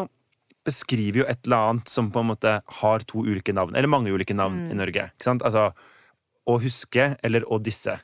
beskriver 0.66 1.22
jo 1.22 1.26
et 1.30 1.46
eller 1.46 1.70
annet 1.70 1.90
som 1.92 2.10
på 2.12 2.22
en 2.24 2.30
måte 2.32 2.56
har 2.80 3.04
to 3.08 3.22
ulike 3.26 3.54
navn. 3.56 3.76
Eller 3.78 3.90
mange 3.90 4.12
ulike 4.12 4.34
navn 4.36 4.66
i 4.72 4.76
Norge. 4.78 5.08
Ikke 5.14 5.28
sant? 5.30 5.44
Altså 5.46 5.70
å 6.46 6.58
huske 6.62 7.12
eller 7.26 7.46
å 7.50 7.58
disse. 7.62 7.96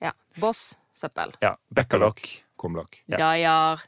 Ja. 0.00 0.12
Boss, 0.40 0.78
søppel. 0.96 1.34
Ja. 1.44 1.54
Bekkalokk. 1.74 2.22
Kumlokk. 2.60 3.02
Ja. 3.08 3.18
Dajar. 3.20 3.82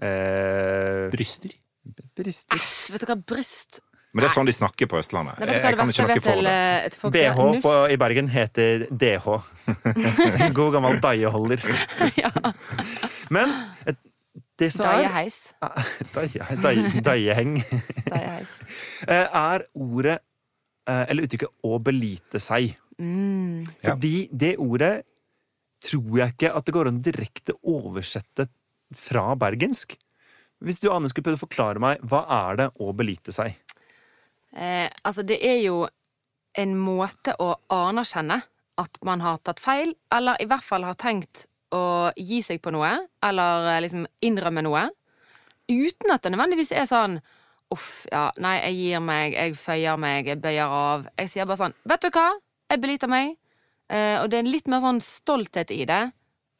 Eh, 0.00 1.08
Bryster. 1.12 1.52
Bryster. 2.16 2.56
Æsj, 2.58 2.92
vet 2.94 3.04
du 3.04 3.08
hva, 3.08 3.16
bryst 3.16 3.80
Men 4.12 4.22
det 4.22 4.28
er 4.28 4.34
sånn 4.34 4.48
de 4.48 4.52
snakker 4.56 4.88
på 4.90 4.98
Østlandet. 5.00 5.38
Nei, 5.40 5.48
Jeg, 5.52 5.62
jeg 5.64 5.78
kan 5.78 5.90
ikke 5.92 6.04
noe 6.08 6.20
for 6.24 6.42
det. 6.44 6.52
eh, 6.52 6.86
et? 6.88 6.98
DH 7.16 7.62
på, 7.64 7.72
i 7.92 7.96
Bergen 8.00 8.28
heter 8.32 8.84
DH. 8.88 9.26
God 10.58 10.76
gammel 10.76 11.00
daieholder. 11.04 11.64
ja. 12.22 12.30
Men 13.34 13.52
et 13.88 13.98
Daieheis. 14.58 15.36
Daie- 16.14 16.56
daie- 16.62 17.02
Daieheng. 17.06 17.56
Daieheis. 18.12 18.56
Eh, 19.08 19.26
Er 19.38 19.62
ordet, 19.78 20.18
eh, 20.88 21.04
eller 21.08 21.22
uttrykket, 21.28 21.48
'å 21.64 21.78
belite 21.82 22.40
seg'. 22.42 22.74
Mm. 22.98 23.62
Fordi 23.84 24.28
det 24.32 24.56
ordet 24.58 25.04
tror 25.80 26.18
jeg 26.18 26.32
ikke 26.34 26.50
at 26.58 26.64
det 26.66 26.74
går 26.74 26.88
an 26.90 26.98
å 26.98 27.04
direkte 27.06 27.54
oversette 27.62 28.48
fra 28.94 29.34
bergensk. 29.38 29.94
Hvis 30.60 30.80
du, 30.82 30.88
Anne, 30.90 31.06
skulle 31.08 31.28
prøve 31.28 31.38
å 31.38 31.46
forklare 31.46 31.78
meg, 31.78 32.00
hva 32.02 32.24
er 32.50 32.56
det 32.58 32.68
å 32.82 32.90
belite 32.98 33.30
seg? 33.32 33.54
Eh, 34.56 34.88
altså, 35.06 35.22
det 35.22 35.38
er 35.44 35.60
jo 35.62 35.84
en 36.58 36.74
måte 36.80 37.36
å 37.38 37.52
anerkjenne 37.70 38.40
at 38.78 38.98
man 39.06 39.20
har 39.22 39.38
tatt 39.38 39.60
feil, 39.62 39.94
eller 40.10 40.36
i 40.42 40.46
hvert 40.50 40.64
fall 40.66 40.82
har 40.88 40.94
tenkt 40.98 41.46
å 41.74 42.10
gi 42.16 42.40
seg 42.44 42.62
på 42.64 42.72
noe, 42.74 42.90
eller 43.24 43.68
eh, 43.74 43.80
liksom 43.84 44.06
innrømme 44.24 44.64
noe, 44.64 44.86
uten 45.68 46.14
at 46.14 46.24
det 46.24 46.32
nødvendigvis 46.34 46.72
er 46.76 46.88
sånn 46.90 47.20
Uff, 47.68 48.06
ja, 48.08 48.30
nei, 48.40 48.54
jeg 48.62 48.76
gir 48.78 49.02
meg, 49.04 49.34
jeg 49.36 49.52
føyer 49.60 49.98
meg, 50.00 50.30
jeg 50.30 50.40
bøyer 50.40 50.70
av. 50.72 51.02
Jeg 51.20 51.28
sier 51.28 51.44
bare 51.44 51.60
sånn 51.60 51.74
Vet 51.84 52.06
du 52.06 52.08
hva? 52.14 52.30
Jeg 52.72 52.80
beliter 52.80 53.10
meg. 53.12 53.34
Eh, 53.92 54.14
og 54.22 54.30
det 54.32 54.38
er 54.38 54.48
litt 54.48 54.70
mer 54.72 54.80
sånn 54.80 55.02
stolthet 55.04 55.74
i 55.76 55.82
det. 55.84 55.98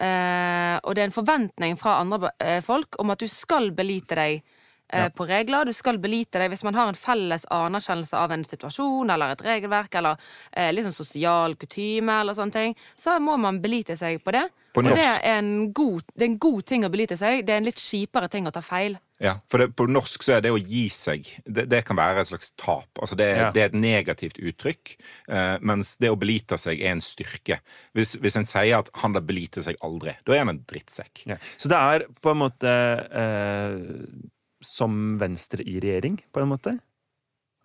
Eh, 0.05 0.75
og 0.83 0.93
det 0.93 1.01
er 1.01 1.09
en 1.09 1.15
forventning 1.17 1.81
fra 1.81 1.95
andre 2.03 2.29
folk 2.61 3.01
om 3.01 3.15
at 3.15 3.25
du 3.25 3.33
skal 3.33 3.71
belite 3.73 4.21
deg 4.21 4.45
eh, 4.93 5.09
på 5.15 5.27
regler. 5.29 5.65
Du 5.69 5.73
skal 5.77 5.99
belite 6.03 6.39
deg 6.43 6.53
hvis 6.53 6.65
man 6.67 6.75
har 6.79 6.89
en 6.91 6.99
felles 6.99 7.47
anerkjennelse 7.55 8.17
av 8.17 8.33
en 8.33 8.45
situasjon 8.45 9.11
eller 9.15 9.35
et 9.35 9.45
regelverk 9.45 9.99
eller 10.01 10.17
eh, 10.53 10.73
liksom 10.75 10.93
sosial 10.93 11.57
kutyme 11.61 12.21
eller 12.23 12.37
sånne 12.39 12.53
ting, 12.55 12.79
så 12.97 13.19
må 13.23 13.37
man 13.41 13.61
belite 13.65 13.97
seg 13.99 14.23
på 14.25 14.35
det. 14.37 14.47
På 14.75 14.83
og 14.85 14.93
det 14.95 15.01
er, 15.03 15.39
en 15.39 15.73
god, 15.73 16.05
det 16.15 16.27
er 16.27 16.31
en 16.31 16.39
god 16.39 16.65
ting 16.69 16.85
å 16.85 16.91
belite 16.93 17.17
seg. 17.19 17.45
Det 17.47 17.55
er 17.55 17.63
en 17.63 17.67
litt 17.67 17.81
kjipere 17.81 18.29
ting 18.31 18.47
å 18.47 18.53
ta 18.55 18.61
feil. 18.63 18.99
Ja, 19.19 19.33
for 19.51 19.59
det, 19.59 19.73
På 19.75 19.89
norsk 19.91 20.23
så 20.23 20.37
er 20.37 20.45
det 20.45 20.53
å 20.55 20.61
gi 20.61 20.85
seg 20.95 21.27
Det, 21.43 21.65
det 21.67 21.81
kan 21.89 21.99
være 21.99 22.23
et 22.23 22.29
slags 22.31 22.53
tap. 22.55 22.87
Altså 23.03 23.17
det, 23.19 23.27
Ja. 23.35 23.49
det 23.51 23.63
er 23.63 23.73
et 23.73 23.75
negativt 23.75 24.39
uttrykk, 24.39 24.93
eh, 25.29 25.57
mens 25.61 25.97
det 25.99 26.13
å 26.13 26.19
belite 26.21 26.59
seg 26.61 26.79
er 26.79 26.93
en 26.95 27.03
styrke. 27.03 27.59
Hvis, 27.99 28.15
hvis 28.23 28.37
en 28.39 28.47
sier 28.47 28.79
at 28.79 28.91
'han 28.95 29.13
da 29.17 29.21
beliter 29.21 29.65
seg 29.65 29.77
aldri', 29.83 30.15
da 30.25 30.33
er 30.35 30.45
han 30.45 30.55
en 30.55 30.65
drittsekk. 30.69 31.27
Ja. 31.27 31.37
Så 31.59 31.69
det 31.69 31.79
er 31.79 32.07
på 32.23 32.31
en 32.31 32.39
måte 32.39 32.71
eh, 33.11 34.31
som 34.65 35.17
Venstre 35.21 35.65
i 35.65 35.79
regjering, 35.83 36.19
på 36.33 36.43
en 36.43 36.53
måte? 36.53 36.77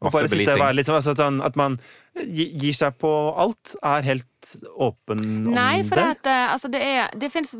Og 0.03 0.11
bare 0.11 0.27
sitte 0.27 0.55
og 0.57 0.59
være 0.59 0.75
litt 0.75 0.87
sånn 0.89 0.99
altså, 0.99 1.13
sånn 1.15 1.39
at 1.45 1.55
man 1.59 1.77
gir 2.15 2.73
seg 2.77 2.97
på 3.01 3.09
alt, 3.41 3.75
er 3.81 4.05
helt 4.05 4.29
åpen 4.75 5.21
om 5.47 5.53
Nei, 5.55 5.85
for 5.87 5.95
det. 5.95 6.03
det, 6.03 6.17
at, 6.17 6.27
eh, 6.27 6.49
altså 6.51 6.67
det 6.67 6.81
er 6.83 7.13
det 7.15 7.29
finnes, 7.31 7.53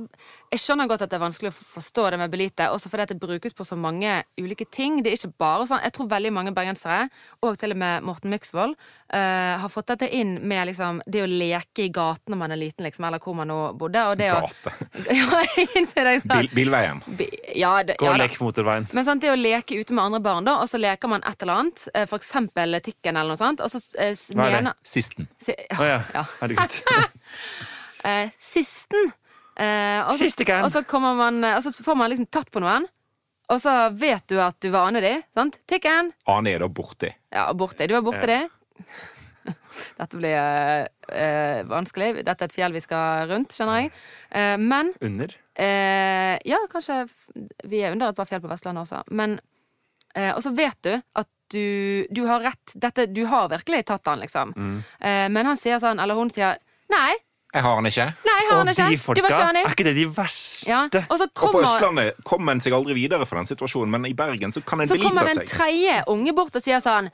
Jeg 0.51 0.59
skjønner 0.59 0.89
godt 0.91 1.05
at 1.05 1.09
det 1.13 1.15
er 1.15 1.21
vanskelig 1.23 1.49
å 1.53 1.55
forstå 1.55 2.09
det 2.11 2.17
med 2.19 2.29
belite, 2.33 2.65
også 2.69 2.89
fordi 2.91 3.05
at 3.05 3.13
det 3.13 3.21
brukes 3.23 3.55
på 3.55 3.63
så 3.65 3.77
mange 3.79 4.17
ulike 4.37 4.67
ting. 4.69 4.97
Det 5.01 5.13
er 5.13 5.15
ikke 5.15 5.31
bare 5.39 5.63
sånn, 5.65 5.79
Jeg 5.81 5.93
tror 5.95 6.09
veldig 6.11 6.33
mange 6.35 6.51
bergensere, 6.53 7.07
og 7.41 7.55
til 7.57 7.71
og 7.71 7.77
med 7.79 8.03
Morten 8.03 8.29
Myksvold, 8.35 8.75
uh, 9.15 9.55
har 9.63 9.71
fått 9.71 9.87
dette 9.93 10.09
inn 10.13 10.35
med 10.45 10.67
liksom, 10.67 10.99
det 11.07 11.23
å 11.23 11.29
leke 11.31 11.85
i 11.85 11.89
gaten 11.95 12.35
når 12.35 12.41
man 12.43 12.51
er 12.51 12.59
liten, 12.61 12.83
liksom, 12.85 13.07
eller 13.07 13.23
hvor 13.23 13.33
man 13.39 13.47
nå 13.47 13.57
bodde. 13.79 14.03
Og 14.11 14.19
det 14.19 14.29
å, 14.35 14.41
Gate. 14.43 14.75
ja, 15.21 15.41
jeg 15.55 15.69
innser 15.79 16.03
det. 16.11 16.17
Bil, 16.27 16.49
Sånn. 16.49 16.51
bilveien. 16.59 17.01
Bi- 17.17 17.31
Ja, 17.63 17.77
det, 17.85 17.95
Gå 18.01 18.07
og 18.09 18.11
ja, 18.17 18.19
lek 18.25 18.35
motorveien. 18.43 18.89
Men 18.93 19.05
sant, 19.07 19.21
det 19.23 19.31
å 19.31 19.39
leke 19.39 19.79
ute 19.79 19.93
med 19.95 20.03
andre 20.03 20.19
barn, 20.25 20.43
da, 20.51 20.59
og 20.59 20.67
så 20.69 20.77
leker 20.83 21.07
man 21.15 21.23
et 21.23 21.41
eller 21.47 21.63
annet, 21.63 21.87
f.eks. 21.95 22.09
for 22.11 22.19
eksempel 22.19 22.79
tikken 22.83 23.15
eller 23.15 23.33
noe 23.33 23.39
sånt, 23.39 23.61
og 23.63 23.69
så 23.71 23.79
eh, 24.01 24.11
s- 24.17 24.33
Hva 24.43 24.59
er 24.59 24.67
det? 24.67 24.73
Sisten. 24.93 25.27
Si- 25.41 25.59
Å 25.77 25.87
ja. 25.87 25.99
ja. 26.15 26.23
Herregud. 26.41 26.79
eh, 28.11 28.33
sisten. 28.39 29.13
Eh, 29.53 30.01
og, 30.09 30.17
så, 30.17 30.27
og, 30.57 30.71
så 30.73 30.99
man, 31.03 31.43
eh, 31.43 31.55
og 31.59 31.63
så 31.65 31.73
får 31.85 31.97
man 31.99 32.09
liksom 32.13 32.29
tatt 32.33 32.49
på 32.53 32.61
noen, 32.63 32.87
og 33.53 33.59
så 33.61 33.73
vet 33.93 34.25
du 34.31 34.39
at 34.41 34.57
du 34.63 34.69
var 34.73 34.89
ane 34.89 35.01
de. 35.03 35.13
Sant? 35.35 35.59
Tikken! 35.69 36.13
Ane 36.31 36.55
er 36.55 36.63
da 36.63 36.69
borti. 36.71 37.11
Ja, 37.33 37.49
borti. 37.57 37.87
Du 37.89 37.95
er 37.97 38.05
borti 38.05 38.29
de. 38.29 38.39
Dette 39.99 40.17
blir 40.17 40.33
eh, 40.37 40.85
eh, 41.11 41.61
vanskelig. 41.69 42.23
Dette 42.23 42.45
er 42.45 42.51
et 42.51 42.55
fjell 42.55 42.75
vi 42.75 42.81
skal 42.83 43.27
rundt, 43.31 43.53
skjønner 43.55 43.83
jeg. 43.83 43.91
Eh, 44.31 44.55
men 44.61 44.93
Under. 45.03 45.35
Eh, 45.53 46.35
ja, 46.49 46.57
kanskje 46.71 47.03
Vi 47.69 47.83
er 47.83 47.93
under 47.93 48.09
et 48.09 48.17
par 48.17 48.25
fjell 48.29 48.41
på 48.41 48.49
Vestlandet 48.49 48.87
også. 48.87 49.03
Men 49.13 49.35
eh, 50.15 50.31
Og 50.33 50.41
så 50.45 50.53
vet 50.57 50.79
du 50.85 50.93
at 50.95 51.29
du, 51.51 52.05
du 52.09 52.23
har 52.25 52.39
rett. 52.41 52.73
Dette, 52.75 53.05
du 53.13 53.25
har 53.25 53.49
virkelig 53.51 53.83
tatt 53.85 54.05
han, 54.07 54.19
liksom. 54.23 54.53
Eh, 54.99 55.27
men 55.29 55.45
han 55.45 55.57
sier 55.59 55.79
sånn, 55.83 55.99
eller 55.99 56.15
hun 56.15 56.29
sier 56.33 56.57
Nei, 56.93 57.13
Jeg 57.53 57.61
har 57.63 57.75
han 57.75 57.85
ikke. 57.85 58.05
nei, 58.25 58.33
jeg 58.41 58.47
har 58.49 58.57
Og 58.57 58.59
han 58.65 58.71
ikke. 58.73 58.87
de 58.89 58.97
folka, 58.97 59.21
var 59.21 59.29
ikke 59.29 59.59
er 59.63 59.75
ikke 59.75 59.85
det 59.87 59.93
de 59.97 60.05
verste? 60.15 60.69
Ja. 60.69 60.81
Og 61.09 61.17
så 61.19 61.27
Og 61.29 61.53
på 61.53 61.61
Østlandet 61.61 62.23
kom 62.25 62.49
en 62.49 62.59
seg 62.63 62.73
aldri 62.73 62.93
videre 62.97 63.25
fra 63.29 63.37
den 63.41 63.49
situasjonen, 63.49 63.89
men 63.93 64.05
i 64.09 64.13
Bergen 64.13 64.51
så 64.51 64.61
kan 64.65 64.81
en 64.81 64.87
så 64.87 64.97
kommer 65.01 65.25
den 65.27 65.39
en 65.43 65.47
tredje 65.47 66.03
unge 66.07 66.33
bort 66.33 66.55
og 66.55 66.61
sier 66.65 66.81
sånn 66.83 67.09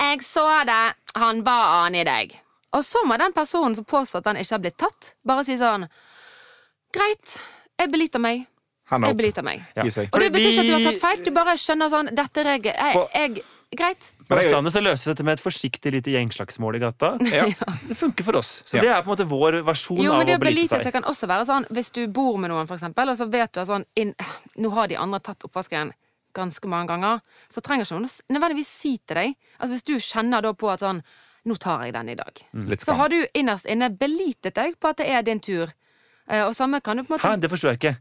Jeg 0.00 0.22
så 0.24 0.44
det, 0.68 0.94
han 1.16 1.42
var 1.44 1.86
anig 1.86 2.04
deg. 2.08 2.36
Og 2.72 2.84
så 2.86 3.02
må 3.04 3.16
den 3.18 3.32
personen 3.32 3.74
som 3.76 3.84
påstår 3.84 4.22
at 4.22 4.26
han 4.30 4.36
ikke 4.36 4.54
har 4.54 4.62
blitt 4.64 4.78
tatt, 4.78 5.14
bare 5.26 5.44
si 5.44 5.56
sånn 5.60 5.88
Greit, 6.94 7.36
jeg 7.78 7.90
beliter 7.92 8.22
meg. 8.22 8.46
Jeg 8.90 9.16
beliter 9.16 9.44
meg. 9.46 9.62
Ja. 9.76 9.84
Og 9.86 10.18
det 10.18 10.32
betyr 10.34 10.50
ikke 10.50 10.62
at 10.64 10.66
du 10.66 10.72
har 10.74 10.86
tatt 10.88 10.98
feil. 11.02 11.20
Du 11.22 11.30
bare 11.34 11.54
skjønner 11.60 11.90
sånn 11.92 12.08
Dette 12.16 12.42
er 12.42 12.56
jeg, 12.58 12.74
jeg 13.14 13.44
Greit. 13.76 14.12
På 14.26 14.34
Men 14.34 14.38
det 14.38 14.46
er 14.46 14.50
jo- 14.50 14.56
Østlandet 14.58 14.72
så 14.74 14.80
løses 14.82 15.04
dette 15.06 15.22
med 15.24 15.32
et 15.38 15.42
forsiktig 15.44 15.92
lite 15.92 16.10
gjengslagsmål 16.10 16.76
i 16.76 16.78
gata. 16.82 17.10
Ja. 17.30 17.44
Det 17.86 17.96
funker 17.96 18.24
for 18.24 18.36
oss. 18.36 18.62
Så 18.66 18.76
Ja. 18.76 18.82
det 18.82 18.90
er 18.90 19.02
på 19.02 19.10
en 19.12 19.16
måte 19.16 19.28
vår 19.30 19.62
versjon 19.62 20.02
Jo, 20.02 20.12
av 20.12 20.18
men 20.18 20.26
det 20.26 20.34
å 20.34 20.38
å 20.38 20.40
belite 20.40 20.56
belite 20.56 20.74
seg 20.80 20.82
seg. 20.82 20.92
kan 20.92 21.04
også 21.04 21.28
være 21.30 21.44
sånn 21.46 21.66
hvis 21.70 21.90
du 21.92 22.06
bor 22.08 22.36
med 22.36 22.50
noen, 22.50 22.66
for 22.66 22.74
eksempel, 22.76 23.08
og 23.08 23.16
så 23.16 23.30
vet 23.30 23.52
du 23.52 23.60
at 23.60 23.68
sånn 23.68 23.84
inn, 23.96 24.14
Nå 24.58 24.70
har 24.72 24.88
de 24.88 24.96
andre 24.96 25.20
tatt 25.20 25.38
oppvasken 25.46 25.92
ganske 26.34 26.66
mange 26.68 26.88
ganger. 26.88 27.20
Så 27.48 27.60
trenger 27.62 27.84
ikke 27.86 28.00
noen 28.00 28.10
nødvendigvis 28.30 28.66
si 28.66 28.98
til 29.06 29.14
deg. 29.16 29.34
Altså 29.60 29.72
Hvis 29.74 29.84
du 29.84 29.94
kjenner 29.98 30.42
da 30.42 30.52
på 30.52 30.70
at 30.72 30.80
sånn 30.80 31.02
Nå 31.46 31.54
tar 31.58 31.84
jeg 31.84 31.94
den 31.94 32.08
i 32.10 32.14
dag. 32.14 32.34
Litt 32.52 32.80
Så 32.84 32.92
har 32.94 33.08
du 33.08 33.24
innerst 33.34 33.64
inne 33.66 33.88
belitet 33.96 34.52
deg 34.54 34.74
på 34.78 34.90
at 34.90 34.96
det 34.98 35.06
er 35.08 35.22
din 35.22 35.40
tur. 35.40 35.72
Eh, 36.28 36.42
Og 36.44 36.52
samme 36.54 36.82
kan 36.82 36.96
du 36.98 37.02
på 37.02 37.14
en 37.14 37.18
måte 37.18 37.28
Hæ, 37.30 37.40
det 37.40 37.50
forstår 37.50 37.70
jeg 37.70 37.78
ikke. 37.80 37.96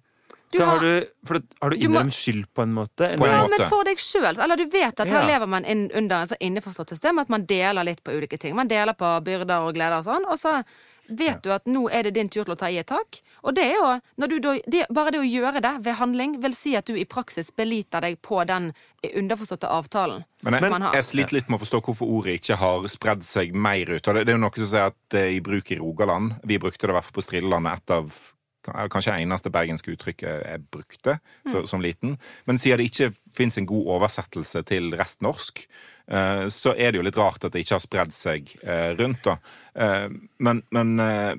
Du 0.51 0.57
har, 0.63 0.77
har- 0.77 0.79
du, 0.79 1.05
for 1.25 1.39
har 1.61 1.69
du 1.69 1.77
Du 1.77 1.87
må- 1.87 1.99
innrømt 1.99 2.13
skyld 2.13 2.45
på 2.55 2.63
en 2.63 2.73
måte? 2.73 3.15
På 3.17 3.25
en 3.25 3.31
Ja, 3.31 3.41
måte. 3.43 3.59
men 3.59 3.69
for 3.69 3.83
deg 3.83 3.97
sjøl. 3.97 4.39
Eller 4.39 4.55
du 4.57 4.65
vet 4.65 4.99
at 4.99 5.07
her 5.09 5.21
Ja. 5.21 5.27
lever 5.27 5.47
man 5.47 5.65
inn, 5.65 5.91
under 5.93 6.15
en 6.21 6.27
sånn 6.27 6.41
innforstått 6.41 6.89
system, 6.89 7.19
at 7.19 7.29
man 7.29 7.45
deler 7.45 7.83
litt 7.83 8.03
på 8.03 8.11
ulike 8.17 8.39
ting. 8.39 8.55
Man 8.55 8.67
deler 8.67 8.93
på 8.93 9.23
byrder 9.23 9.61
og 9.67 9.75
gleder 9.75 9.97
og 9.99 10.05
sånn, 10.05 10.25
og 10.25 10.37
så 10.39 10.63
vet 11.11 11.41
du 11.41 11.51
at 11.51 11.65
nå 11.65 11.87
er 11.91 12.03
det 12.03 12.13
din 12.13 12.29
tur 12.29 12.43
til 12.45 12.53
å 12.53 12.57
ta 12.57 12.67
i 12.69 12.77
et 12.77 12.85
tak. 12.87 13.21
Og 13.43 13.53
det 13.55 13.63
er 13.63 13.75
jo 13.75 14.01
når 14.19 14.27
du 14.29 14.39
det, 14.69 14.85
Bare 14.91 15.11
det 15.11 15.19
å 15.19 15.23
gjøre 15.25 15.61
det 15.61 15.83
ved 15.83 15.95
handling 15.95 16.39
vil 16.41 16.53
si 16.53 16.75
at 16.75 16.85
du 16.85 16.93
i 16.95 17.05
praksis 17.05 17.49
beliter 17.51 18.01
deg 18.01 18.21
på 18.21 18.45
den 18.45 18.73
underforståtte 19.15 19.67
avtalen 19.69 20.23
Men 20.43 20.53
jeg, 20.53 20.69
man 20.71 20.81
har. 20.81 20.93
jeg 20.93 21.03
sliter 21.03 21.33
litt 21.33 21.49
med 21.49 21.59
å 21.59 21.63
forstå 21.65 21.81
hvorfor 21.83 22.07
ordet 22.07 22.39
ikke 22.41 22.57
har 22.57 22.81
spredd 22.87 23.23
seg 23.23 23.53
mer 23.53 23.85
ut. 23.89 24.07
Og 24.07 24.15
det, 24.15 24.25
det 24.25 24.33
er 24.33 24.37
jo 24.37 24.43
noe 24.43 24.55
som 24.55 24.65
sier 24.65 24.85
at 24.87 24.95
det 25.09 25.19
er 25.21 25.31
i 25.37 25.39
bruk 25.41 25.71
i 25.71 25.79
Rogaland. 25.79 26.39
Vi 26.45 26.57
brukte 26.57 26.87
det 26.87 26.89
i 26.89 26.97
hvert 26.97 27.05
fall 27.05 27.17
på 27.21 27.25
Strillelandet. 27.25 27.73
Et 27.73 27.91
av 27.91 28.13
kanskje 28.91 29.15
det 29.15 29.25
eneste 29.25 29.51
bergenske 29.53 29.93
uttrykket 29.95 30.45
jeg 30.45 30.63
brukte 30.71 31.17
så, 31.49 31.65
som 31.69 31.81
liten. 31.83 32.17
Men 32.45 32.61
siden 32.61 32.81
det 32.81 32.89
ikke 32.91 33.11
fins 33.33 33.57
en 33.57 33.69
god 33.69 33.91
oversettelse 33.97 34.63
til 34.69 34.93
restnorsk, 34.99 35.65
eh, 36.11 36.45
så 36.53 36.73
er 36.75 36.91
det 36.91 37.01
jo 37.01 37.05
litt 37.07 37.19
rart 37.19 37.43
at 37.45 37.53
det 37.53 37.65
ikke 37.65 37.77
har 37.77 37.85
spredd 37.85 38.15
seg 38.15 38.55
eh, 38.63 38.95
rundt. 38.99 39.23
da. 39.25 39.37
Eh, 39.75 40.09
men 40.39 40.63
men 40.75 40.99
eh, 40.99 41.35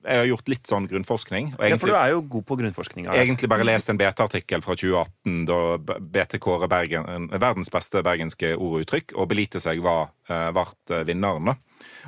jeg 0.00 0.16
har 0.16 0.28
gjort 0.30 0.48
litt 0.48 0.68
sånn 0.68 0.86
grunnforskning. 0.88 1.50
Og 1.58 1.64
Ja, 1.68 1.76
for 1.76 1.92
du 1.92 1.96
er 1.96 2.12
jo 2.14 2.22
god 2.22 2.46
på 2.48 2.56
grunnforskning. 2.56 3.04
grunnforskninga. 3.04 3.20
egentlig 3.20 3.50
bare 3.52 3.66
lest 3.68 3.90
en 3.92 3.98
BT-artikkel 4.00 4.62
fra 4.64 4.72
2018 4.74 5.44
da 5.44 5.58
BT 6.00 6.38
kårer 6.40 6.70
Bergen, 6.72 7.28
verdens 7.36 7.68
beste 7.68 8.00
bergenske 8.02 8.54
ord 8.56 8.78
og 8.78 8.86
uttrykk, 8.86 9.12
og 9.16 9.28
belite 9.28 9.60
seg 9.60 9.82
var, 9.84 10.08
ble 10.24 10.38
vart 10.56 10.94
vinneren. 11.04 11.52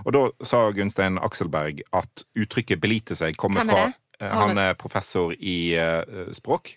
Og 0.06 0.12
da 0.16 0.22
sa 0.44 0.70
Gunstein 0.72 1.18
Akselberg 1.20 1.82
at 1.92 2.24
uttrykket 2.34 2.80
'belite 2.80 3.14
seg' 3.18 3.36
kommer 3.36 3.60
er 3.60 3.68
fra 3.68 3.92
Han 4.30 4.58
er 4.58 4.74
professor 4.74 5.32
i 5.38 5.74
eh, 5.74 6.30
språk. 6.32 6.76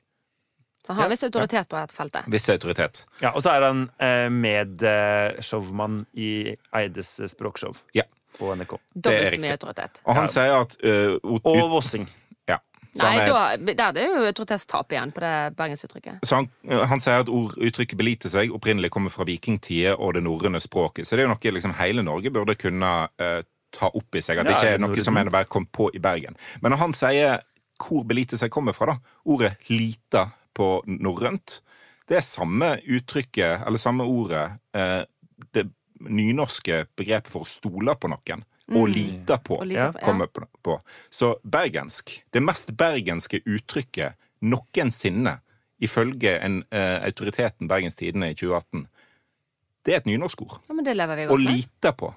Så 0.85 0.93
han 0.93 1.01
har 1.01 1.09
viss 1.09 1.23
autoritet 1.25 1.67
på 1.69 1.75
dette 1.79 1.95
feltet. 1.97 2.27
Viss 2.29 2.49
autoritet. 2.49 3.05
Ja, 3.21 3.31
og 3.33 3.41
så 3.41 3.55
er 3.55 3.63
han 3.65 3.89
eh, 3.99 4.29
medshowmann 4.29 6.05
i 6.13 6.55
Eides 6.77 7.15
språkshow 7.31 7.73
Ja. 7.97 8.03
på 8.39 8.51
NRK. 8.55 8.77
Det 8.93 9.01
Dobbelt 9.01 9.33
så 9.33 9.41
mye 9.41 9.51
autoritet. 9.57 10.01
Og 10.05 10.15
han 10.15 10.23
Ja. 10.23 10.27
sier 10.27 10.53
at 10.61 10.77
uh, 10.83 11.15
ut, 11.23 11.41
Og 11.45 11.69
Vossing. 11.71 12.07
ja. 12.47 12.57
Så 12.95 13.03
Nei, 13.03 13.17
er- 13.17 13.57
da, 13.57 13.91
der 13.91 14.01
er 14.03 14.07
jo 14.19 14.25
autoritetstap 14.27 14.91
igjen 14.91 15.11
på 15.11 15.19
det 15.19 15.55
bergensuttrykket. 15.57 16.19
Så 16.23 16.35
han, 16.35 16.49
eh, 16.69 16.85
han 16.87 16.99
sier 16.99 17.19
at 17.19 17.29
ord, 17.29 17.57
uttrykket 17.57 17.97
'belite 17.97 18.29
seg' 18.29 18.51
opprinnelig 18.53 18.89
kommer 18.91 19.09
fra 19.09 19.25
vikingtida 19.25 19.95
og 19.99 20.13
det 20.13 20.23
norrøne 20.23 20.59
språket. 20.61 21.07
Så 21.07 21.15
det 21.15 21.23
er 21.25 21.27
jo 21.27 21.33
noe 21.33 21.51
liksom 21.51 21.73
hele 21.73 22.03
Norge 22.03 22.29
burde 22.31 22.55
kunne 22.55 23.09
eh, 23.19 23.41
ta 23.75 23.91
opp 23.91 24.17
i 24.17 24.23
seg. 24.23 24.39
At 24.39 24.47
det 24.47 24.55
ikke 24.57 24.73
er 24.77 24.81
noe 24.83 25.03
som 25.03 25.19
er 25.19 25.31
bare 25.33 25.49
kom 25.51 25.67
på 25.67 25.89
i 25.95 26.01
Bergen. 26.03 26.37
Men 26.63 26.73
når 26.73 26.83
han 26.83 26.95
sier 26.95 27.43
hvor 27.81 28.05
'belite 28.07 28.39
seg' 28.39 28.53
kommer 28.53 28.73
fra, 28.73 28.93
da, 28.93 28.97
ordet 29.27 29.57
'lita' 29.67 30.29
på 30.55 30.69
norrønt, 30.87 31.59
det 32.07 32.17
er 32.17 32.23
samme 32.23 32.77
uttrykket, 32.87 33.65
eller 33.67 33.81
samme 33.81 34.05
ordet, 34.07 34.59
eh, 34.73 35.03
det 35.51 35.65
nynorske 35.99 36.85
begrepet 36.95 37.31
for 37.31 37.43
å 37.43 37.49
stole 37.49 37.95
på 37.95 38.07
noen. 38.11 38.45
Og 38.73 38.87
lita 38.89 39.37
på. 39.37 39.59
Lite 39.63 39.75
Ja. 39.75 39.91
kommer 39.91 40.27
på-. 40.27 40.81
Så 41.09 41.35
bergensk, 41.43 42.23
det 42.31 42.41
mest 42.41 42.71
bergenske 42.77 43.41
uttrykket 43.45 44.15
noensinne 44.41 45.39
ifølge 45.81 46.39
en, 46.39 46.63
eh, 46.71 47.03
autoriteten 47.05 47.67
Bergens 47.67 47.95
Tidende 47.95 48.31
i 48.31 48.33
2018, 48.33 48.87
det 49.85 49.93
er 49.93 49.97
et 49.97 50.05
nynorskord. 50.05 50.59
Ja, 50.67 50.73
men 50.73 50.85
det 50.85 50.95
lever 50.97 51.15
vi 51.15 51.25
Å 51.25 51.29
godt 51.29 51.43
med. 51.43 51.53
lite 51.53 51.91
på. 51.93 52.15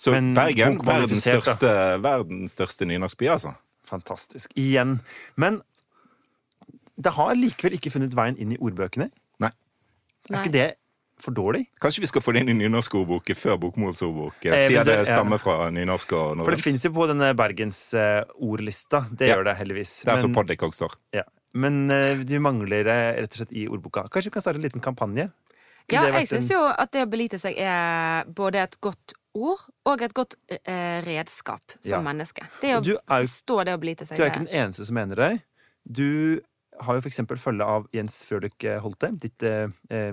Så 0.00 0.14
Men 0.14 0.30
Bergen, 0.36 0.78
verdens 0.86 1.26
største, 1.26 1.70
verdens 2.00 2.54
største 2.56 2.86
nynorskby, 2.88 3.26
altså. 3.28 3.52
Fantastisk. 3.90 4.52
Igjen. 4.56 5.00
Men 5.36 5.58
det 7.00 7.12
har 7.16 7.34
likevel 7.36 7.76
ikke 7.76 7.92
funnet 7.92 8.14
veien 8.16 8.38
inn 8.40 8.54
i 8.54 8.60
ordbøkene. 8.60 9.10
Nei. 9.44 9.50
Er 10.30 10.38
ikke 10.40 10.52
det 10.54 10.68
for 11.20 11.36
dårlig? 11.36 11.66
Kanskje 11.82 12.00
vi 12.04 12.08
skal 12.08 12.22
få 12.24 12.32
det 12.32 12.42
inn 12.46 12.52
i 12.54 12.56
nynorskordboken 12.62 13.36
før 13.36 13.58
bokmålsordbok, 13.66 14.38
Eh, 14.48 14.68
siden 14.70 14.86
det 14.88 14.96
stammer 15.08 15.40
fra 15.42 15.68
nynorsk 15.74 16.12
og 16.16 16.22
For 16.22 16.34
det 16.34 16.38
norrønt. 16.46 16.64
fins 16.64 16.84
jo 16.86 16.90
på 16.96 17.06
denne 17.10 17.34
bergensordlista. 17.36 19.04
Det 19.12 19.28
Ja. 19.28 19.36
gjør 19.36 19.44
det 19.44 19.56
heldigvis. 19.58 20.04
Det 20.04 20.08
er 20.14 20.26
Men- 20.26 20.34
Poddik 20.34 20.60
også 20.62 20.72
står. 20.88 20.94
Ja. 21.12 21.22
Men 21.52 21.90
eh, 21.90 22.14
du 22.24 22.38
mangler 22.40 22.84
det 22.84 23.18
rett 23.20 23.32
og 23.32 23.46
slett 23.46 23.52
i 23.52 23.66
ordboka. 23.68 24.08
Kanskje 24.08 24.24
vi 24.24 24.30
kan 24.30 24.42
starte 24.42 24.56
en 24.56 24.62
liten 24.62 24.80
kampanje? 24.80 25.32
Ja, 25.90 26.04
jeg 26.06 26.28
syns 26.28 26.48
jo 26.50 26.60
at 26.78 26.90
det 26.92 27.02
å 27.06 27.10
belite 27.10 27.38
seg 27.40 27.54
er 27.58 28.24
både 28.24 28.54
et 28.62 28.80
godt 28.80 29.14
ord 29.34 29.62
og 29.86 30.02
et 30.02 30.14
godt 30.14 30.36
eh, 30.48 31.00
redskap 31.06 31.62
som 31.80 31.90
Ja. 31.90 32.00
menneske. 32.02 32.46
Det 32.60 32.74
å 32.76 32.82
er 32.98 33.24
forstå 33.24 33.64
det 33.64 33.74
å 33.74 33.80
til 33.94 34.06
seg 34.06 34.16
Du 34.18 34.24
er 34.24 34.30
ikke 34.30 34.46
den 34.46 34.54
eneste 34.62 34.86
som 34.86 34.94
mener 34.94 35.16
det. 35.16 35.42
Du 35.84 36.40
har 36.80 36.94
jo 36.96 37.00
eksempel 37.10 37.38
følge 37.38 37.64
av 37.64 37.86
Jens 37.92 38.22
Frølich 38.24 38.64
Holte, 38.80 39.12
ditt 39.20 39.42
eh, 39.42 39.68
eh, 39.90 40.12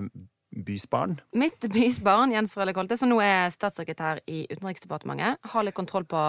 bysbarn. 0.54 1.18
Mitt 1.34 1.60
bysbarn 1.60 2.32
Jens 2.32 2.54
Frølich 2.54 2.76
Holte, 2.76 2.96
som 2.96 3.08
nå 3.10 3.20
er 3.20 3.48
statssekretær 3.50 4.20
i 4.26 4.46
Utenriksdepartementet, 4.50 5.38
har 5.52 5.64
litt 5.66 5.74
kontroll 5.74 6.04
på 6.08 6.22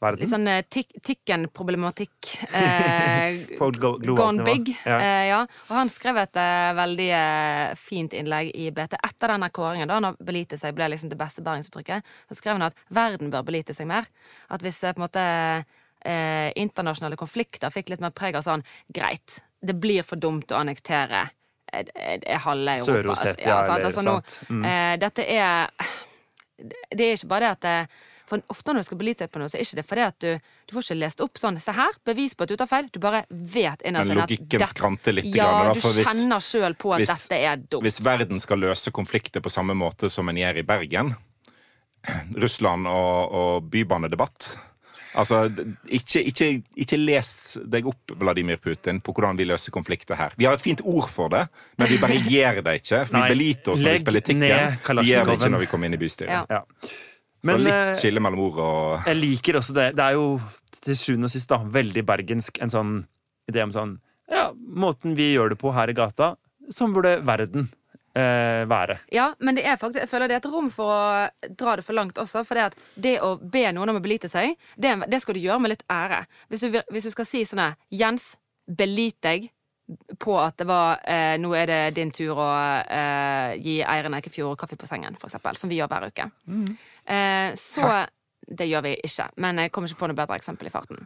Verden. 0.00 0.22
litt 0.22 0.30
sånn 0.30 0.48
eh, 0.48 0.62
Tikken-problematikk. 0.64 2.28
Eh, 2.56 3.58
gone 4.16 4.44
big. 4.46 4.70
Ja. 4.86 4.96
Eh, 4.96 5.24
ja. 5.28 5.40
Og 5.68 5.74
han 5.76 5.92
skrev 5.92 6.22
et 6.22 6.38
eh, 6.40 6.70
veldig 6.78 7.08
eh, 7.18 7.74
fint 7.76 8.16
innlegg 8.16 8.48
i 8.56 8.70
BT 8.72 8.96
etter 8.96 9.34
denne 9.34 9.50
kåringen, 9.52 9.90
da 9.90 9.98
han 9.98 10.16
belite 10.16 10.56
seg 10.60 10.72
ble 10.78 10.88
liksom 10.94 11.12
det 11.12 11.20
beste 11.20 11.44
bæringsuttrykket. 11.44 12.16
Så 12.30 12.38
skrev 12.38 12.56
han 12.56 12.68
at 12.70 12.80
verden 12.88 13.32
bør 13.34 13.44
belite 13.50 13.76
seg 13.76 13.90
mer. 13.90 14.08
At 14.48 14.64
hvis 14.64 14.80
eh, 14.84 14.96
på 14.96 15.02
en 15.02 15.04
måte 15.04 15.26
eh, 15.28 16.48
internasjonale 16.56 17.20
konflikter 17.20 17.72
fikk 17.74 17.92
litt 17.92 18.04
mer 18.04 18.16
preg 18.16 18.40
av 18.40 18.46
sånn 18.48 18.64
greit, 18.88 19.42
det 19.60 19.76
blir 19.76 20.06
for 20.06 20.16
dumt 20.20 20.52
å 20.54 20.62
annektere 20.62 21.26
halve 21.70 22.72
Europa. 22.80 22.86
Sør-Ossetia, 22.88 23.50
ja, 23.52 23.58
eller 23.66 23.84
Altså, 23.90 24.02
nå, 24.02 24.16
sant? 24.24 24.48
Mm. 24.48 24.64
eh, 24.64 24.94
dette 25.04 25.28
er 25.28 25.68
det 26.60 27.04
er 27.06 27.16
ikke 27.16 27.30
bare 27.30 27.44
det 27.44 27.50
at 27.50 27.62
det, 27.64 28.06
For 28.30 28.42
ofte 28.54 28.72
når 28.76 28.84
du 28.84 28.88
skal 28.88 29.00
belite 29.00 29.26
deg 29.26 29.32
på 29.34 29.40
noe, 29.42 29.50
så 29.50 29.58
er 29.58 29.64
ikke 29.66 29.80
det 29.80 29.86
fordi 29.88 30.04
at 30.06 30.18
du 30.22 30.28
Du 30.70 30.74
får 30.76 30.84
ikke 30.86 30.98
lest 31.00 31.22
opp 31.24 31.40
sånn 31.42 31.58
Se 31.60 31.74
her, 31.74 31.96
bevis 32.06 32.36
på 32.38 32.46
at 32.46 32.52
du 32.52 32.56
tar 32.60 32.70
feil. 32.70 32.86
Du 32.94 33.00
bare 33.02 33.24
vet 33.30 33.82
innerst 33.82 34.10
inne 34.14 34.22
at 34.22 34.30
logikken 34.30 34.66
skranter 34.70 35.16
litt 35.18 35.32
Ja, 35.34 35.48
grann, 35.50 35.66
da, 35.66 35.74
du 35.74 35.80
hvis- 35.80 36.06
kjenner 36.06 36.44
sjøl 36.46 36.76
på 36.78 36.94
at 36.94 37.02
hvis- 37.02 37.10
dette 37.28 37.42
er 37.50 37.56
dumt. 37.66 37.82
Hvis 37.88 37.98
verden 38.06 38.38
skal 38.38 38.62
løse 38.62 38.92
konflikter 38.94 39.42
på 39.42 39.50
samme 39.50 39.74
måte 39.74 40.08
som 40.08 40.28
en 40.30 40.36
gjør 40.36 40.58
i 40.62 40.62
Bergen, 40.62 41.14
Russland 42.42 42.86
og, 42.86 43.32
og 43.34 43.70
bybanedebatt 43.70 44.56
Altså, 45.18 45.40
ikke, 45.90 46.20
ikke, 46.30 46.46
ikke 46.84 46.96
les 47.00 47.58
deg 47.66 47.88
opp, 47.90 48.12
Vladimir 48.20 48.60
Putin, 48.62 49.00
på 49.02 49.10
hvordan 49.16 49.34
vi 49.40 49.42
løser 49.48 49.72
konflikter 49.74 50.14
her. 50.14 50.30
Vi 50.38 50.46
har 50.46 50.54
et 50.54 50.62
fint 50.62 50.80
ord 50.86 51.08
for 51.10 51.28
det, 51.32 51.48
men 51.82 51.90
vi 51.90 51.98
bare 51.98 52.14
gjør 52.30 52.60
det 52.62 52.76
ikke. 52.78 53.00
For 53.08 53.16
Nei, 53.18 53.24
vi 53.26 53.34
beliter 53.34 53.72
oss 53.74 53.82
når 53.82 53.96
vi 53.96 54.02
spiller 54.04 54.20
Tikken. 54.28 54.44
Vi 55.02 55.08
gjør 55.10 55.24
det 55.26 55.34
ikke 55.40 55.50
når 55.50 55.64
vi 55.64 55.66
kommer 55.72 55.90
inn 55.90 55.96
i 55.98 56.00
bystyret. 56.04 56.30
Ja. 56.30 56.44
Ja. 56.60 56.60
Så 57.40 57.56
litt 57.56 57.72
eh, 57.72 57.94
skille 57.98 58.22
mellom 58.22 58.44
ord 58.48 58.60
og 58.64 59.08
jeg 59.08 59.18
liker 59.20 59.60
også 59.60 59.76
det. 59.76 59.88
Det 59.96 60.06
er 60.06 60.18
jo 60.18 60.26
til 60.80 60.96
sjuende 60.96 61.28
og 61.28 61.32
sist 61.32 61.50
da, 61.50 61.60
veldig 61.64 62.04
bergensk 62.08 62.60
en 62.64 62.72
sånn 62.72 62.94
idé 63.50 63.64
om 63.64 63.74
sånn 63.74 63.98
Ja, 64.30 64.50
måten 64.54 65.16
vi 65.18 65.32
gjør 65.32 65.54
det 65.54 65.60
på 65.60 65.72
her 65.74 65.90
i 65.90 65.96
gata, 65.96 66.34
sånn 66.70 66.92
burde 66.94 67.16
verden 67.26 67.68
eh, 68.14 68.66
være. 68.70 69.00
Ja, 69.10 69.32
men 69.38 69.58
det 69.58 69.64
er 69.66 69.78
faktisk, 69.80 70.02
jeg 70.04 70.10
føler 70.10 70.30
det 70.30 70.38
er 70.38 70.42
et 70.44 70.50
rom 70.52 70.70
for 70.72 70.92
å 70.94 71.54
dra 71.58 71.76
det 71.78 71.86
for 71.86 71.98
langt 71.98 72.18
også. 72.20 72.44
For 72.46 72.58
det, 72.58 72.68
at 72.70 73.00
det 73.00 73.16
å 73.26 73.34
be 73.40 73.64
noen 73.74 73.92
om 73.92 74.00
å 74.00 74.04
belite 74.04 74.30
seg, 74.30 74.54
det, 74.76 74.96
det 75.10 75.22
skal 75.22 75.36
du 75.36 75.42
gjøre 75.42 75.62
med 75.64 75.74
litt 75.74 75.86
ære. 75.90 76.24
Hvis 76.50 76.66
du, 76.66 76.78
hvis 76.92 77.08
du 77.08 77.14
skal 77.14 77.28
si 77.28 77.42
sånn 77.48 77.64
Jens, 77.90 78.36
belit 78.70 79.18
deg 79.26 79.50
på 80.22 80.36
at 80.38 80.54
det 80.60 80.66
var 80.70 81.00
eh, 81.02 81.34
Nå 81.42 81.50
er 81.58 81.66
det 81.66 81.78
din 81.96 82.12
tur 82.14 82.38
å 82.38 82.50
eh, 82.84 83.56
gi 83.58 83.80
Eirin 83.82 84.14
Eikefjord 84.14 84.58
kaffe 84.60 84.78
på 84.78 84.86
sengen, 84.86 85.16
for 85.18 85.26
eksempel. 85.26 85.58
Som 85.58 85.72
vi 85.72 85.80
gjør 85.80 85.90
hver 85.90 86.06
uke. 86.12 86.28
Eh, 87.10 87.50
så 87.58 88.06
Det 88.50 88.66
gjør 88.66 88.82
vi 88.82 88.92
ikke, 89.06 89.28
men 89.38 89.58
jeg 89.62 89.70
kommer 89.70 89.86
ikke 89.90 90.00
på 90.00 90.06
noe 90.10 90.18
bedre 90.18 90.34
eksempel 90.40 90.66
i 90.66 90.70
farten. 90.72 91.04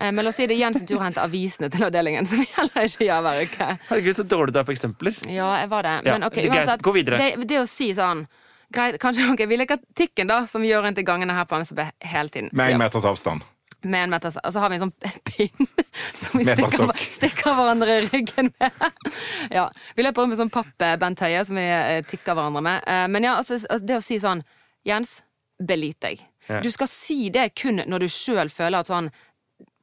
Eh, 0.00 0.10
men 0.10 0.24
la 0.24 0.30
oss 0.32 0.38
si 0.40 0.46
det 0.50 0.56
er 0.56 0.62
Jens 0.64 0.80
sin 0.80 0.88
tur 0.88 0.96
å 0.98 1.04
hente 1.04 1.22
avisene 1.22 1.68
til 1.70 1.84
avdelingen, 1.86 2.26
som 2.30 2.40
vi 2.42 2.48
heller 2.56 2.88
ikke 2.88 3.06
gjør 3.06 3.20
hver 3.26 3.42
uke. 3.46 3.68
Herregud, 3.92 4.16
så 4.16 4.24
dårlig 4.26 4.54
du 4.56 4.58
er 4.58 4.66
på 4.66 4.74
eksempler. 4.74 5.20
Ja, 5.30 5.52
jeg 5.60 5.70
var 5.70 5.86
det. 5.86 5.92
Men 6.08 6.26
ok, 6.26 6.40
uansett. 6.48 6.82
Gå 6.82 6.94
videre. 6.96 7.20
Det, 7.20 7.46
det 7.50 7.60
å 7.62 7.66
si 7.68 7.92
sånn 7.94 8.24
Greit, 8.70 8.98
kanskje 9.02 9.24
ok, 9.32 9.40
vi 9.50 9.56
leker 9.58 9.80
Tikken, 9.98 10.28
da, 10.30 10.44
som 10.46 10.62
vi 10.62 10.68
gjør 10.70 10.84
rundt 10.86 10.98
i 10.98 11.02
gangene 11.06 11.34
her 11.34 11.46
på 11.50 11.56
MSB 11.58 11.80
hele 12.06 12.30
tiden. 12.30 12.50
med 12.54 12.70
en 12.74 12.78
meters 12.78 13.06
avstand. 13.10 13.42
med 13.82 14.04
en 14.04 14.10
meters, 14.12 14.36
og 14.44 14.52
så 14.54 14.60
har 14.62 14.70
vi 14.70 14.76
en 14.78 14.84
sånn 14.84 14.92
pinn 15.30 15.66
som 16.14 16.38
vi 16.38 16.44
stikker, 16.46 16.92
stikker 17.02 17.56
hverandre 17.56 17.96
i 17.96 18.04
ryggen 18.12 18.50
med. 18.60 18.84
Ja, 19.58 19.64
Vi 19.96 20.02
løper 20.06 20.22
rundt 20.22 20.34
med 20.34 20.38
sånn 20.42 20.52
papp-Bent 20.54 21.22
Høie 21.26 21.42
som 21.48 21.58
vi 21.58 21.64
eh, 21.66 22.02
tikker 22.06 22.34
hverandre 22.38 22.62
med. 22.62 22.86
Men 23.10 23.26
ja, 23.26 23.34
altså, 23.42 23.58
det 23.82 23.98
å 23.98 24.04
si 24.04 24.18
sånn 24.22 24.42
Jens, 24.86 25.20
belit 25.60 26.00
deg. 26.00 26.20
Ja. 26.48 26.60
Du 26.64 26.70
skal 26.72 26.88
si 26.90 27.28
det 27.32 27.50
kun 27.58 27.82
når 27.86 28.04
du 28.04 28.08
sjøl 28.12 28.48
føler 28.52 28.80
at 28.80 28.90
sånn 28.90 29.10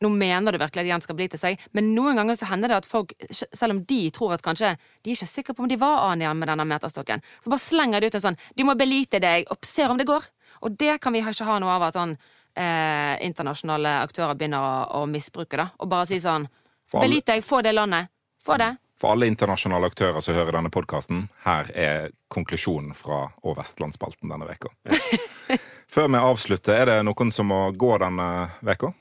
nå 0.01 0.09
mener 0.13 0.53
du 0.53 0.59
virkelig 0.61 0.83
at 0.83 0.89
Jens 0.91 1.05
skal 1.07 1.17
belite 1.17 1.39
seg, 1.41 1.61
men 1.77 1.91
noen 1.95 2.17
ganger 2.17 2.37
så 2.37 2.47
hender 2.51 2.71
det 2.71 2.79
at 2.79 2.87
folk, 2.89 3.13
selv 3.33 3.75
om 3.75 3.81
de 3.89 3.99
tror 4.13 4.35
at 4.35 4.43
kanskje 4.45 4.75
De 4.77 5.11
er 5.11 5.17
ikke 5.17 5.29
sikre 5.29 5.55
på 5.57 5.65
om 5.65 5.69
de 5.69 5.77
var 5.81 6.11
Anja 6.11 6.33
med 6.37 6.49
denne 6.49 6.65
meterstokken, 6.69 7.23
så 7.43 7.53
bare 7.53 7.61
slenger 7.63 8.01
de 8.01 8.09
ut 8.09 8.17
en 8.17 8.25
sånn 8.27 8.39
'Du 8.55 8.63
må 8.65 8.75
belite 8.77 9.21
deg', 9.21 9.47
og 9.49 9.65
ser 9.65 9.89
om 9.89 9.97
det 9.97 10.07
går. 10.07 10.23
Og 10.61 10.77
det 10.77 10.99
kan 11.01 11.13
vi 11.13 11.21
ikke 11.21 11.45
ha 11.45 11.59
noe 11.59 11.69
av 11.69 11.83
at 11.83 11.93
sånn 11.93 12.17
eh, 12.55 13.15
internasjonale 13.25 14.01
aktører 14.01 14.35
begynner 14.35 14.61
å, 14.61 15.01
å 15.01 15.05
misbruke, 15.05 15.57
da. 15.57 15.69
Og 15.79 15.89
bare 15.89 16.05
si 16.05 16.19
sånn 16.19 16.47
'Belit 16.93 17.25
deg, 17.25 17.43
få 17.43 17.61
det 17.61 17.73
landet'. 17.73 18.07
Få 18.43 18.57
det. 18.57 18.77
For 18.97 19.13
alle 19.13 19.27
internasjonale 19.29 19.91
aktører 19.91 20.23
som 20.25 20.33
hører 20.37 20.57
denne 20.57 20.71
podkasten, 20.73 21.27
her 21.43 21.69
er 21.77 22.09
konklusjonen 22.33 22.95
fra 22.97 23.27
Og 23.45 23.57
Vestlandsspalten 23.59 24.31
denne 24.31 24.47
veka. 24.49 24.71
Før 25.93 26.09
vi 26.09 26.21
avslutter, 26.21 26.81
er 26.81 26.89
det 26.89 26.97
noen 27.05 27.31
som 27.33 27.49
må 27.51 27.59
gå 27.77 27.93
denne 28.01 28.29
veka? 28.65 28.91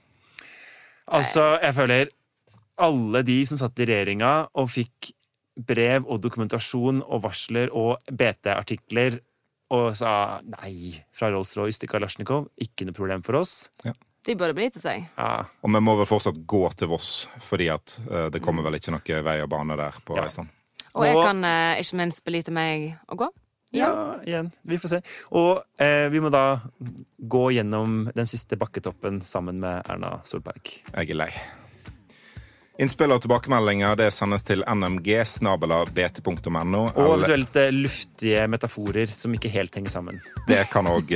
Altså, 1.06 1.54
jeg 1.62 1.74
føler 1.76 2.10
alle 2.82 3.22
de 3.24 3.38
som 3.48 3.58
satt 3.60 3.80
i 3.80 3.86
regjeringa 3.88 4.32
og 4.60 4.68
fikk 4.68 5.14
brev 5.66 6.04
og 6.04 6.20
dokumentasjon 6.20 7.00
og 7.00 7.22
varsler 7.24 7.72
og 7.72 7.96
BT-artikler 8.12 9.16
og 9.72 9.96
sa 9.98 10.38
nei 10.46 10.92
fra 11.16 11.30
Rolls-Royce 11.32 11.82
til 11.82 11.90
Kalasjnikov, 11.90 12.50
ikke 12.62 12.86
noe 12.86 12.94
problem 12.94 13.24
for 13.26 13.40
oss. 13.40 13.70
De 14.26 14.34
burde 14.34 14.56
belite 14.58 14.80
seg. 14.82 15.04
Ja, 15.16 15.44
Og 15.62 15.70
vi 15.70 15.80
må 15.86 15.94
vel 16.00 16.08
fortsatt 16.10 16.38
gå 16.50 16.64
til 16.74 16.90
Voss, 16.90 17.28
fordi 17.46 17.68
at 17.70 18.00
uh, 18.10 18.26
det 18.34 18.42
kommer 18.42 18.66
vel 18.66 18.78
ikke 18.80 18.94
noe 18.94 19.22
vei 19.26 19.36
og 19.44 19.50
bane 19.52 19.76
der 19.78 19.98
på 20.04 20.16
Ja. 20.18 20.24
Reistand. 20.26 20.50
Og 20.96 21.04
jeg 21.06 21.18
kan 21.20 21.44
uh, 21.44 21.76
ikke 21.78 21.98
minst 22.00 22.24
belite 22.24 22.54
meg 22.56 22.94
å 23.12 23.18
gå. 23.20 23.28
ja, 23.76 23.90
igjen. 24.24 24.48
Vi 24.64 24.78
får 24.80 24.88
se. 24.88 25.00
Og 25.36 25.60
eh, 25.82 26.06
vi 26.08 26.20
må 26.24 26.30
da 26.32 26.60
gå 27.18 27.44
gjennom 27.52 28.06
den 28.16 28.26
siste 28.30 28.56
bakketoppen 28.56 29.20
sammen 29.20 29.60
med 29.60 29.82
Erna 29.90 30.14
Solberg. 30.24 30.78
Jeg 30.94 31.10
er 31.10 31.18
lei. 31.18 31.30
Innspill 32.78 33.14
og 33.14 33.22
tilbakemeldinger 33.24 33.96
det 33.96 34.10
sendes 34.12 34.44
til 34.44 34.60
nmg 34.68 35.08
snabela 35.24 35.82
bt.no. 35.96 36.32
Og 36.34 36.98
eller 36.98 37.14
eventuelt 37.14 37.56
eh, 37.62 37.72
luftige 37.72 38.46
metaforer 38.52 39.08
som 39.08 39.34
ikke 39.36 39.52
helt 39.54 39.74
henger 39.78 39.94
sammen. 39.94 40.20
Det 40.48 40.60
kan 40.72 40.88
òg 40.90 41.14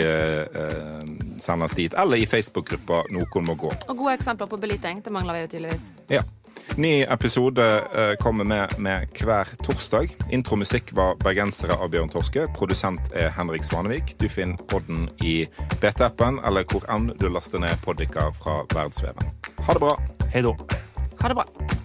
sendes 1.40 1.76
dit. 1.76 1.94
Eller 1.94 2.22
i 2.22 2.26
Facebook-gruppa 2.28 3.04
Noen 3.12 3.48
må 3.48 3.56
gå. 3.60 3.72
Og 3.88 3.96
gode 3.96 4.16
eksempler 4.16 4.48
på 4.50 4.60
beliting. 4.60 5.04
Det 5.04 5.12
mangler 5.12 5.36
vi 5.36 5.44
jo 5.44 5.52
tydeligvis. 5.56 5.90
Ja. 6.12 6.24
Ny 6.76 7.02
episode 7.02 7.62
eh, 7.94 8.16
kommer 8.20 8.44
med, 8.44 8.78
med 8.78 9.06
hver 9.20 9.48
torsdag. 9.64 10.08
Intromusikk 10.30 10.92
var 10.96 11.16
bergensere 11.22 11.76
av 11.76 11.90
Bjørn 11.90 12.12
Torske. 12.12 12.46
Produsent 12.56 13.12
er 13.12 13.32
Henrik 13.36 13.66
Svanevik. 13.66 14.14
Du 14.20 14.28
finner 14.28 14.60
podden 14.70 15.08
i 15.20 15.44
BT-appen 15.80 16.40
eller 16.46 16.66
hvor 16.70 16.86
enn 16.90 17.10
du 17.20 17.28
laster 17.28 17.62
ned 17.62 17.82
poddiker 17.84 18.32
fra 18.38 18.62
verdensveven. 18.70 19.34
Ha 19.66 19.76
det 19.76 19.82
bra! 19.82 19.96
Hei 20.30 20.42
då. 20.46 20.54
Ha 21.22 21.28
det 21.28 21.34
bra. 21.34 21.79